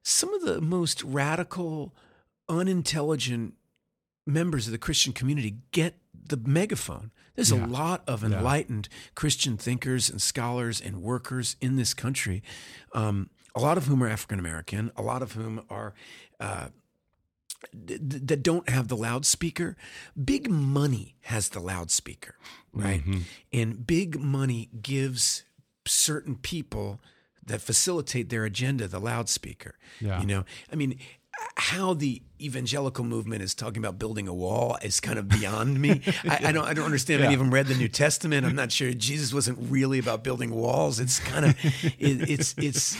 some 0.02 0.32
of 0.32 0.42
the 0.42 0.60
most 0.60 1.02
radical 1.02 1.92
unintelligent 2.48 3.54
members 4.26 4.66
of 4.66 4.72
the 4.72 4.78
christian 4.78 5.12
community 5.12 5.56
get 5.72 5.94
the 6.26 6.36
megaphone 6.36 7.10
there's 7.34 7.50
Yeah. 7.50 7.64
a 7.64 7.66
lot 7.66 8.04
of 8.06 8.22
Yeah. 8.22 8.28
enlightened 8.38 8.88
christian 9.16 9.56
thinkers 9.56 10.08
and 10.08 10.22
scholars 10.22 10.80
and 10.80 11.02
workers 11.02 11.56
in 11.60 11.74
this 11.76 11.94
country 11.94 12.42
um, 12.94 13.28
a 13.54 13.60
lot 13.60 13.76
of 13.78 13.86
whom 13.86 14.02
are 14.02 14.08
african 14.08 14.38
american 14.38 14.90
a 14.96 15.02
lot 15.02 15.22
of 15.22 15.32
whom 15.32 15.64
are 15.70 15.94
uh, 16.40 16.68
th- 17.86 18.00
that 18.02 18.42
don't 18.42 18.68
have 18.68 18.88
the 18.88 18.96
loudspeaker. 18.96 19.76
Big 20.22 20.50
money 20.50 21.16
has 21.22 21.50
the 21.50 21.60
loudspeaker, 21.60 22.36
right? 22.72 23.00
Mm-hmm. 23.00 23.18
And 23.52 23.86
big 23.86 24.20
money 24.20 24.70
gives 24.80 25.44
certain 25.86 26.36
people 26.36 27.00
that 27.46 27.60
facilitate 27.60 28.30
their 28.30 28.44
agenda 28.44 28.88
the 28.88 29.00
loudspeaker. 29.00 29.78
Yeah. 30.00 30.20
You 30.20 30.26
know, 30.26 30.44
I 30.72 30.76
mean, 30.76 30.98
how 31.56 31.94
the 31.94 32.20
evangelical 32.40 33.04
movement 33.04 33.40
is 33.42 33.54
talking 33.54 33.78
about 33.78 33.98
building 33.98 34.26
a 34.28 34.34
wall 34.34 34.76
is 34.82 34.98
kind 35.00 35.18
of 35.18 35.28
beyond 35.28 35.80
me. 35.80 36.00
I, 36.24 36.40
I 36.48 36.52
don't. 36.52 36.64
I 36.64 36.74
don't 36.74 36.84
understand. 36.84 37.20
I 37.22 37.24
Yeah. 37.26 37.30
haven't 37.30 37.46
even 37.46 37.50
read 37.54 37.66
the 37.68 37.74
New 37.76 37.88
Testament. 37.88 38.44
I'm 38.44 38.56
not 38.56 38.72
sure 38.72 38.92
Jesus 38.92 39.32
wasn't 39.32 39.58
really 39.70 39.98
about 39.98 40.24
building 40.24 40.50
walls. 40.54 40.98
It's 41.00 41.18
kind 41.20 41.44
of. 41.46 41.56
It, 41.98 42.28
it's. 42.30 42.54
It's. 42.58 42.96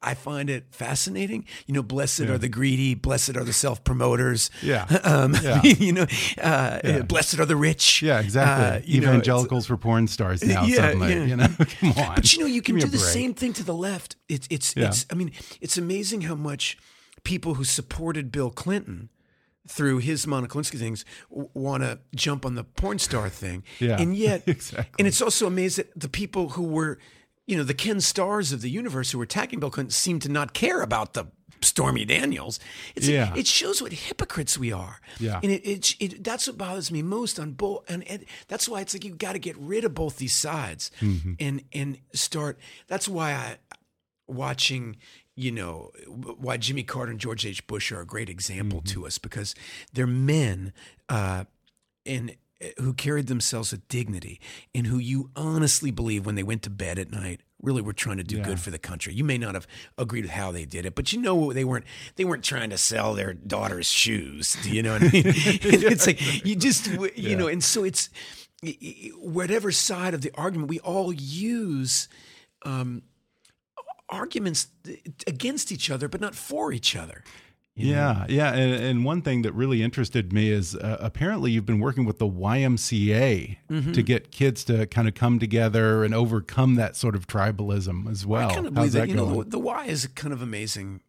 I 0.00 0.14
find 0.14 0.48
it 0.48 0.66
fascinating. 0.70 1.44
You 1.66 1.74
know, 1.74 1.82
blessed 1.82 2.20
are 2.20 2.38
the 2.38 2.48
greedy. 2.48 2.94
Blessed 2.94 3.36
are 3.36 3.42
the 3.44 3.52
self 3.52 3.82
promoters. 3.84 4.50
Yeah. 4.62 4.86
Um, 5.04 5.34
Yeah. 5.42 5.62
you 5.62 5.92
know, 5.92 6.06
uh, 6.40 6.80
Yeah. 6.84 7.02
blessed 7.02 7.38
are 7.40 7.46
the 7.46 7.56
rich. 7.56 8.02
Yeah, 8.02 8.20
exactly. 8.20 8.64
Uh, 8.96 9.00
know, 9.00 9.08
Evangelicals 9.08 9.66
for 9.66 9.76
porn 9.76 10.06
stars 10.08 10.44
now. 10.44 10.64
Yeah, 10.64 10.76
suddenly, 10.76 11.14
yeah. 11.14 11.24
you 11.24 11.36
know, 11.36 11.48
come 11.80 11.92
on. 11.92 12.14
but 12.16 12.32
you 12.32 12.40
know, 12.40 12.46
you 12.46 12.62
can 12.62 12.74
do 12.76 12.86
the 12.86 12.98
break. 12.98 13.00
same 13.00 13.34
thing 13.34 13.52
to 13.54 13.64
the 13.64 13.74
left. 13.74 14.16
It's 14.28 14.46
it's 14.50 14.74
Yeah. 14.76 14.88
it's. 14.88 15.06
I 15.10 15.14
mean, 15.14 15.32
it's 15.60 15.76
amazing 15.78 16.22
how 16.22 16.34
much 16.36 16.76
people 17.24 17.54
who 17.54 17.64
supported 17.64 18.30
Bill 18.32 18.50
Clinton 18.50 19.08
through 19.66 19.98
his 19.98 20.26
Monica 20.26 20.56
Lewinsky 20.56 20.78
things 20.78 21.04
want 21.30 21.82
to 21.82 21.98
jump 22.14 22.46
on 22.46 22.54
the 22.54 22.64
porn 22.64 22.98
star 22.98 23.28
thing. 23.28 23.62
Yeah, 23.78 24.00
and 24.00 24.16
yet, 24.16 24.42
exactly. 24.46 24.94
and 24.98 25.06
it's 25.06 25.20
also 25.20 25.46
amazing 25.46 25.84
that 25.92 26.00
the 26.00 26.08
people 26.08 26.50
who 26.50 26.62
were, 26.62 26.98
you 27.46 27.56
know, 27.56 27.64
the 27.64 27.74
Ken 27.74 28.00
Starrs 28.00 28.50
of 28.52 28.62
the 28.62 28.70
universe 28.70 29.10
who 29.10 29.18
were 29.18 29.24
attacking 29.24 29.60
Bill 29.60 29.70
Clinton 29.70 29.90
seem 29.90 30.18
to 30.20 30.28
not 30.28 30.52
care 30.54 30.80
about 30.82 31.14
the. 31.14 31.26
Stormy 31.60 32.04
Daniels. 32.04 32.60
It's, 32.94 33.08
Yeah. 33.08 33.34
It 33.34 33.48
shows 33.48 33.82
what 33.82 33.90
hypocrites 33.92 34.56
we 34.56 34.70
are. 34.70 35.00
Yeah. 35.18 35.40
And 35.42 35.50
it, 35.50 35.66
it, 35.66 35.94
it 35.98 36.22
that's 36.22 36.46
what 36.46 36.56
bothers 36.56 36.92
me 36.92 37.02
most 37.02 37.40
on 37.40 37.50
both. 37.54 37.82
And, 37.90 38.06
and 38.06 38.24
that's 38.46 38.68
why 38.68 38.80
it's 38.80 38.94
like 38.94 39.04
you've 39.04 39.18
got 39.18 39.32
to 39.32 39.40
get 39.40 39.56
rid 39.58 39.82
of 39.84 39.92
both 39.92 40.18
these 40.18 40.36
sides 40.36 40.92
Mm-hmm. 41.00 41.32
and 41.40 41.64
and 41.72 41.98
start. 42.12 42.60
That's 42.86 43.08
why 43.08 43.32
I 43.32 43.56
watching. 44.28 44.98
You 45.38 45.52
know 45.52 45.92
why 46.06 46.56
Jimmy 46.56 46.82
Carter 46.82 47.12
and 47.12 47.20
George 47.20 47.46
H. 47.46 47.66
Bush 47.66 47.92
are 47.92 48.00
a 48.00 48.06
great 48.06 48.28
example 48.28 48.80
Mm-hmm. 48.80 49.00
to 49.00 49.06
us 49.06 49.18
because 49.18 49.54
they're 49.92 50.06
men 50.06 50.72
uh, 51.08 51.44
and 52.04 52.34
uh, 52.60 52.66
who 52.82 52.92
carried 52.92 53.28
themselves 53.28 53.70
with 53.70 53.86
dignity 53.86 54.40
and 54.74 54.86
who 54.88 54.98
you 54.98 55.30
honestly 55.36 55.92
believe 55.92 56.26
when 56.26 56.34
they 56.34 56.42
went 56.42 56.62
to 56.64 56.70
bed 56.70 56.98
at 56.98 57.10
night 57.12 57.40
really 57.62 57.80
were 57.82 57.92
trying 57.92 58.16
to 58.16 58.24
do 58.24 58.38
Yeah. 58.38 58.44
good 58.44 58.58
for 58.60 58.70
the 58.72 58.78
country. 58.78 59.14
You 59.14 59.22
may 59.24 59.38
not 59.38 59.54
have 59.54 59.66
agreed 59.96 60.22
with 60.24 60.32
how 60.32 60.50
they 60.50 60.64
did 60.64 60.84
it, 60.86 60.94
but 60.96 61.12
you 61.12 61.20
know 61.20 61.52
they 61.52 61.64
weren't 61.64 61.84
they 62.16 62.24
weren't 62.24 62.42
trying 62.44 62.70
to 62.70 62.78
sell 62.78 63.14
their 63.14 63.32
daughter's 63.32 63.90
shoes. 63.90 64.56
Do 64.64 64.70
you 64.70 64.82
know 64.82 64.94
what 64.94 65.02
I 65.02 65.10
mean? 65.12 65.22
it's 65.26 66.06
like 66.06 66.20
you 66.44 66.56
just 66.56 66.86
you 66.88 67.10
Yeah. 67.16 67.36
know, 67.36 67.46
and 67.46 67.62
so 67.62 67.84
it's 67.84 68.10
whatever 69.18 69.70
side 69.70 70.14
of 70.14 70.22
the 70.22 70.32
argument 70.34 70.68
we 70.68 70.80
all 70.80 71.12
use 71.12 72.08
um, 72.64 73.02
arguments 74.08 74.68
against 75.26 75.70
each 75.72 75.90
other, 75.90 76.08
but 76.08 76.20
not 76.20 76.34
for 76.34 76.72
each 76.72 76.96
other. 76.96 77.22
you 77.74 77.92
know? 77.94 77.98
Yeah, 78.00 78.26
yeah, 78.28 78.52
and, 78.54 78.74
and 78.82 79.04
one 79.04 79.22
thing 79.22 79.42
that 79.42 79.52
really 79.52 79.82
interested 79.82 80.32
me 80.32 80.50
is 80.50 80.74
uh, 80.74 80.96
apparently 81.00 81.50
you've 81.52 81.66
been 81.66 81.78
working 81.80 82.04
with 82.04 82.18
the 82.18 82.26
YMCA 82.26 83.56
Mm-hmm. 83.70 83.92
to 83.92 84.02
get 84.02 84.30
kids 84.30 84.64
to 84.64 84.86
kind 84.86 85.06
of 85.08 85.14
come 85.14 85.38
together 85.38 86.04
and 86.04 86.14
overcome 86.14 86.74
that 86.76 86.96
sort 86.96 87.14
of 87.14 87.26
tribalism 87.26 88.10
as 88.10 88.24
well. 88.26 88.50
I 88.50 88.54
kind 88.54 88.66
of 88.66 88.74
believe 88.74 88.92
that. 88.92 89.00
that 89.00 89.08
You 89.08 89.14
know, 89.14 89.42
the, 89.44 89.50
the 89.50 89.58
Y 89.58 89.84
is 89.86 90.04
a 90.04 90.08
kind 90.08 90.32
of 90.32 90.40
amazing 90.42 91.02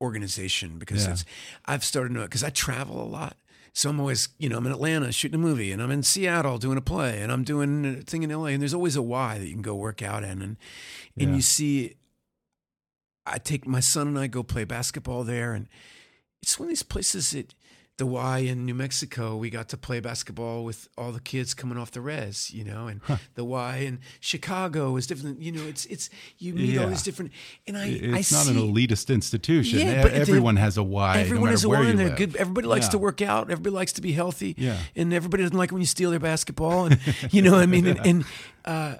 organization 0.00 0.78
because 0.78 1.04
Yeah. 1.06 1.12
it's. 1.12 1.24
I've 1.66 1.84
started 1.84 2.14
to 2.14 2.20
because 2.22 2.44
I 2.44 2.50
travel 2.50 3.02
a 3.02 3.08
lot. 3.08 3.36
So 3.72 3.90
I'm 3.90 3.98
always, 3.98 4.28
you 4.38 4.48
know, 4.48 4.56
I'm 4.58 4.66
in 4.66 4.72
Atlanta 4.72 5.10
shooting 5.10 5.34
a 5.34 5.42
movie, 5.42 5.72
and 5.72 5.82
I'm 5.82 5.90
in 5.90 6.04
Seattle 6.04 6.58
doing 6.58 6.78
a 6.78 6.80
play, 6.80 7.20
and 7.20 7.32
I'm 7.32 7.42
doing 7.42 7.84
a 7.84 7.94
thing 8.02 8.22
in 8.22 8.30
LA, 8.30 8.46
and 8.46 8.62
there's 8.62 8.74
always 8.74 8.94
a 8.94 9.02
Y 9.02 9.38
that 9.38 9.46
you 9.46 9.52
can 9.52 9.62
go 9.62 9.74
work 9.74 10.00
out 10.00 10.22
in, 10.22 10.30
and 10.42 10.56
and 11.18 11.30
Yeah. 11.30 11.34
you 11.34 11.42
see. 11.42 11.94
I 13.26 13.38
take 13.38 13.66
my 13.66 13.80
son 13.80 14.08
and 14.08 14.18
I 14.18 14.26
go 14.26 14.42
play 14.42 14.64
basketball 14.64 15.24
there, 15.24 15.52
and 15.54 15.68
it's 16.42 16.58
one 16.58 16.66
of 16.66 16.70
these 16.70 16.82
places 16.82 17.30
that 17.32 17.54
the 17.96 18.04
Y 18.06 18.38
in 18.38 18.66
New 18.66 18.74
Mexico, 18.74 19.36
we 19.36 19.50
got 19.50 19.68
to 19.68 19.76
play 19.76 20.00
basketball 20.00 20.64
with 20.64 20.88
all 20.98 21.12
the 21.12 21.20
kids 21.20 21.54
coming 21.54 21.78
off 21.78 21.92
the 21.92 22.00
res, 22.00 22.50
you 22.50 22.64
know, 22.64 22.88
and 22.88 23.00
the 23.36 23.44
Y 23.44 23.76
in 23.76 24.00
Chicago 24.18 24.96
is 24.96 25.06
different. 25.06 25.40
You 25.40 25.52
know, 25.52 25.62
it's 25.62 25.86
it's 25.86 26.10
you 26.38 26.54
meet 26.54 26.76
all 26.76 26.88
these 26.88 27.04
different, 27.04 27.30
and 27.68 27.76
I 27.78 27.86
It's 27.86 28.32
I 28.32 28.36
not 28.38 28.46
see, 28.46 28.50
an 28.50 28.74
elitist 28.74 29.14
institution. 29.14 29.78
Yeah, 29.78 30.02
but 30.02 30.10
the- 30.10 30.18
everyone 30.18 30.56
has 30.56 30.76
a 30.76 30.82
Y. 30.82 31.18
Everyone 31.20 31.46
no 31.46 31.50
has 31.52 31.62
a 31.64 31.68
Y, 31.68 31.84
and 31.86 31.98
they're 31.98 32.08
live. 32.08 32.18
good. 32.18 32.36
Everybody 32.36 32.66
likes 32.66 32.86
Yeah. 32.86 32.90
to 32.90 32.98
work 32.98 33.22
out. 33.22 33.48
Everybody 33.50 33.74
likes 33.74 33.92
to 33.92 34.02
be 34.02 34.12
healthy. 34.12 34.54
Yeah. 34.58 34.76
and 34.96 35.12
everybody 35.14 35.44
doesn't 35.44 35.56
like 35.56 35.70
when 35.70 35.80
you 35.80 35.86
steal 35.86 36.10
their 36.10 36.18
basketball. 36.20 36.86
And 36.86 36.98
you 37.32 37.42
know, 37.42 37.52
what 37.52 37.60
I 37.62 37.66
mean, 37.66 37.86
and 37.86 38.00
and, 38.04 38.24
uh, 38.64 38.96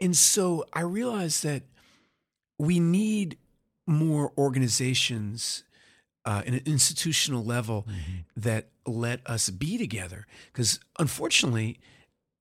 and 0.00 0.16
so 0.16 0.66
I 0.72 0.80
realized 0.80 1.44
that 1.44 1.62
we 2.58 2.80
need 2.80 3.38
more 3.86 4.32
organizations 4.38 5.64
uh, 6.24 6.42
in 6.46 6.54
an 6.54 6.62
institutional 6.66 7.44
level 7.44 7.86
Mm-hmm. 7.88 8.40
that 8.40 8.68
let 8.86 9.26
us 9.26 9.50
be 9.50 9.76
together. 9.78 10.26
Because 10.52 10.78
unfortunately, 10.98 11.78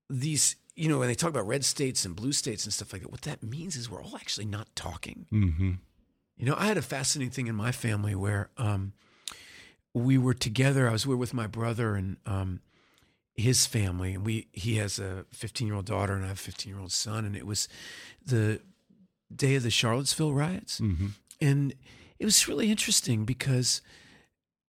these 0.09 0.55
you 0.75 0.87
know 0.87 0.99
when 0.99 1.07
they 1.07 1.15
talk 1.15 1.29
about 1.29 1.47
red 1.47 1.65
states 1.65 2.05
and 2.05 2.15
blue 2.15 2.31
states 2.33 2.63
and 2.65 2.73
stuff 2.73 2.93
like 2.93 3.01
that, 3.01 3.11
what 3.11 3.21
that 3.23 3.43
means 3.43 3.75
is 3.75 3.89
we're 3.89 4.03
all 4.03 4.15
actually 4.15 4.45
not 4.45 4.67
talking. 4.75 5.25
hmm 5.29 5.71
You 6.37 6.45
know, 6.45 6.55
I 6.57 6.65
had 6.65 6.77
a 6.77 6.81
fascinating 6.81 7.31
thing 7.31 7.47
in 7.47 7.55
my 7.55 7.71
family 7.71 8.15
where 8.15 8.49
um, 8.57 8.93
we 9.93 10.17
were 10.17 10.33
together. 10.33 10.87
I 10.87 10.91
was 10.93 11.05
with 11.05 11.33
my 11.33 11.47
brother 11.47 11.95
and 11.95 12.17
um, 12.25 12.61
his 13.35 13.65
family, 13.65 14.13
and 14.13 14.25
we 14.25 14.47
he 14.53 14.75
has 14.77 14.99
a 14.99 15.25
15 15.31 15.67
year 15.67 15.75
old 15.75 15.85
daughter 15.85 16.13
and 16.13 16.23
I 16.23 16.27
have 16.29 16.37
a 16.37 16.39
15 16.39 16.71
year 16.71 16.81
old 16.81 16.91
son, 16.91 17.25
and 17.25 17.35
it 17.35 17.45
was 17.45 17.67
the 18.25 18.61
day 19.35 19.55
of 19.55 19.63
the 19.63 19.71
Charlottesville 19.71 20.33
riots, 20.33 20.77
hmm 20.79 21.07
and 21.41 21.73
it 22.19 22.25
was 22.25 22.47
really 22.47 22.69
interesting 22.69 23.25
because 23.25 23.81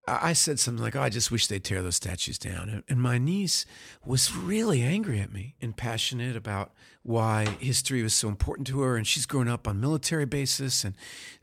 I 0.09 0.33
said 0.33 0.59
something 0.59 0.83
like, 0.83 0.97
"Oh, 0.97 1.03
I 1.03 1.11
just 1.11 1.31
wish 1.31 1.47
they'd 1.47 1.63
tear 1.63 1.83
those 1.83 1.97
statues 1.97 2.39
down," 2.39 2.83
and 2.89 3.01
my 3.01 3.19
niece 3.19 3.65
was 4.05 4.35
really 4.35 4.83
angry 4.83 5.21
at 5.21 5.33
me 5.33 5.55
and 5.61 5.77
passionate 5.77 6.35
about 6.35 6.75
why 7.05 7.47
history 7.59 8.03
was 8.03 8.15
so 8.15 8.29
important 8.29 8.67
to 8.69 8.81
her, 8.81 8.97
and 8.97 9.07
she's 9.07 9.27
grown 9.27 9.49
up 9.49 9.67
on 9.67 9.81
military 9.81 10.25
basis 10.25 10.85
and 10.85 10.95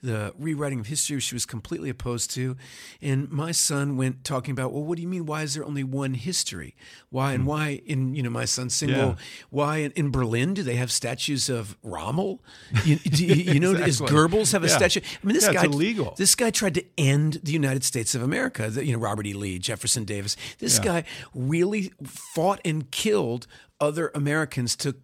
the 0.02 0.34
rewriting 0.38 0.80
of 0.80 0.88
history 0.88 1.20
she 1.20 1.36
was 1.36 1.46
completely 1.46 1.90
opposed 1.90 2.32
to. 2.32 2.56
And 3.02 3.30
my 3.30 3.52
son 3.52 3.98
went 3.98 4.24
talking 4.24 4.54
about, 4.54 4.72
"Well, 4.72 4.84
what 4.84 4.96
do 4.96 5.02
you 5.02 5.08
mean? 5.08 5.26
Why 5.26 5.44
is 5.44 5.56
there 5.56 5.66
only 5.66 5.84
one 5.84 6.14
history? 6.14 6.76
Why 7.10 7.34
and 7.34 7.44
hmm. 7.44 7.50
why 7.50 7.82
in 7.86 8.16
you 8.16 8.24
know 8.24 8.30
my 8.30 8.46
son's 8.46 8.74
single? 8.74 9.00
Yeah. 9.00 9.16
Why 9.50 9.78
in, 9.78 9.92
in 9.92 10.12
Berlin 10.12 10.54
do 10.54 10.64
they 10.64 10.76
have 10.76 10.92
statues 10.92 11.50
of 11.50 11.78
Rommel? 11.84 12.42
You, 12.86 12.96
do 12.98 13.26
you, 13.26 13.54
you 13.54 13.60
know, 13.60 13.74
does 13.74 14.00
Goebbels 14.00 14.54
have 14.54 14.64
a 14.64 14.68
Yeah. 14.68 14.78
statue? 14.78 15.02
I 15.02 15.28
mean, 15.28 15.34
this 15.34 15.46
Yeah, 15.46 15.54
guy 15.54 15.66
illegal. 15.66 16.14
this 16.18 16.36
guy 16.36 16.52
tried 16.52 16.76
to 16.76 16.86
end 16.98 17.42
the 17.44 17.52
United 17.52 17.84
States 17.84 18.16
of 18.16 18.22
America. 18.22 18.72
You 18.82 18.94
know, 18.94 19.00
Robert 19.00 19.28
E. 19.28 19.34
Lee, 19.34 19.60
Jefferson 19.60 20.06
Davis. 20.06 20.38
This 20.60 20.80
guy 20.80 21.04
really 21.34 21.92
fought 22.06 22.62
and 22.64 22.90
killed 22.92 23.46
other 23.82 24.12
Americans 24.16 24.76
to 24.78 24.96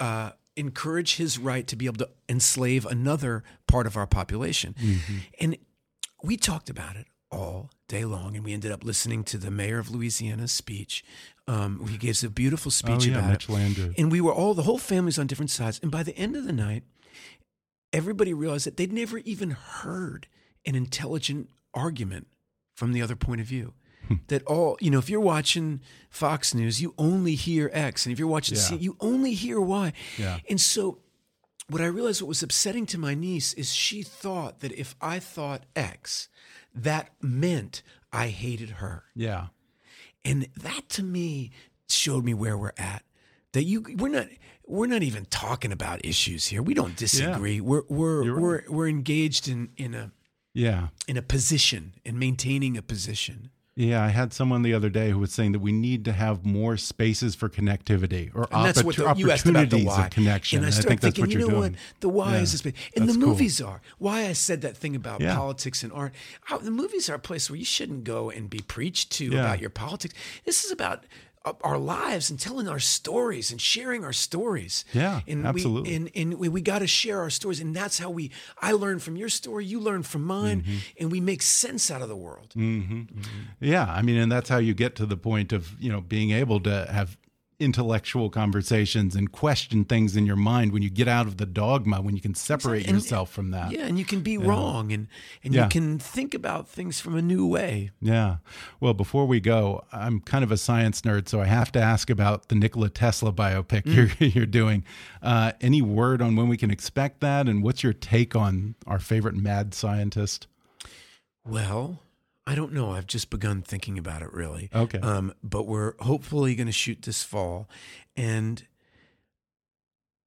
uh, 0.00 0.32
encourage 0.56 1.16
his 1.16 1.38
right 1.38 1.66
to 1.66 1.76
be 1.76 1.86
able 1.86 1.98
to 1.98 2.10
enslave 2.28 2.86
another 2.86 3.44
part 3.66 3.86
of 3.86 3.96
our 3.96 4.06
population. 4.06 4.74
Mm-hmm. 4.80 5.16
And 5.40 5.58
we 6.22 6.36
talked 6.36 6.70
about 6.70 6.96
it 6.96 7.06
all 7.30 7.70
day 7.88 8.04
long, 8.04 8.36
and 8.36 8.44
we 8.44 8.52
ended 8.52 8.72
up 8.72 8.84
listening 8.84 9.24
to 9.24 9.38
the 9.38 9.50
mayor 9.50 9.78
of 9.78 9.90
Louisiana's 9.90 10.52
speech. 10.52 11.04
Um, 11.46 11.86
he 11.88 11.96
gives 11.96 12.24
a 12.24 12.30
beautiful 12.30 12.70
speech 12.70 12.90
Oh 12.90 12.98
speech 12.98 13.12
yeah, 13.12 13.18
about 13.18 13.30
Mitch 13.30 13.44
it. 13.44 13.52
And 13.98 14.10
we 14.10 14.20
were 14.20 14.32
all, 14.32 14.54
the 14.54 14.62
whole 14.62 14.78
family's 14.78 15.18
on 15.18 15.26
different 15.26 15.50
sides. 15.50 15.78
And 15.82 15.90
by 15.90 16.02
the 16.02 16.16
end 16.16 16.36
of 16.36 16.44
the 16.44 16.52
night, 16.52 16.82
everybody 17.92 18.34
realized 18.34 18.66
that 18.66 18.76
they'd 18.76 18.92
never 18.92 19.18
even 19.18 19.50
heard 19.50 20.26
an 20.64 20.74
intelligent 20.74 21.50
argument 21.74 22.26
from 22.74 22.92
the 22.92 23.02
other 23.02 23.16
point 23.16 23.40
of 23.40 23.46
view. 23.46 23.74
That 24.28 24.42
all, 24.44 24.76
you 24.80 24.90
know, 24.90 24.98
if 24.98 25.08
you're 25.10 25.20
watching 25.20 25.80
Fox 26.10 26.54
News, 26.54 26.80
you 26.80 26.94
only 26.98 27.34
hear 27.34 27.70
X. 27.72 28.06
And 28.06 28.12
if 28.12 28.18
you're 28.18 28.28
watching 28.28 28.56
Yeah. 28.56 28.62
C, 28.62 28.76
you 28.76 28.96
only 29.00 29.34
hear 29.34 29.60
Y. 29.60 29.92
Yeah. 30.18 30.38
And 30.48 30.60
so 30.60 30.98
what 31.68 31.80
I 31.80 31.86
realized 31.86 32.22
what 32.22 32.28
was 32.28 32.42
upsetting 32.42 32.86
to 32.86 32.98
my 32.98 33.14
niece 33.14 33.52
is 33.54 33.72
she 33.74 34.02
thought 34.02 34.60
that 34.60 34.72
if 34.72 34.94
I 35.00 35.18
thought 35.18 35.64
X, 35.74 36.28
that 36.74 37.10
meant 37.20 37.82
I 38.12 38.28
hated 38.28 38.70
her. 38.70 39.04
yeah, 39.14 39.46
And 40.24 40.48
that 40.56 40.88
to 40.90 41.02
me 41.02 41.50
showed 41.88 42.24
me 42.24 42.34
where 42.34 42.56
we're 42.56 42.72
at. 42.78 43.02
That 43.52 43.64
you 43.64 43.84
we're 43.98 44.08
not 44.10 44.26
we're 44.66 44.86
not 44.86 45.02
even 45.02 45.24
talking 45.26 45.72
about 45.72 46.04
issues 46.04 46.46
here. 46.48 46.62
We 46.62 46.74
don't 46.74 46.96
disagree. 46.96 47.60
We're 47.60 47.82
we're 47.88 48.22
You're 48.24 48.40
we're 48.40 48.54
right. 48.58 48.70
we're 48.70 48.88
engaged 48.88 49.48
in 49.48 49.70
in 49.76 49.94
a 49.94 50.12
yeah. 50.52 50.88
in 51.08 51.16
a 51.16 51.22
position 51.22 51.94
in 52.04 52.18
maintaining 52.18 52.76
a 52.76 52.82
position. 52.82 53.50
Yeah, 53.78 54.02
I 54.02 54.08
had 54.08 54.32
someone 54.32 54.62
the 54.62 54.72
other 54.72 54.88
day 54.88 55.10
who 55.10 55.18
was 55.18 55.32
saying 55.32 55.52
that 55.52 55.58
we 55.58 55.70
need 55.70 56.06
to 56.06 56.12
have 56.12 56.46
more 56.46 56.78
spaces 56.78 57.34
for 57.34 57.50
connectivity 57.50 58.34
or 58.34 58.48
And 58.50 58.64
that's 58.64 58.82
what 58.82 58.96
the, 58.96 59.12
you 59.18 59.30
asked 59.30 59.44
about 59.44 59.68
the 59.68 59.84
why. 59.84 60.06
of 60.06 60.10
connection. 60.10 60.58
And 60.60 60.64
I 60.64 60.68
I 60.68 60.70
started 60.70 60.88
think 60.88 61.00
that's 61.02 61.14
thinking, 61.16 61.22
what 61.24 61.30
you 61.32 61.38
you're 61.40 61.48
know 61.48 61.60
doing. 61.60 61.72
what? 61.72 62.00
The 62.00 62.08
why 62.08 62.32
Yeah, 62.36 62.40
is 62.40 62.52
this, 62.52 62.62
big. 62.62 62.74
and 62.96 63.02
the 63.02 63.12
that's 63.12 63.18
cool. 63.18 63.28
movies 63.28 63.60
are. 63.60 63.82
Why 63.98 64.26
I 64.28 64.32
said 64.32 64.62
that 64.62 64.78
thing 64.78 64.96
about 64.96 65.20
Yeah. 65.20 65.36
politics 65.36 65.82
and 65.82 65.92
art. 65.92 66.14
The 66.62 66.70
movies 66.70 67.10
are 67.10 67.14
a 67.16 67.18
place 67.18 67.50
where 67.50 67.58
you 67.58 67.66
shouldn't 67.66 68.04
go 68.04 68.30
and 68.30 68.48
be 68.48 68.60
preached 68.60 69.12
to 69.12 69.26
Yeah. 69.26 69.40
about 69.40 69.60
your 69.60 69.68
politics. 69.70 70.14
This 70.46 70.64
is 70.64 70.70
about 70.70 71.04
our 71.62 71.78
lives 71.78 72.30
and 72.30 72.38
telling 72.40 72.68
our 72.68 72.78
stories 72.80 73.50
and 73.50 73.60
sharing 73.60 74.04
our 74.04 74.12
stories. 74.12 74.84
Yeah, 74.92 75.20
and 75.28 75.46
absolutely. 75.46 75.90
We, 75.90 75.96
and 75.96 76.10
and 76.14 76.34
we, 76.38 76.48
we 76.48 76.60
got 76.60 76.80
to 76.80 76.86
share 76.86 77.20
our 77.20 77.30
stories, 77.30 77.60
and 77.60 77.74
that's 77.74 77.98
how 77.98 78.10
we. 78.10 78.30
I 78.60 78.72
learn 78.72 78.98
from 78.98 79.16
your 79.16 79.28
story, 79.28 79.64
you 79.64 79.80
learn 79.80 80.02
from 80.02 80.22
mine, 80.24 80.62
Mm-hmm. 80.62 80.76
and 81.00 81.12
we 81.12 81.20
make 81.20 81.42
sense 81.42 81.90
out 81.90 82.02
of 82.02 82.08
the 82.08 82.16
world. 82.16 82.54
Yeah, 83.60 83.84
I 83.88 84.02
mean, 84.02 84.16
and 84.16 84.30
that's 84.30 84.48
how 84.48 84.58
you 84.58 84.74
get 84.74 84.94
to 84.96 85.06
the 85.06 85.16
point 85.16 85.52
of 85.52 85.80
you 85.80 85.90
know 85.90 86.00
being 86.00 86.30
able 86.30 86.60
to 86.60 86.86
have 86.90 87.16
intellectual 87.58 88.28
conversations 88.28 89.16
and 89.16 89.32
question 89.32 89.84
things 89.84 90.14
in 90.14 90.26
your 90.26 90.36
mind 90.36 90.72
when 90.72 90.82
you 90.82 90.90
get 90.90 91.08
out 91.08 91.26
of 91.26 91.38
the 91.38 91.46
dogma 91.46 92.02
when 92.02 92.14
you 92.14 92.20
can 92.20 92.34
separate 92.34 92.86
And- 92.86 92.96
yourself 92.96 93.30
from 93.30 93.50
that. 93.52 93.72
Yeah, 93.72 93.86
and 93.86 93.98
you 93.98 94.04
can 94.04 94.20
be 94.20 94.36
wrong, 94.36 94.92
and 94.92 95.08
and 95.42 95.54
Yeah. 95.54 95.64
you 95.64 95.68
can 95.70 95.98
think 95.98 96.34
about 96.34 96.68
things 96.68 97.00
from 97.00 97.16
a 97.16 97.22
new 97.22 97.46
way. 97.46 97.90
Yeah. 98.00 98.36
Well, 98.78 98.92
before 98.94 99.26
we 99.26 99.40
go, 99.40 99.84
I'm 99.92 100.20
kind 100.20 100.44
of 100.44 100.52
a 100.52 100.56
science 100.58 101.00
nerd, 101.00 101.28
so 101.28 101.40
I 101.40 101.46
have 101.46 101.72
to 101.72 101.80
ask 101.80 102.10
about 102.10 102.48
the 102.48 102.54
Nikola 102.56 102.90
Tesla 102.90 103.32
biopic 103.32 103.84
Mm. 103.84 103.94
you're, 104.20 104.28
you're 104.28 104.46
doing. 104.46 104.84
Uh, 105.22 105.52
any 105.62 105.80
word 105.80 106.20
on 106.20 106.36
when 106.36 106.48
we 106.48 106.56
can 106.58 106.70
expect 106.70 107.20
that, 107.20 107.48
and 107.48 107.62
what's 107.62 107.82
your 107.82 107.92
take 107.94 108.36
on 108.36 108.74
our 108.86 108.98
favorite 108.98 109.34
mad 109.36 109.72
scientist? 109.72 110.46
Well, 111.44 112.02
I 112.46 112.54
don't 112.54 112.72
know. 112.72 112.92
I've 112.92 113.06
just 113.08 113.28
begun 113.30 113.62
thinking 113.62 113.98
about 113.98 114.22
it 114.22 114.32
really. 114.32 114.70
Okay. 114.74 114.98
Um, 115.00 115.34
but 115.42 115.64
we're 115.66 115.94
hopefully 116.00 116.54
going 116.54 116.66
to 116.68 116.72
shoot 116.72 117.02
this 117.02 117.22
fall. 117.22 117.68
And 118.16 118.62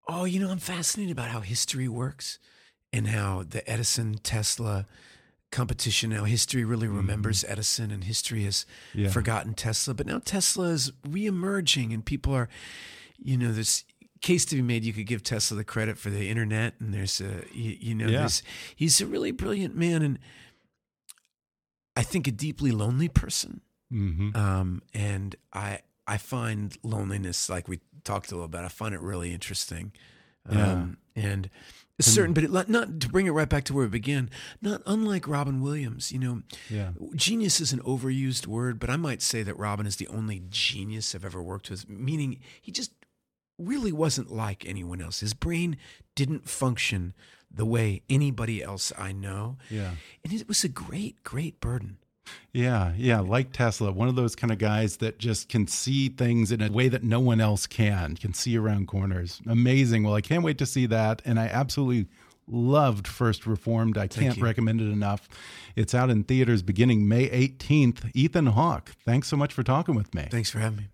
oh, 0.07 0.25
you 0.25 0.39
know, 0.39 0.49
I'm 0.51 0.57
fascinated 0.59 1.11
about 1.11 1.29
how 1.29 1.41
history 1.41 1.87
works 1.87 2.39
and 2.91 3.07
how 3.07 3.43
the 3.47 3.67
Edison 3.69 4.15
Tesla 4.23 4.85
competition 5.51 6.11
now 6.11 6.25
history 6.25 6.63
really 6.63 6.87
remembers 6.87 7.43
Edison 7.47 7.89
and 7.91 8.03
history 8.03 8.43
has 8.43 8.65
Mm-hmm. 8.91 8.99
Yeah. 9.05 9.09
forgotten 9.09 9.53
Tesla. 9.53 9.93
But 9.93 10.05
now 10.07 10.19
Tesla 10.19 10.69
is 10.69 10.91
reemerging 11.07 11.93
and 11.93 12.03
people 12.05 12.33
are, 12.33 12.49
you 13.17 13.37
know, 13.37 13.51
this 13.51 13.83
case 14.21 14.43
to 14.45 14.55
be 14.57 14.61
made 14.61 14.83
you 14.83 14.91
could 14.93 15.05
give 15.07 15.23
Tesla 15.23 15.55
the 15.57 15.63
credit 15.63 15.97
for 15.97 16.09
the 16.09 16.27
internet 16.29 16.73
and 16.79 16.93
there's 16.93 17.21
a 17.21 17.43
you, 17.53 17.77
you 17.79 17.95
know 17.95 18.07
Yeah. 18.07 18.27
he's 18.75 18.99
a 18.99 19.05
really 19.05 19.31
brilliant 19.31 19.77
man 19.77 20.01
and 20.01 20.19
I 21.99 22.03
think 22.03 22.27
a 22.27 22.31
deeply 22.31 22.71
lonely 22.71 23.09
person. 23.09 23.61
hmm 23.91 24.29
Um, 24.35 24.81
and 24.93 25.35
I 25.51 25.79
I 26.07 26.17
find 26.17 26.75
loneliness, 26.81 27.49
like 27.49 27.67
we 27.67 27.79
talked 28.03 28.31
a 28.31 28.35
little 28.35 28.45
about, 28.45 28.65
I 28.65 28.69
find 28.69 28.95
it 28.95 29.01
really 29.01 29.33
interesting. 29.33 29.91
Yeah. 30.49 30.71
Um, 30.71 30.97
and 31.15 31.49
certain, 31.99 32.33
but 32.33 32.43
it, 32.45 32.51
not 32.51 32.99
to 33.01 33.09
bring 33.09 33.27
it 33.27 33.31
right 33.31 33.49
back 33.49 33.65
to 33.65 33.73
where 33.73 33.85
we 33.85 33.89
began. 33.91 34.29
Not 34.61 34.81
unlike 34.85 35.27
Robin 35.27 35.61
Williams, 35.61 36.11
you 36.11 36.17
know. 36.17 36.41
Yeah. 36.69 36.91
Genius 37.15 37.59
is 37.59 37.73
an 37.73 37.81
overused 37.81 38.47
word, 38.47 38.79
but 38.79 38.89
I 38.89 38.95
might 38.95 39.21
say 39.21 39.43
that 39.43 39.59
Robin 39.59 39.85
is 39.85 39.97
the 39.97 40.07
only 40.07 40.41
genius 40.49 41.13
I've 41.13 41.25
ever 41.25 41.43
worked 41.43 41.69
with. 41.69 41.89
Meaning, 41.89 42.39
he 42.61 42.71
just 42.71 42.91
really 43.59 43.91
wasn't 43.91 44.31
like 44.31 44.65
anyone 44.65 45.01
else. 45.01 45.19
His 45.19 45.33
brain 45.33 45.77
didn't 46.15 46.49
function 46.49 47.13
the 47.51 47.65
way 47.65 48.01
anybody 48.09 48.63
else 48.63 48.91
I 48.97 49.11
know. 49.11 49.57
Yeah. 49.69 49.91
And 50.23 50.33
it 50.33 50.47
was 50.47 50.63
a 50.63 50.69
great, 50.69 51.23
great 51.23 51.59
burden. 51.59 51.97
Yeah, 52.51 52.93
yeah, 52.95 53.19
like 53.19 53.53
Tesla, 53.53 53.91
one 53.91 54.07
of 54.07 54.15
those 54.15 54.35
kind 54.35 54.51
of 54.51 54.59
guys 54.59 54.97
that 54.97 55.17
just 55.17 55.49
can 55.49 55.67
see 55.67 56.09
things 56.09 56.51
in 56.51 56.61
a 56.61 56.71
way 56.71 56.87
that 56.87 57.03
no 57.03 57.19
one 57.19 57.41
else 57.41 57.65
can, 57.67 58.15
can 58.15 58.33
see 58.33 58.57
around 58.57 58.87
corners. 58.87 59.41
Amazing. 59.47 60.03
Well, 60.03 60.13
I 60.13 60.21
can't 60.21 60.43
wait 60.43 60.57
to 60.59 60.65
see 60.65 60.85
that. 60.87 61.21
And 61.25 61.39
I 61.39 61.47
absolutely 61.47 62.07
loved 62.47 63.07
First 63.07 63.45
Reformed. 63.45 63.97
I 63.97 64.07
can't 64.07 64.37
you. 64.37 64.43
recommend 64.43 64.81
it 64.81 64.91
enough. 64.91 65.27
It's 65.75 65.93
out 65.93 66.09
in 66.09 66.23
theaters 66.23 66.61
beginning 66.61 67.07
May 67.07 67.29
18th. 67.29 68.11
Ethan 68.13 68.47
Hawke, 68.47 68.91
thanks 69.05 69.27
so 69.27 69.37
much 69.37 69.53
for 69.53 69.63
talking 69.63 69.95
with 69.95 70.13
me. 70.13 70.27
Thanks 70.29 70.49
for 70.49 70.59
having 70.59 70.77
me. 70.77 70.87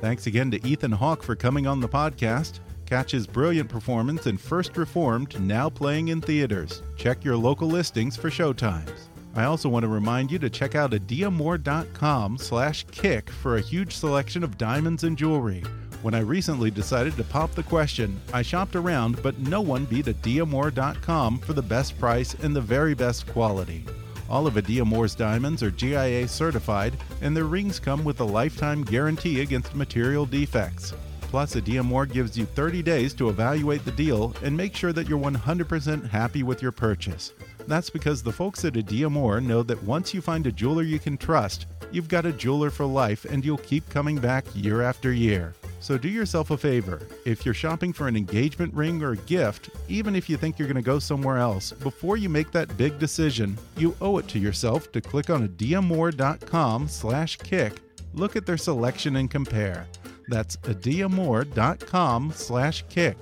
Thanks 0.00 0.26
again 0.26 0.50
to 0.50 0.66
Ethan 0.66 0.92
Hawke 0.92 1.22
for 1.22 1.34
coming 1.34 1.66
on 1.66 1.80
the 1.80 1.88
podcast. 1.88 2.60
Catch 2.84 3.10
his 3.10 3.26
brilliant 3.26 3.68
performance 3.68 4.26
in 4.26 4.36
First 4.36 4.76
Reformed, 4.76 5.40
now 5.40 5.68
playing 5.68 6.08
in 6.08 6.20
theaters. 6.20 6.82
Check 6.96 7.24
your 7.24 7.36
local 7.36 7.66
listings 7.66 8.16
for 8.16 8.30
showtimes. 8.30 9.08
I 9.34 9.44
also 9.44 9.68
want 9.68 9.82
to 9.82 9.88
remind 9.88 10.30
you 10.30 10.38
to 10.38 10.48
check 10.48 10.74
out 10.74 10.92
adiamor.com 10.92 12.38
slash 12.38 12.86
kick 12.90 13.28
for 13.28 13.56
a 13.56 13.60
huge 13.60 13.92
selection 13.94 14.44
of 14.44 14.56
diamonds 14.56 15.04
and 15.04 15.16
jewelry. 15.18 15.62
When 16.02 16.14
I 16.14 16.20
recently 16.20 16.70
decided 16.70 17.16
to 17.16 17.24
pop 17.24 17.52
the 17.52 17.62
question, 17.62 18.20
I 18.32 18.42
shopped 18.42 18.76
around, 18.76 19.22
but 19.22 19.38
no 19.38 19.60
one 19.60 19.86
beat 19.86 20.06
adiamor.com 20.06 21.38
for 21.38 21.52
the 21.52 21.62
best 21.62 21.98
price 21.98 22.34
and 22.34 22.54
the 22.54 22.60
very 22.60 22.94
best 22.94 23.26
quality. 23.26 23.84
All 24.28 24.46
of 24.46 24.54
Adiamor's 24.54 25.14
diamonds 25.14 25.62
are 25.62 25.70
GIA 25.70 26.26
certified, 26.26 26.96
and 27.22 27.36
their 27.36 27.44
rings 27.44 27.78
come 27.78 28.04
with 28.04 28.20
a 28.20 28.24
lifetime 28.24 28.82
guarantee 28.82 29.40
against 29.40 29.74
material 29.74 30.26
defects. 30.26 30.92
Plus, 31.20 31.54
Adiamor 31.54 32.10
gives 32.10 32.36
you 32.36 32.44
30 32.46 32.82
days 32.82 33.14
to 33.14 33.28
evaluate 33.28 33.84
the 33.84 33.92
deal 33.92 34.34
and 34.42 34.56
make 34.56 34.74
sure 34.74 34.92
that 34.92 35.08
you're 35.08 35.18
100% 35.18 36.08
happy 36.08 36.42
with 36.42 36.62
your 36.62 36.72
purchase. 36.72 37.32
That's 37.66 37.90
because 37.90 38.22
the 38.22 38.32
folks 38.32 38.64
at 38.64 38.74
Adiamor 38.74 39.42
know 39.42 39.62
that 39.62 39.82
once 39.82 40.14
you 40.14 40.20
find 40.20 40.46
a 40.46 40.52
jeweler 40.52 40.82
you 40.82 40.98
can 40.98 41.16
trust, 41.16 41.66
you've 41.90 42.08
got 42.08 42.26
a 42.26 42.32
jeweler 42.32 42.70
for 42.70 42.86
life 42.86 43.24
and 43.24 43.44
you'll 43.44 43.58
keep 43.58 43.88
coming 43.90 44.18
back 44.18 44.44
year 44.54 44.82
after 44.82 45.12
year. 45.12 45.54
So 45.80 45.98
do 45.98 46.08
yourself 46.08 46.50
a 46.50 46.56
favor. 46.56 47.06
If 47.24 47.44
you're 47.44 47.54
shopping 47.54 47.92
for 47.92 48.08
an 48.08 48.16
engagement 48.16 48.74
ring 48.74 49.02
or 49.02 49.12
a 49.12 49.16
gift, 49.18 49.70
even 49.88 50.16
if 50.16 50.28
you 50.28 50.36
think 50.36 50.58
you're 50.58 50.68
going 50.68 50.76
to 50.76 50.82
go 50.82 50.98
somewhere 50.98 51.38
else, 51.38 51.72
before 51.72 52.16
you 52.16 52.28
make 52.28 52.50
that 52.52 52.76
big 52.76 52.98
decision, 52.98 53.56
you 53.76 53.94
owe 54.00 54.18
it 54.18 54.26
to 54.28 54.38
yourself 54.38 54.90
to 54.92 55.00
click 55.00 55.30
on 55.30 55.48
adiamor.com 55.48 56.88
slash 56.88 57.36
kick, 57.36 57.74
look 58.14 58.36
at 58.36 58.46
their 58.46 58.56
selection 58.56 59.16
and 59.16 59.30
compare. 59.30 59.86
That's 60.28 60.56
adiamor.com 60.56 62.32
slash 62.34 62.84
kick. 62.88 63.16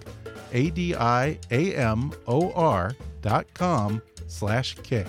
A-D-I-A-M-O-R 0.52 1.36
dot 3.20 3.46
com 3.54 4.02
slash 4.26 4.76
kick. 4.82 5.06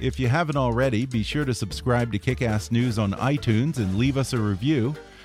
If 0.00 0.18
you 0.20 0.28
haven't 0.28 0.56
already, 0.56 1.06
be 1.06 1.22
sure 1.22 1.44
to 1.44 1.54
subscribe 1.54 2.12
to 2.12 2.18
Kickass 2.18 2.70
News 2.70 2.98
on 2.98 3.12
iTunes 3.12 3.78
and 3.78 3.96
leave 3.96 4.16
us 4.16 4.32
a 4.32 4.38
review. 4.38 4.94